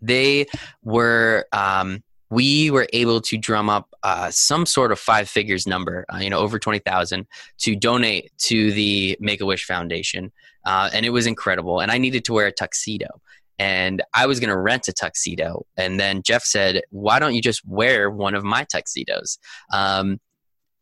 They 0.00 0.46
were 0.82 1.46
um, 1.52 2.03
we 2.30 2.70
were 2.70 2.88
able 2.92 3.20
to 3.20 3.36
drum 3.36 3.68
up 3.68 3.88
uh, 4.02 4.30
some 4.30 4.66
sort 4.66 4.92
of 4.92 4.98
five 4.98 5.28
figures 5.28 5.66
number, 5.66 6.04
uh, 6.12 6.18
you 6.18 6.30
know, 6.30 6.38
over 6.38 6.58
20,000 6.58 7.26
to 7.58 7.76
donate 7.76 8.32
to 8.38 8.72
the 8.72 9.16
Make 9.20 9.40
a 9.40 9.46
Wish 9.46 9.64
Foundation. 9.64 10.32
Uh, 10.64 10.90
and 10.92 11.04
it 11.04 11.10
was 11.10 11.26
incredible. 11.26 11.80
And 11.80 11.90
I 11.90 11.98
needed 11.98 12.24
to 12.26 12.32
wear 12.32 12.46
a 12.46 12.52
tuxedo. 12.52 13.06
And 13.58 14.02
I 14.14 14.26
was 14.26 14.40
going 14.40 14.50
to 14.50 14.58
rent 14.58 14.88
a 14.88 14.92
tuxedo. 14.92 15.64
And 15.76 16.00
then 16.00 16.22
Jeff 16.22 16.42
said, 16.42 16.82
Why 16.90 17.18
don't 17.20 17.34
you 17.34 17.42
just 17.42 17.64
wear 17.64 18.10
one 18.10 18.34
of 18.34 18.42
my 18.42 18.64
tuxedos? 18.64 19.38
Um, 19.72 20.18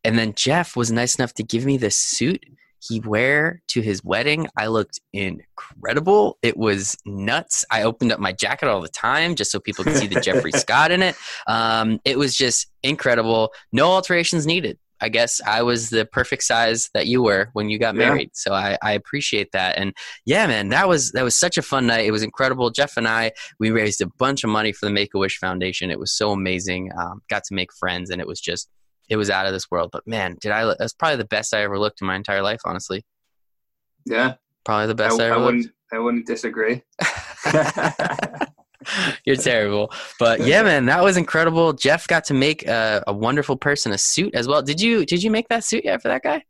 and 0.03 0.17
then 0.17 0.33
Jeff 0.33 0.75
was 0.75 0.91
nice 0.91 1.15
enough 1.15 1.33
to 1.35 1.43
give 1.43 1.65
me 1.65 1.77
this 1.77 1.95
suit 1.95 2.43
he 2.87 2.99
wear 2.99 3.61
to 3.69 3.81
his 3.81 4.03
wedding. 4.03 4.47
I 4.57 4.67
looked 4.67 4.99
incredible. 5.13 6.37
It 6.41 6.57
was 6.57 6.97
nuts. 7.05 7.65
I 7.71 7.83
opened 7.83 8.11
up 8.11 8.19
my 8.19 8.33
jacket 8.33 8.67
all 8.67 8.81
the 8.81 8.89
time 8.89 9.35
just 9.35 9.51
so 9.51 9.59
people 9.59 9.83
could 9.83 9.95
see 9.95 10.07
the 10.07 10.21
Jeffrey 10.21 10.51
Scott 10.55 10.91
in 10.91 11.01
it. 11.01 11.15
Um, 11.47 11.99
it 12.05 12.17
was 12.17 12.35
just 12.35 12.67
incredible. 12.83 13.53
No 13.71 13.91
alterations 13.91 14.45
needed. 14.45 14.77
I 15.03 15.09
guess 15.09 15.41
I 15.45 15.63
was 15.63 15.89
the 15.89 16.05
perfect 16.05 16.43
size 16.43 16.89
that 16.93 17.07
you 17.07 17.21
were 17.21 17.49
when 17.51 17.69
you 17.69 17.77
got 17.77 17.93
married. 17.93 18.29
Yeah. 18.29 18.35
So 18.35 18.53
I, 18.53 18.77
I, 18.81 18.93
appreciate 18.93 19.51
that. 19.51 19.77
And 19.77 19.93
yeah, 20.25 20.47
man, 20.47 20.69
that 20.69 20.87
was 20.87 21.11
that 21.11 21.23
was 21.23 21.35
such 21.35 21.57
a 21.57 21.61
fun 21.61 21.87
night. 21.87 22.05
It 22.05 22.11
was 22.11 22.23
incredible. 22.23 22.69
Jeff 22.69 22.95
and 22.95 23.05
I 23.05 23.33
we 23.59 23.71
raised 23.71 24.01
a 24.01 24.07
bunch 24.17 24.45
of 24.45 24.49
money 24.49 24.71
for 24.71 24.85
the 24.85 24.93
Make 24.93 25.13
a 25.13 25.17
Wish 25.17 25.39
Foundation. 25.39 25.91
It 25.91 25.99
was 25.99 26.13
so 26.13 26.31
amazing. 26.31 26.91
Um, 26.97 27.21
got 27.29 27.43
to 27.45 27.53
make 27.53 27.73
friends, 27.73 28.11
and 28.11 28.21
it 28.21 28.27
was 28.27 28.39
just 28.39 28.69
it 29.09 29.17
was 29.17 29.29
out 29.29 29.45
of 29.45 29.53
this 29.53 29.69
world. 29.69 29.89
But 29.91 30.07
man, 30.07 30.37
did 30.41 30.51
I? 30.51 30.73
That's 30.77 30.93
probably 30.93 31.17
the 31.17 31.25
best 31.25 31.53
I 31.53 31.63
ever 31.63 31.79
looked 31.79 32.01
in 32.01 32.07
my 32.07 32.15
entire 32.15 32.41
life, 32.41 32.61
honestly. 32.65 33.05
Yeah, 34.05 34.35
probably 34.63 34.87
the 34.87 34.95
best 34.95 35.19
I, 35.19 35.23
I 35.23 35.27
ever 35.27 35.35
I 35.35 35.45
wouldn't, 35.45 35.63
looked. 35.63 35.75
I 35.93 35.99
wouldn't 35.99 36.25
disagree. 36.25 36.83
You're 39.25 39.37
terrible, 39.37 39.91
but 40.19 40.41
yeah, 40.41 40.63
man, 40.63 40.85
that 40.87 41.03
was 41.03 41.17
incredible. 41.17 41.73
Jeff 41.73 42.07
got 42.07 42.25
to 42.25 42.33
make 42.33 42.67
a, 42.67 43.03
a, 43.07 43.13
wonderful 43.13 43.55
person 43.55 43.93
a 43.93 43.97
suit 43.97 44.35
as 44.35 44.47
well. 44.47 44.61
Did 44.61 44.81
you? 44.81 45.05
Did 45.05 45.23
you 45.23 45.31
make 45.31 45.47
that 45.49 45.63
suit 45.63 45.85
yet 45.85 46.01
for 46.01 46.09
that 46.09 46.21
guy? 46.21 46.43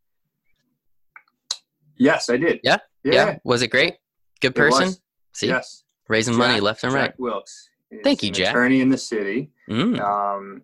Yes, 1.95 2.29
I 2.29 2.37
did. 2.37 2.59
Yeah, 2.63 2.77
yeah. 3.03 3.13
yeah. 3.13 3.37
Was 3.43 3.61
it 3.61 3.67
great? 3.67 3.95
Good 4.41 4.55
person. 4.55 4.93
See, 5.33 5.47
yes, 5.47 5.83
raising 6.07 6.33
Jack, 6.33 6.39
money 6.39 6.59
left 6.59 6.83
and 6.83 6.91
Jack 6.91 7.01
right. 7.01 7.19
Wilkes. 7.19 7.69
Thank 8.03 8.23
you, 8.23 8.31
Jack. 8.31 8.49
Attorney 8.49 8.81
in 8.81 8.89
the 8.89 8.97
city. 8.97 9.51
Mm. 9.69 9.99
Um, 9.99 10.63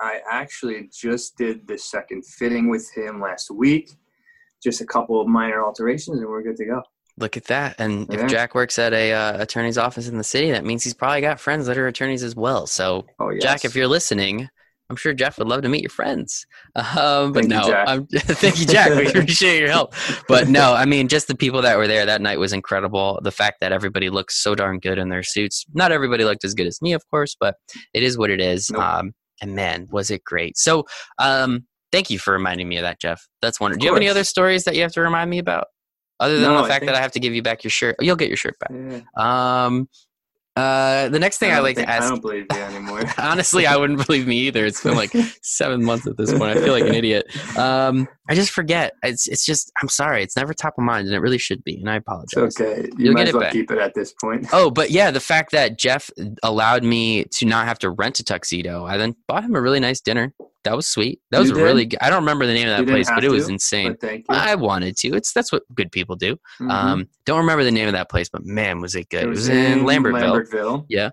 I 0.00 0.20
actually 0.30 0.88
just 0.92 1.36
did 1.36 1.66
the 1.66 1.78
second 1.78 2.24
fitting 2.26 2.68
with 2.68 2.90
him 2.94 3.20
last 3.20 3.50
week. 3.50 3.90
Just 4.62 4.80
a 4.80 4.86
couple 4.86 5.20
of 5.20 5.28
minor 5.28 5.62
alterations, 5.62 6.18
and 6.18 6.28
we're 6.28 6.42
good 6.42 6.56
to 6.56 6.64
go. 6.64 6.82
Look 7.18 7.36
at 7.36 7.44
that! 7.44 7.76
And 7.78 8.08
yeah. 8.08 8.20
if 8.24 8.30
Jack 8.30 8.54
works 8.54 8.78
at 8.78 8.92
a 8.92 9.12
uh, 9.12 9.42
attorney's 9.42 9.78
office 9.78 10.08
in 10.08 10.18
the 10.18 10.24
city, 10.24 10.50
that 10.50 10.64
means 10.64 10.82
he's 10.82 10.94
probably 10.94 11.20
got 11.20 11.38
friends 11.38 11.66
that 11.66 11.78
are 11.78 11.86
attorneys 11.86 12.22
as 12.22 12.34
well. 12.34 12.66
So, 12.66 13.06
oh, 13.20 13.30
yes. 13.30 13.42
Jack, 13.42 13.64
if 13.64 13.76
you're 13.76 13.86
listening, 13.86 14.48
I'm 14.90 14.96
sure 14.96 15.14
Jeff 15.14 15.38
would 15.38 15.48
love 15.48 15.62
to 15.62 15.68
meet 15.68 15.82
your 15.82 15.90
friends. 15.90 16.46
Um, 16.76 17.32
but 17.32 17.44
thank 17.44 17.48
no, 17.48 18.06
you, 18.10 18.18
thank 18.20 18.58
you, 18.58 18.66
Jack. 18.66 18.90
We 18.90 19.06
appreciate 19.08 19.60
your 19.60 19.70
help. 19.70 19.94
But 20.26 20.48
no, 20.48 20.74
I 20.74 20.84
mean, 20.86 21.06
just 21.06 21.28
the 21.28 21.36
people 21.36 21.62
that 21.62 21.76
were 21.76 21.86
there 21.86 22.04
that 22.04 22.20
night 22.20 22.38
was 22.38 22.52
incredible. 22.52 23.20
The 23.22 23.30
fact 23.30 23.60
that 23.60 23.70
everybody 23.70 24.10
looked 24.10 24.32
so 24.32 24.54
darn 24.54 24.80
good 24.80 24.98
in 24.98 25.08
their 25.08 25.22
suits. 25.22 25.64
Not 25.72 25.92
everybody 25.92 26.24
looked 26.24 26.44
as 26.44 26.52
good 26.52 26.66
as 26.66 26.82
me, 26.82 26.92
of 26.92 27.08
course, 27.10 27.36
but 27.38 27.56
it 27.92 28.02
is 28.02 28.18
what 28.18 28.30
it 28.30 28.40
is. 28.40 28.70
Nope. 28.70 28.82
Um, 28.82 29.14
and 29.40 29.54
man, 29.54 29.86
was 29.90 30.10
it 30.10 30.24
great. 30.24 30.56
So, 30.56 30.84
um, 31.18 31.66
thank 31.92 32.10
you 32.10 32.18
for 32.18 32.32
reminding 32.32 32.68
me 32.68 32.76
of 32.76 32.82
that, 32.82 33.00
Jeff. 33.00 33.26
That's 33.40 33.60
wonderful. 33.60 33.80
Do 33.80 33.86
you 33.86 33.92
have 33.92 34.00
any 34.00 34.08
other 34.08 34.24
stories 34.24 34.64
that 34.64 34.74
you 34.74 34.82
have 34.82 34.92
to 34.92 35.00
remind 35.00 35.30
me 35.30 35.38
about? 35.38 35.66
Other 36.20 36.38
than 36.38 36.52
no, 36.52 36.62
the 36.62 36.68
fact 36.68 36.86
that 36.86 36.94
I 36.94 37.00
have 37.00 37.12
to 37.12 37.20
give 37.20 37.34
you 37.34 37.42
back 37.42 37.64
your 37.64 37.70
shirt. 37.70 37.96
You'll 38.00 38.16
get 38.16 38.28
your 38.28 38.36
shirt 38.36 38.56
back. 38.60 38.70
Yeah. 38.72 39.00
Um, 39.16 39.88
uh, 40.56 41.08
the 41.08 41.18
next 41.18 41.38
thing 41.38 41.50
I, 41.50 41.56
I 41.56 41.58
like 41.60 41.76
think, 41.76 41.88
to 41.88 41.92
ask. 41.94 42.04
I 42.04 42.08
don't 42.10 42.20
believe 42.20 42.46
you 42.52 42.60
anymore. 42.60 43.02
honestly, 43.18 43.66
I 43.66 43.76
wouldn't 43.76 44.06
believe 44.06 44.26
me 44.26 44.38
either. 44.46 44.64
It's 44.64 44.82
been 44.82 44.94
like 44.94 45.10
seven 45.42 45.84
months 45.84 46.06
at 46.06 46.16
this 46.16 46.30
point. 46.30 46.56
I 46.56 46.62
feel 46.62 46.72
like 46.72 46.84
an 46.84 46.94
idiot. 46.94 47.26
Um, 47.58 48.06
I 48.28 48.34
just 48.34 48.52
forget. 48.52 48.92
It's 49.02 49.26
it's 49.26 49.44
just. 49.44 49.72
I'm 49.82 49.88
sorry. 49.88 50.22
It's 50.22 50.36
never 50.36 50.54
top 50.54 50.74
of 50.78 50.84
mind, 50.84 51.06
and 51.06 51.16
it 51.16 51.18
really 51.18 51.38
should 51.38 51.64
be. 51.64 51.80
And 51.80 51.90
I 51.90 51.96
apologize. 51.96 52.44
It's 52.44 52.60
okay. 52.60 52.82
You 52.96 53.06
You'll 53.06 53.14
might 53.14 53.28
as 53.28 53.34
well 53.34 53.50
keep 53.50 53.70
it 53.70 53.78
at 53.78 53.94
this 53.94 54.12
point. 54.12 54.46
Oh, 54.56 54.70
but 54.70 54.90
yeah, 54.90 55.10
the 55.10 55.20
fact 55.20 55.50
that 55.50 55.78
Jeff 55.78 56.10
allowed 56.44 56.84
me 56.84 57.24
to 57.24 57.44
not 57.44 57.66
have 57.66 57.78
to 57.80 57.90
rent 57.90 58.20
a 58.20 58.24
tuxedo, 58.24 58.84
I 58.84 58.96
then 58.96 59.16
bought 59.26 59.42
him 59.42 59.56
a 59.56 59.60
really 59.60 59.80
nice 59.80 60.00
dinner. 60.00 60.32
That 60.64 60.74
was 60.74 60.88
sweet. 60.88 61.20
That 61.30 61.40
was 61.40 61.52
really 61.52 61.86
good. 61.86 61.98
I 62.00 62.10
don't 62.10 62.22
remember 62.22 62.46
the 62.46 62.54
name 62.54 62.68
of 62.68 62.76
that 62.76 62.90
place, 62.90 63.08
but 63.08 63.22
it 63.22 63.30
was 63.30 63.48
insane. 63.48 63.96
I 64.28 64.54
wanted 64.54 64.96
to. 64.98 65.14
It's 65.14 65.32
that's 65.32 65.52
what 65.52 65.62
good 65.74 65.92
people 65.92 66.16
do. 66.16 66.34
Mm-hmm. 66.60 66.70
Um, 66.70 67.08
don't 67.26 67.38
remember 67.38 67.64
the 67.64 67.70
name 67.70 67.86
of 67.86 67.92
that 67.92 68.10
place, 68.10 68.28
but 68.28 68.44
man, 68.44 68.80
was 68.80 68.94
it 68.94 69.08
good. 69.10 69.24
It 69.24 69.28
was, 69.28 69.48
it 69.48 69.52
was 69.52 69.58
in, 69.58 69.78
in 69.80 69.84
Lambertville. 69.84 70.46
Lambertville. 70.46 70.86
Yeah. 70.88 71.10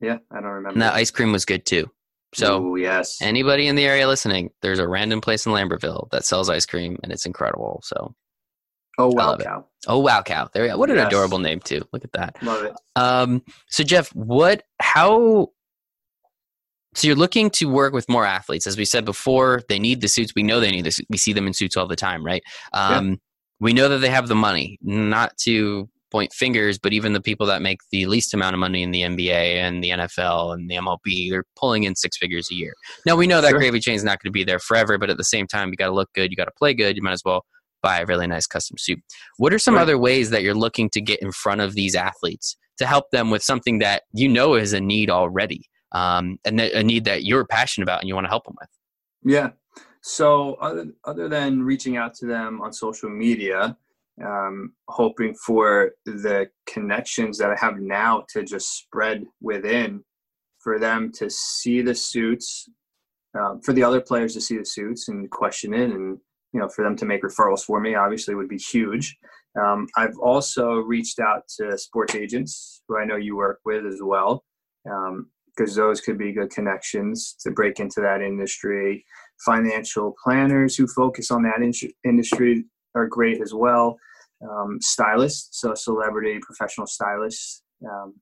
Yeah, 0.00 0.18
I 0.30 0.36
don't 0.36 0.44
remember. 0.44 0.70
And 0.70 0.82
that 0.82 0.94
ice 0.94 1.10
cream 1.10 1.32
was 1.32 1.44
good 1.44 1.64
too. 1.64 1.90
So 2.34 2.62
Ooh, 2.62 2.76
yes, 2.76 3.22
anybody 3.22 3.66
in 3.66 3.76
the 3.76 3.86
area 3.86 4.06
listening, 4.06 4.50
there's 4.60 4.78
a 4.78 4.86
random 4.86 5.20
place 5.20 5.46
in 5.46 5.52
Lambertville 5.52 6.10
that 6.10 6.24
sells 6.24 6.50
ice 6.50 6.66
cream, 6.66 6.98
and 7.02 7.10
it's 7.10 7.24
incredible. 7.24 7.80
So, 7.82 8.14
oh 8.98 9.08
wow, 9.08 9.36
cow! 9.36 9.64
Oh 9.86 10.00
wow, 10.00 10.22
cow! 10.22 10.50
There 10.52 10.64
we 10.64 10.68
go. 10.68 10.76
What 10.76 10.90
an 10.90 10.96
yes. 10.96 11.06
adorable 11.06 11.38
name 11.38 11.60
too. 11.60 11.82
Look 11.92 12.04
at 12.04 12.12
that. 12.12 12.42
Love 12.42 12.64
it. 12.64 12.74
Um, 12.94 13.42
so 13.70 13.84
Jeff, 13.84 14.14
what? 14.14 14.64
How? 14.80 15.50
So 16.96 17.06
you're 17.06 17.16
looking 17.16 17.50
to 17.50 17.66
work 17.66 17.92
with 17.92 18.08
more 18.08 18.24
athletes, 18.24 18.66
as 18.66 18.76
we 18.76 18.86
said 18.86 19.04
before. 19.04 19.62
They 19.68 19.78
need 19.78 20.00
the 20.00 20.08
suits. 20.08 20.32
We 20.34 20.42
know 20.42 20.60
they 20.60 20.70
need 20.70 20.86
this. 20.86 20.98
We 21.10 21.18
see 21.18 21.34
them 21.34 21.46
in 21.46 21.52
suits 21.52 21.76
all 21.76 21.86
the 21.86 21.94
time, 21.94 22.24
right? 22.24 22.42
Um, 22.72 23.10
yeah. 23.10 23.14
We 23.60 23.72
know 23.74 23.88
that 23.88 23.98
they 23.98 24.08
have 24.08 24.28
the 24.28 24.34
money, 24.34 24.78
not 24.82 25.36
to 25.44 25.88
point 26.10 26.32
fingers, 26.32 26.78
but 26.78 26.92
even 26.92 27.12
the 27.12 27.20
people 27.20 27.46
that 27.46 27.60
make 27.60 27.80
the 27.90 28.06
least 28.06 28.32
amount 28.32 28.54
of 28.54 28.60
money 28.60 28.82
in 28.82 28.92
the 28.92 29.02
NBA 29.02 29.56
and 29.56 29.84
the 29.84 29.90
NFL 29.90 30.54
and 30.54 30.70
the 30.70 30.76
MLB, 30.76 31.30
they're 31.30 31.44
pulling 31.56 31.84
in 31.84 31.94
six 31.94 32.16
figures 32.16 32.48
a 32.50 32.54
year. 32.54 32.72
Now 33.04 33.16
we 33.16 33.26
know 33.26 33.40
that 33.40 33.50
sure. 33.50 33.58
gravy 33.58 33.78
is 33.78 34.04
not 34.04 34.22
going 34.22 34.30
to 34.30 34.32
be 34.32 34.44
there 34.44 34.58
forever, 34.58 34.96
but 34.96 35.10
at 35.10 35.18
the 35.18 35.24
same 35.24 35.46
time, 35.46 35.68
you 35.68 35.76
got 35.76 35.88
to 35.88 35.94
look 35.94 36.10
good, 36.14 36.30
you 36.30 36.36
got 36.36 36.46
to 36.46 36.52
play 36.56 36.74
good. 36.74 36.96
You 36.96 37.02
might 37.02 37.12
as 37.12 37.22
well 37.24 37.44
buy 37.82 38.00
a 38.00 38.06
really 38.06 38.26
nice 38.26 38.46
custom 38.46 38.78
suit. 38.78 38.98
What 39.36 39.52
are 39.52 39.58
some 39.58 39.74
right. 39.74 39.82
other 39.82 39.98
ways 39.98 40.30
that 40.30 40.42
you're 40.42 40.54
looking 40.54 40.88
to 40.90 41.00
get 41.00 41.20
in 41.20 41.32
front 41.32 41.60
of 41.60 41.74
these 41.74 41.94
athletes 41.94 42.56
to 42.78 42.86
help 42.86 43.10
them 43.10 43.30
with 43.30 43.42
something 43.42 43.78
that 43.80 44.02
you 44.12 44.28
know 44.28 44.54
is 44.54 44.72
a 44.72 44.80
need 44.80 45.10
already, 45.10 45.68
um, 45.96 46.38
and 46.44 46.60
a 46.60 46.82
need 46.82 47.04
that 47.04 47.24
you're 47.24 47.46
passionate 47.46 47.84
about 47.84 48.00
and 48.00 48.08
you 48.08 48.14
want 48.14 48.26
to 48.26 48.28
help 48.28 48.44
them 48.44 48.56
with? 48.60 48.68
Yeah. 49.24 49.50
So 50.02 50.54
other 50.54 50.86
other 51.04 51.28
than 51.28 51.62
reaching 51.62 51.96
out 51.96 52.14
to 52.16 52.26
them 52.26 52.60
on 52.60 52.72
social 52.72 53.08
media, 53.08 53.76
um, 54.24 54.72
hoping 54.88 55.34
for 55.34 55.92
the 56.04 56.48
connections 56.66 57.38
that 57.38 57.50
I 57.50 57.56
have 57.58 57.78
now 57.80 58.24
to 58.30 58.42
just 58.44 58.76
spread 58.76 59.24
within 59.40 60.04
for 60.60 60.78
them 60.78 61.12
to 61.12 61.30
see 61.30 61.80
the 61.80 61.94
suits, 61.94 62.68
uh, 63.38 63.54
for 63.64 63.72
the 63.72 63.82
other 63.82 64.00
players 64.00 64.34
to 64.34 64.40
see 64.40 64.58
the 64.58 64.64
suits 64.64 65.08
and 65.08 65.30
question 65.30 65.72
it, 65.74 65.90
and 65.90 66.18
you 66.52 66.60
know, 66.60 66.68
for 66.68 66.84
them 66.84 66.96
to 66.96 67.06
make 67.06 67.22
referrals 67.22 67.64
for 67.64 67.80
me, 67.80 67.94
obviously 67.94 68.34
would 68.34 68.48
be 68.48 68.58
huge. 68.58 69.16
Um, 69.60 69.86
I've 69.96 70.18
also 70.18 70.74
reached 70.74 71.18
out 71.20 71.42
to 71.58 71.78
sports 71.78 72.14
agents 72.14 72.82
who 72.86 72.98
I 72.98 73.04
know 73.04 73.16
you 73.16 73.36
work 73.36 73.60
with 73.64 73.86
as 73.86 74.00
well, 74.02 74.44
because 75.56 75.74
those 75.74 76.00
could 76.00 76.18
be 76.18 76.32
good 76.32 76.50
connections 76.50 77.36
to 77.40 77.50
break 77.50 77.80
into 77.80 78.00
that 78.00 78.20
industry. 78.20 79.04
Financial 79.44 80.14
planners 80.22 80.76
who 80.76 80.86
focus 80.86 81.30
on 81.30 81.42
that 81.42 81.62
in- 81.62 81.92
industry 82.04 82.64
are 82.94 83.06
great 83.06 83.40
as 83.40 83.54
well. 83.54 83.98
Um, 84.42 84.78
stylists, 84.80 85.60
so 85.60 85.74
celebrity, 85.74 86.38
professional 86.42 86.86
stylists, 86.86 87.62
um, 87.90 88.14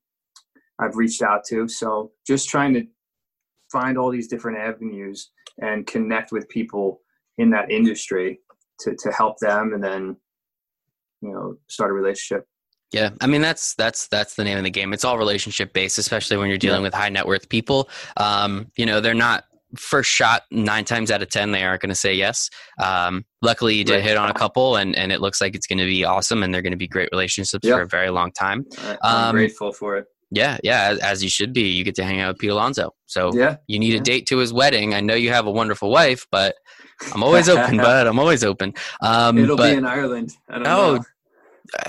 I've 0.79 0.95
reached 0.95 1.21
out 1.21 1.43
to. 1.49 1.67
So 1.67 2.11
just 2.25 2.49
trying 2.49 2.73
to 2.73 2.83
find 3.71 3.97
all 3.97 4.11
these 4.11 4.27
different 4.27 4.57
avenues 4.57 5.31
and 5.61 5.87
connect 5.87 6.31
with 6.31 6.47
people 6.49 7.01
in 7.37 7.49
that 7.51 7.71
industry 7.71 8.39
to, 8.79 8.95
to 8.95 9.11
help 9.11 9.37
them 9.39 9.73
and 9.73 9.83
then, 9.83 10.15
you 11.21 11.31
know, 11.31 11.57
start 11.67 11.91
a 11.91 11.93
relationship. 11.93 12.47
Yeah, 12.95 13.09
I 13.19 13.27
mean 13.27 13.41
that's 13.41 13.75
that's 13.75 14.07
that's 14.07 14.35
the 14.35 14.45
name 14.45 14.57
of 14.57 14.63
the 14.63 14.69
game. 14.69 14.93
It's 14.93 15.03
all 15.03 15.17
relationship 15.17 15.73
based, 15.73 15.97
especially 15.97 16.37
when 16.37 16.47
you're 16.47 16.57
dealing 16.57 16.79
yeah. 16.79 16.87
with 16.87 16.93
high 16.93 17.09
net 17.09 17.27
worth 17.27 17.49
people. 17.49 17.89
Um, 18.15 18.71
you 18.77 18.85
know, 18.85 19.01
they're 19.01 19.13
not 19.13 19.43
first 19.77 20.09
shot 20.09 20.43
nine 20.49 20.85
times 20.85 21.11
out 21.11 21.21
of 21.21 21.29
ten 21.29 21.51
they 21.51 21.65
aren't 21.65 21.81
going 21.81 21.89
to 21.89 21.95
say 21.95 22.13
yes 22.13 22.49
um, 22.81 23.25
luckily 23.41 23.75
you 23.75 23.83
did 23.83 23.95
right. 23.95 24.03
hit 24.03 24.15
on 24.15 24.29
a 24.29 24.33
couple 24.33 24.77
and, 24.77 24.95
and 24.95 25.11
it 25.11 25.19
looks 25.19 25.41
like 25.41 25.55
it's 25.55 25.67
going 25.67 25.77
to 25.77 25.85
be 25.85 26.05
awesome 26.05 26.43
and 26.43 26.53
they're 26.53 26.61
going 26.61 26.71
to 26.71 26.77
be 26.77 26.87
great 26.87 27.09
relationships 27.11 27.67
yep. 27.67 27.75
for 27.75 27.81
a 27.81 27.87
very 27.87 28.09
long 28.09 28.31
time 28.31 28.65
i'm 29.03 29.27
um, 29.29 29.35
grateful 29.35 29.73
for 29.73 29.97
it 29.97 30.05
yeah 30.31 30.57
yeah 30.63 30.83
as, 30.91 30.99
as, 30.99 31.23
you 31.23 31.27
should 31.27 31.51
be 31.51 31.63
you 31.63 31.83
get 31.83 31.95
to 31.95 32.05
hang 32.05 32.21
out 32.21 32.29
with 32.29 32.37
pete 32.37 32.51
alonso 32.51 32.91
so 33.07 33.33
yeah 33.33 33.57
you 33.67 33.77
need 33.77 33.91
yeah. 33.91 33.99
a 33.99 34.03
date 34.03 34.25
to 34.25 34.37
his 34.37 34.53
wedding 34.53 34.93
i 34.93 35.01
know 35.01 35.15
you 35.15 35.31
have 35.31 35.47
a 35.47 35.51
wonderful 35.51 35.89
wife 35.89 36.25
but 36.31 36.55
i'm 37.13 37.23
always 37.23 37.49
open 37.49 37.75
bud 37.89 38.07
i'm 38.07 38.19
always 38.19 38.45
open 38.45 38.73
um, 39.01 39.37
it'll 39.37 39.57
but, 39.57 39.71
be 39.71 39.77
in 39.77 39.85
ireland 39.85 40.31
oh 40.49 40.59
know. 40.59 41.03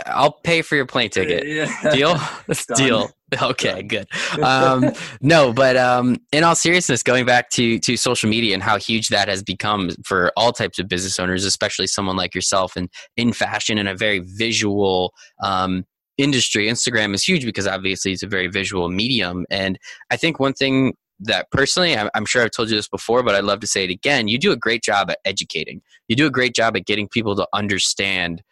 I'll 0.06 0.32
pay 0.32 0.62
for 0.62 0.76
your 0.76 0.86
plane 0.86 1.10
ticket. 1.10 1.46
Yeah. 1.46 1.90
Deal? 1.92 2.18
Deal. 2.76 3.10
Okay, 3.40 3.82
good. 3.82 4.06
Um, 4.42 4.92
no, 5.20 5.52
but 5.52 5.76
um, 5.76 6.18
in 6.30 6.44
all 6.44 6.54
seriousness, 6.54 7.02
going 7.02 7.24
back 7.24 7.50
to 7.50 7.78
to 7.80 7.96
social 7.96 8.28
media 8.28 8.54
and 8.54 8.62
how 8.62 8.78
huge 8.78 9.08
that 9.08 9.28
has 9.28 9.42
become 9.42 9.90
for 10.04 10.30
all 10.36 10.52
types 10.52 10.78
of 10.78 10.88
business 10.88 11.18
owners, 11.18 11.44
especially 11.44 11.86
someone 11.86 12.16
like 12.16 12.34
yourself, 12.34 12.76
and 12.76 12.88
in 13.16 13.32
fashion 13.32 13.78
and 13.78 13.88
a 13.88 13.96
very 13.96 14.20
visual 14.20 15.12
um, 15.42 15.84
industry, 16.18 16.68
Instagram 16.68 17.14
is 17.14 17.24
huge 17.24 17.44
because 17.44 17.66
obviously 17.66 18.12
it's 18.12 18.22
a 18.22 18.28
very 18.28 18.46
visual 18.46 18.88
medium. 18.88 19.46
And 19.50 19.78
I 20.10 20.16
think 20.16 20.38
one 20.38 20.52
thing 20.52 20.94
that 21.20 21.50
personally, 21.50 21.96
I'm, 21.96 22.10
I'm 22.14 22.26
sure 22.26 22.42
I've 22.42 22.50
told 22.50 22.70
you 22.70 22.76
this 22.76 22.88
before, 22.88 23.22
but 23.22 23.34
I'd 23.34 23.44
love 23.44 23.60
to 23.60 23.66
say 23.66 23.84
it 23.84 23.90
again. 23.90 24.28
You 24.28 24.38
do 24.38 24.52
a 24.52 24.56
great 24.56 24.82
job 24.82 25.10
at 25.10 25.18
educating. 25.24 25.82
You 26.08 26.16
do 26.16 26.26
a 26.26 26.30
great 26.30 26.54
job 26.54 26.76
at 26.76 26.86
getting 26.86 27.08
people 27.08 27.34
to 27.36 27.46
understand 27.52 28.42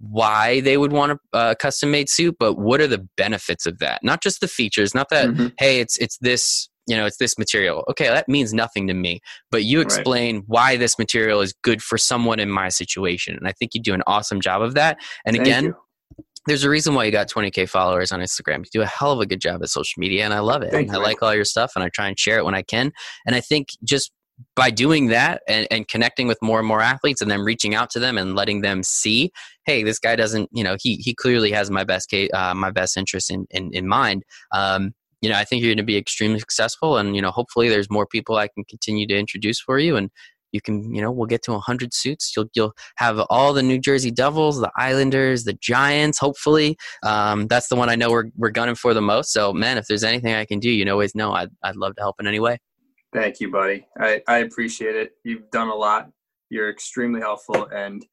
why 0.00 0.60
they 0.60 0.76
would 0.76 0.92
want 0.92 1.12
a 1.32 1.36
uh, 1.36 1.54
custom 1.54 1.90
made 1.90 2.08
suit, 2.08 2.36
but 2.38 2.54
what 2.54 2.80
are 2.80 2.86
the 2.86 3.06
benefits 3.16 3.66
of 3.66 3.78
that? 3.78 4.02
Not 4.02 4.22
just 4.22 4.40
the 4.40 4.48
features, 4.48 4.94
not 4.94 5.08
that 5.10 5.28
mm-hmm. 5.28 5.48
hey, 5.58 5.80
it's 5.80 5.96
it's 5.98 6.18
this 6.18 6.68
you 6.86 6.96
know 6.96 7.06
it's 7.06 7.18
this 7.18 7.38
material. 7.38 7.84
Okay, 7.90 8.08
that 8.08 8.28
means 8.28 8.52
nothing 8.52 8.86
to 8.88 8.94
me, 8.94 9.20
but 9.50 9.64
you 9.64 9.80
explain 9.80 10.36
right. 10.36 10.44
why 10.46 10.76
this 10.76 10.98
material 10.98 11.40
is 11.40 11.54
good 11.62 11.82
for 11.82 11.98
someone 11.98 12.40
in 12.40 12.50
my 12.50 12.68
situation, 12.68 13.36
and 13.36 13.46
I 13.48 13.52
think 13.52 13.74
you 13.74 13.82
do 13.82 13.94
an 13.94 14.02
awesome 14.06 14.40
job 14.40 14.62
of 14.62 14.74
that. 14.74 14.98
And 15.26 15.36
Thank 15.36 15.46
again. 15.46 15.64
You. 15.64 15.76
There's 16.46 16.64
a 16.64 16.70
reason 16.70 16.94
why 16.94 17.04
you 17.04 17.12
got 17.12 17.28
20k 17.28 17.68
followers 17.68 18.10
on 18.10 18.20
Instagram. 18.20 18.60
You 18.60 18.70
do 18.72 18.80
a 18.80 18.86
hell 18.86 19.12
of 19.12 19.20
a 19.20 19.26
good 19.26 19.40
job 19.40 19.62
at 19.62 19.68
social 19.68 20.00
media, 20.00 20.24
and 20.24 20.32
I 20.32 20.38
love 20.38 20.62
it. 20.62 20.72
I 20.72 20.96
like 20.96 21.22
all 21.22 21.34
your 21.34 21.44
stuff, 21.44 21.72
and 21.74 21.84
I 21.84 21.90
try 21.90 22.08
and 22.08 22.18
share 22.18 22.38
it 22.38 22.44
when 22.46 22.54
I 22.54 22.62
can. 22.62 22.90
And 23.26 23.36
I 23.36 23.40
think 23.40 23.68
just 23.84 24.12
by 24.54 24.70
doing 24.70 25.06
that 25.08 25.42
and, 25.48 25.66
and 25.70 25.88
connecting 25.88 26.26
with 26.26 26.38
more 26.42 26.58
and 26.58 26.68
more 26.68 26.80
athletes 26.80 27.20
and 27.20 27.30
then 27.30 27.40
reaching 27.40 27.74
out 27.74 27.90
to 27.90 27.98
them 27.98 28.18
and 28.18 28.34
letting 28.34 28.60
them 28.60 28.82
see 28.82 29.30
hey 29.64 29.82
this 29.82 29.98
guy 29.98 30.16
doesn't 30.16 30.48
you 30.52 30.64
know 30.64 30.76
he 30.80 30.96
he 30.96 31.14
clearly 31.14 31.50
has 31.50 31.70
my 31.70 31.84
best 31.84 32.08
case 32.10 32.30
uh, 32.34 32.54
my 32.54 32.70
best 32.70 32.96
interest 32.96 33.30
in 33.30 33.46
in, 33.50 33.72
in 33.72 33.86
mind. 33.86 34.24
Um, 34.52 34.94
you 35.20 35.28
know 35.28 35.36
i 35.36 35.44
think 35.44 35.62
you're 35.62 35.70
going 35.70 35.78
to 35.78 35.82
be 35.82 35.96
extremely 35.96 36.38
successful 36.38 36.96
and 36.96 37.16
you 37.16 37.22
know 37.22 37.32
hopefully 37.32 37.68
there's 37.68 37.90
more 37.90 38.06
people 38.06 38.36
i 38.36 38.46
can 38.46 38.64
continue 38.64 39.04
to 39.04 39.18
introduce 39.18 39.60
for 39.60 39.78
you 39.78 39.96
and 39.96 40.10
you 40.52 40.60
can 40.60 40.94
you 40.94 41.02
know 41.02 41.10
we'll 41.10 41.26
get 41.26 41.42
to 41.42 41.52
100 41.52 41.92
suits. 41.92 42.32
You'll 42.34 42.48
you'll 42.54 42.72
have 42.96 43.18
all 43.28 43.52
the 43.52 43.62
new 43.62 43.78
jersey 43.78 44.10
devils 44.10 44.60
the 44.60 44.70
islanders 44.76 45.44
the 45.44 45.52
giants 45.54 46.18
hopefully. 46.18 46.76
Um, 47.04 47.46
that's 47.48 47.68
the 47.68 47.76
one 47.76 47.88
i 47.88 47.96
know 47.96 48.10
we're, 48.10 48.30
we're 48.36 48.50
gunning 48.50 48.74
for 48.74 48.94
the 48.94 49.02
most. 49.02 49.32
So 49.32 49.52
man 49.52 49.78
if 49.78 49.86
there's 49.86 50.04
anything 50.04 50.34
i 50.34 50.44
can 50.44 50.58
do 50.58 50.70
you 50.70 50.84
know 50.84 50.92
always 50.92 51.14
know. 51.14 51.32
I'd, 51.32 51.50
I'd 51.62 51.76
love 51.76 51.94
to 51.96 52.02
help 52.02 52.16
in 52.20 52.26
any 52.26 52.40
way 52.40 52.58
Thank 53.12 53.40
you, 53.40 53.50
buddy. 53.50 53.86
I, 53.98 54.22
I 54.28 54.38
appreciate 54.38 54.96
it. 54.96 55.12
You've 55.24 55.50
done 55.50 55.68
a 55.68 55.74
lot. 55.74 56.10
You're 56.50 56.70
extremely 56.70 57.20
helpful, 57.20 57.68
and 57.72 58.04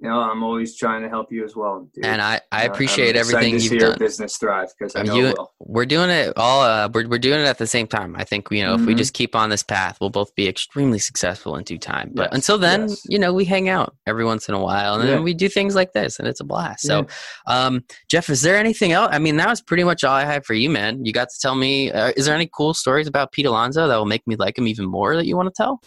you 0.00 0.08
know 0.08 0.18
I'm 0.18 0.42
always 0.42 0.76
trying 0.76 1.02
to 1.02 1.08
help 1.08 1.30
you 1.30 1.44
as 1.44 1.54
well. 1.54 1.86
Dude. 1.94 2.06
And 2.06 2.22
I, 2.22 2.40
I 2.50 2.64
appreciate 2.64 3.16
uh, 3.16 3.20
everything 3.20 3.60
you've 3.60 3.78
done. 3.78 3.98
business 3.98 4.36
thrive 4.38 4.68
because 4.78 4.96
I 4.96 5.02
know 5.02 5.14
you, 5.14 5.34
We're 5.58 5.84
doing 5.84 6.08
it 6.08 6.32
all. 6.36 6.62
Uh, 6.62 6.88
we're 6.92 7.06
we're 7.06 7.18
doing 7.18 7.40
it 7.40 7.44
at 7.44 7.58
the 7.58 7.66
same 7.66 7.86
time. 7.86 8.16
I 8.16 8.24
think 8.24 8.48
you 8.50 8.62
know 8.62 8.72
mm-hmm. 8.72 8.82
if 8.82 8.86
we 8.86 8.92
mm-hmm. 8.92 8.98
just 8.98 9.12
keep 9.12 9.36
on 9.36 9.50
this 9.50 9.62
path, 9.62 9.98
we'll 10.00 10.10
both 10.10 10.34
be 10.34 10.48
extremely 10.48 10.98
successful 10.98 11.54
in 11.56 11.64
due 11.64 11.78
time. 11.78 12.12
But 12.14 12.30
yes, 12.30 12.34
until 12.34 12.56
then, 12.56 12.88
yes. 12.88 13.02
you 13.06 13.18
know, 13.18 13.34
we 13.34 13.44
hang 13.44 13.68
out 13.68 13.94
every 14.06 14.24
once 14.24 14.48
in 14.48 14.54
a 14.54 14.60
while, 14.60 14.94
and 14.94 15.04
yeah. 15.04 15.16
then 15.16 15.22
we 15.22 15.34
do 15.34 15.50
things 15.50 15.74
like 15.74 15.92
this, 15.92 16.18
and 16.18 16.26
it's 16.26 16.40
a 16.40 16.44
blast. 16.44 16.86
So, 16.86 17.06
yeah. 17.46 17.66
um, 17.66 17.84
Jeff, 18.08 18.30
is 18.30 18.40
there 18.40 18.56
anything 18.56 18.92
else? 18.92 19.10
I 19.12 19.18
mean, 19.18 19.36
that 19.36 19.48
was 19.48 19.60
pretty 19.60 19.84
much 19.84 20.02
all 20.02 20.14
I 20.14 20.24
had 20.24 20.46
for 20.46 20.54
you, 20.54 20.70
man. 20.70 21.04
You 21.04 21.12
got 21.12 21.28
to 21.28 21.38
tell 21.40 21.56
me. 21.56 21.92
Uh, 21.92 22.12
is 22.16 22.24
there 22.24 22.34
any 22.34 22.48
cool 22.54 22.72
stories 22.72 23.06
about 23.06 23.32
Pete 23.32 23.46
Alonso 23.46 23.86
that 23.86 23.96
will 23.96 24.06
make 24.06 24.26
me 24.26 24.36
like 24.36 24.56
him 24.56 24.66
even 24.66 24.86
more 24.86 25.14
that 25.16 25.26
you 25.26 25.36
want 25.36 25.54
to 25.54 25.62
tell? 25.62 25.82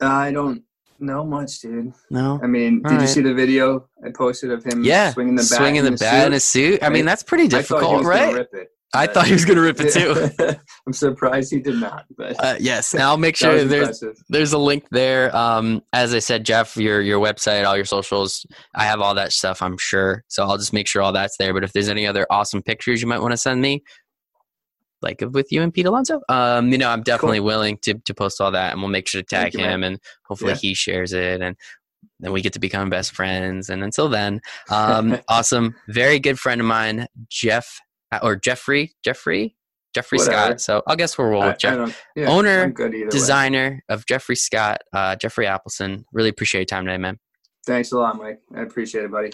I 0.00 0.32
don't 0.32 0.62
no 0.98 1.24
much, 1.24 1.60
dude. 1.60 1.92
No. 2.10 2.40
I 2.42 2.46
mean, 2.46 2.82
All 2.84 2.90
did 2.90 2.96
right. 2.96 3.02
you 3.02 3.08
see 3.08 3.20
the 3.20 3.34
video 3.34 3.88
I 4.04 4.10
posted 4.10 4.50
of 4.50 4.64
him 4.64 4.84
yeah, 4.84 5.12
swinging 5.12 5.34
the 5.34 5.42
bat 5.42 5.58
swinging 5.58 5.82
the 5.82 5.88
in 5.88 5.96
bat 5.96 6.26
in 6.26 6.32
a 6.32 6.40
suit? 6.40 6.82
I 6.82 6.88
mean, 6.88 7.04
that's 7.04 7.22
pretty 7.22 7.48
difficult, 7.48 8.04
right? 8.04 8.46
I 8.94 9.08
thought 9.08 9.26
he 9.26 9.32
was 9.32 9.44
going 9.44 9.56
to 9.56 9.62
rip 9.62 9.80
it 9.80 9.92
too. 9.92 10.56
I'm 10.86 10.92
surprised 10.92 11.50
he 11.50 11.58
did 11.58 11.80
not. 11.80 12.04
But 12.16 12.42
uh, 12.42 12.56
yes, 12.60 12.94
now 12.94 13.10
I'll 13.10 13.16
make 13.16 13.36
sure 13.36 13.64
there's 13.64 14.02
impressive. 14.02 14.24
there's 14.28 14.52
a 14.52 14.58
link 14.58 14.86
there. 14.92 15.34
Um, 15.36 15.82
as 15.92 16.14
I 16.14 16.20
said, 16.20 16.44
Jeff, 16.44 16.76
your 16.76 17.00
your 17.00 17.18
website, 17.18 17.66
all 17.66 17.74
your 17.74 17.84
socials, 17.84 18.46
I 18.74 18.84
have 18.84 19.00
all 19.00 19.14
that 19.16 19.32
stuff. 19.32 19.62
I'm 19.62 19.76
sure, 19.78 20.22
so 20.28 20.44
I'll 20.44 20.58
just 20.58 20.72
make 20.72 20.86
sure 20.86 21.02
all 21.02 21.12
that's 21.12 21.36
there. 21.38 21.52
But 21.52 21.64
if 21.64 21.72
there's 21.72 21.88
any 21.88 22.06
other 22.06 22.24
awesome 22.30 22.62
pictures 22.62 23.02
you 23.02 23.08
might 23.08 23.20
want 23.20 23.32
to 23.32 23.36
send 23.36 23.60
me, 23.60 23.82
like 25.04 25.22
with 25.30 25.52
you 25.52 25.62
and 25.62 25.72
Pete 25.72 25.86
Alonso. 25.86 26.20
Um, 26.28 26.72
you 26.72 26.78
know, 26.78 26.90
I'm 26.90 27.02
definitely 27.02 27.38
cool. 27.38 27.46
willing 27.46 27.78
to 27.82 27.94
to 27.94 28.14
post 28.14 28.40
all 28.40 28.50
that, 28.50 28.72
and 28.72 28.80
we'll 28.80 28.90
make 28.90 29.06
sure 29.06 29.22
to 29.22 29.26
tag 29.26 29.54
him, 29.54 29.80
man. 29.80 29.84
and 29.84 30.00
hopefully 30.24 30.52
yeah. 30.52 30.58
he 30.58 30.74
shares 30.74 31.12
it, 31.12 31.40
and 31.40 31.56
then 32.20 32.32
we 32.32 32.42
get 32.42 32.52
to 32.54 32.58
become 32.58 32.90
best 32.90 33.12
friends. 33.12 33.70
And 33.70 33.84
until 33.84 34.08
then, 34.08 34.40
um, 34.70 35.18
awesome, 35.28 35.76
very 35.88 36.18
good 36.18 36.38
friend 36.38 36.60
of 36.60 36.66
mine, 36.66 37.06
Jeff 37.28 37.80
or 38.22 38.36
Jeffrey, 38.36 38.94
Jeffrey, 39.04 39.56
Jeffrey 39.94 40.18
Whatever. 40.18 40.36
Scott. 40.36 40.60
So 40.60 40.82
I 40.86 40.96
guess 40.96 41.16
we'll 41.16 41.28
roll 41.28 41.44
with 41.44 41.58
Jeff, 41.58 42.04
yeah, 42.16 42.26
owner, 42.26 42.70
designer 43.10 43.70
way. 43.70 43.94
of 43.94 44.06
Jeffrey 44.06 44.36
Scott, 44.36 44.82
uh, 44.92 45.16
Jeffrey 45.16 45.46
Appelson. 45.46 46.04
Really 46.12 46.28
appreciate 46.28 46.60
your 46.60 46.66
time 46.66 46.84
today, 46.84 46.98
man. 46.98 47.18
Thanks 47.66 47.92
a 47.92 47.98
lot, 47.98 48.16
Mike. 48.18 48.40
I 48.54 48.62
appreciate 48.62 49.04
it, 49.04 49.10
buddy. 49.10 49.32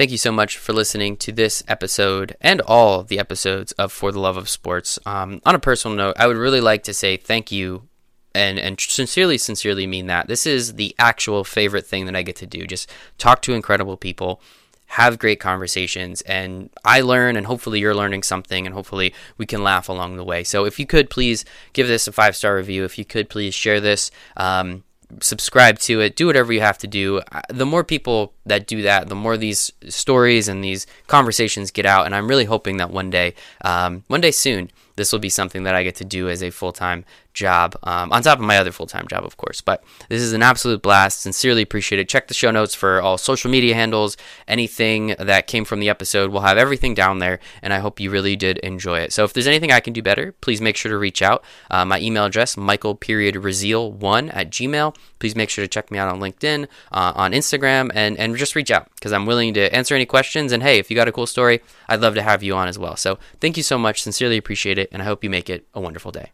Thank 0.00 0.12
you 0.12 0.16
so 0.16 0.32
much 0.32 0.56
for 0.56 0.72
listening 0.72 1.18
to 1.18 1.30
this 1.30 1.62
episode 1.68 2.34
and 2.40 2.62
all 2.62 3.02
the 3.02 3.18
episodes 3.18 3.72
of 3.72 3.92
For 3.92 4.10
the 4.10 4.18
Love 4.18 4.38
of 4.38 4.48
Sports. 4.48 4.98
Um, 5.04 5.42
on 5.44 5.54
a 5.54 5.58
personal 5.58 5.94
note, 5.94 6.16
I 6.18 6.26
would 6.26 6.38
really 6.38 6.62
like 6.62 6.84
to 6.84 6.94
say 6.94 7.18
thank 7.18 7.52
you 7.52 7.86
and 8.34 8.58
and 8.58 8.80
sincerely, 8.80 9.36
sincerely 9.36 9.86
mean 9.86 10.06
that. 10.06 10.26
This 10.26 10.46
is 10.46 10.76
the 10.76 10.94
actual 10.98 11.44
favorite 11.44 11.86
thing 11.86 12.06
that 12.06 12.16
I 12.16 12.22
get 12.22 12.36
to 12.36 12.46
do. 12.46 12.66
Just 12.66 12.90
talk 13.18 13.42
to 13.42 13.52
incredible 13.52 13.98
people, 13.98 14.40
have 14.86 15.18
great 15.18 15.38
conversations, 15.38 16.22
and 16.22 16.70
I 16.82 17.02
learn, 17.02 17.36
and 17.36 17.46
hopefully 17.46 17.80
you're 17.80 17.94
learning 17.94 18.22
something, 18.22 18.64
and 18.64 18.72
hopefully 18.72 19.12
we 19.36 19.44
can 19.44 19.62
laugh 19.62 19.90
along 19.90 20.16
the 20.16 20.24
way. 20.24 20.44
So 20.44 20.64
if 20.64 20.78
you 20.78 20.86
could 20.86 21.10
please 21.10 21.44
give 21.74 21.88
this 21.88 22.08
a 22.08 22.12
five 22.12 22.34
star 22.34 22.56
review, 22.56 22.84
if 22.84 22.96
you 22.96 23.04
could 23.04 23.28
please 23.28 23.52
share 23.52 23.80
this. 23.80 24.10
Um, 24.34 24.82
subscribe 25.20 25.78
to 25.80 26.00
it, 26.00 26.16
do 26.16 26.26
whatever 26.26 26.52
you 26.52 26.60
have 26.60 26.78
to 26.78 26.86
do. 26.86 27.20
The 27.48 27.66
more 27.66 27.84
people 27.84 28.32
that 28.46 28.66
do 28.66 28.82
that, 28.82 29.08
the 29.08 29.14
more 29.14 29.36
these 29.36 29.72
stories 29.88 30.48
and 30.48 30.62
these 30.62 30.86
conversations 31.06 31.70
get 31.70 31.86
out. 31.86 32.06
And 32.06 32.14
I'm 32.14 32.28
really 32.28 32.44
hoping 32.44 32.76
that 32.78 32.90
one 32.90 33.10
day, 33.10 33.34
um, 33.62 34.04
one 34.08 34.20
day 34.20 34.30
soon, 34.30 34.70
this 34.96 35.12
will 35.12 35.18
be 35.18 35.30
something 35.30 35.62
that 35.62 35.74
I 35.74 35.82
get 35.82 35.96
to 35.96 36.04
do 36.04 36.28
as 36.28 36.42
a 36.42 36.50
full 36.50 36.72
time 36.72 37.04
job, 37.32 37.76
um, 37.82 38.12
on 38.12 38.22
top 38.22 38.38
of 38.38 38.44
my 38.44 38.58
other 38.58 38.72
full 38.72 38.86
time 38.86 39.06
job, 39.08 39.24
of 39.24 39.36
course. 39.36 39.60
But 39.60 39.82
this 40.08 40.22
is 40.22 40.32
an 40.32 40.42
absolute 40.42 40.82
blast. 40.82 41.20
Sincerely 41.20 41.62
appreciate 41.62 41.98
it. 41.98 42.08
Check 42.08 42.28
the 42.28 42.34
show 42.34 42.50
notes 42.50 42.74
for 42.74 43.00
all 43.00 43.18
social 43.18 43.50
media 43.50 43.74
handles, 43.74 44.16
anything 44.48 45.14
that 45.18 45.46
came 45.46 45.64
from 45.64 45.80
the 45.80 45.88
episode. 45.88 46.30
We'll 46.30 46.42
have 46.42 46.58
everything 46.58 46.94
down 46.94 47.18
there, 47.18 47.40
and 47.62 47.72
I 47.72 47.78
hope 47.78 48.00
you 48.00 48.10
really 48.10 48.36
did 48.36 48.58
enjoy 48.58 49.00
it. 49.00 49.12
So 49.12 49.24
if 49.24 49.32
there's 49.32 49.46
anything 49.46 49.72
I 49.72 49.80
can 49.80 49.92
do 49.92 50.02
better, 50.02 50.32
please 50.40 50.60
make 50.60 50.76
sure 50.76 50.90
to 50.90 50.98
reach 50.98 51.22
out. 51.22 51.44
Uh, 51.70 51.84
my 51.84 52.00
email 52.00 52.24
address, 52.24 52.56
Michael 52.56 52.94
period 52.94 53.36
one 53.36 54.30
at 54.30 54.50
Gmail. 54.50 54.96
Please 55.18 55.36
make 55.36 55.50
sure 55.50 55.64
to 55.64 55.68
check 55.68 55.90
me 55.90 55.98
out 55.98 56.08
on 56.08 56.20
LinkedIn, 56.20 56.66
uh, 56.92 57.12
on 57.14 57.32
Instagram, 57.32 57.90
and, 57.94 58.18
and 58.18 58.36
just 58.36 58.56
reach 58.56 58.70
out 58.70 58.88
because 58.94 59.12
I'm 59.12 59.26
willing 59.26 59.54
to 59.54 59.74
answer 59.74 59.94
any 59.94 60.06
questions. 60.06 60.52
And 60.52 60.62
hey, 60.62 60.78
if 60.78 60.90
you 60.90 60.96
got 60.96 61.08
a 61.08 61.12
cool 61.12 61.26
story, 61.26 61.60
I'd 61.88 62.00
love 62.00 62.14
to 62.14 62.22
have 62.22 62.42
you 62.42 62.54
on 62.54 62.68
as 62.68 62.78
well. 62.78 62.96
So 62.96 63.18
thank 63.40 63.56
you 63.56 63.62
so 63.62 63.78
much. 63.78 64.02
Sincerely 64.02 64.36
appreciate 64.36 64.78
it, 64.78 64.88
and 64.92 65.02
I 65.02 65.04
hope 65.04 65.22
you 65.22 65.30
make 65.30 65.50
it 65.50 65.66
a 65.74 65.80
wonderful 65.80 66.10
day. 66.10 66.32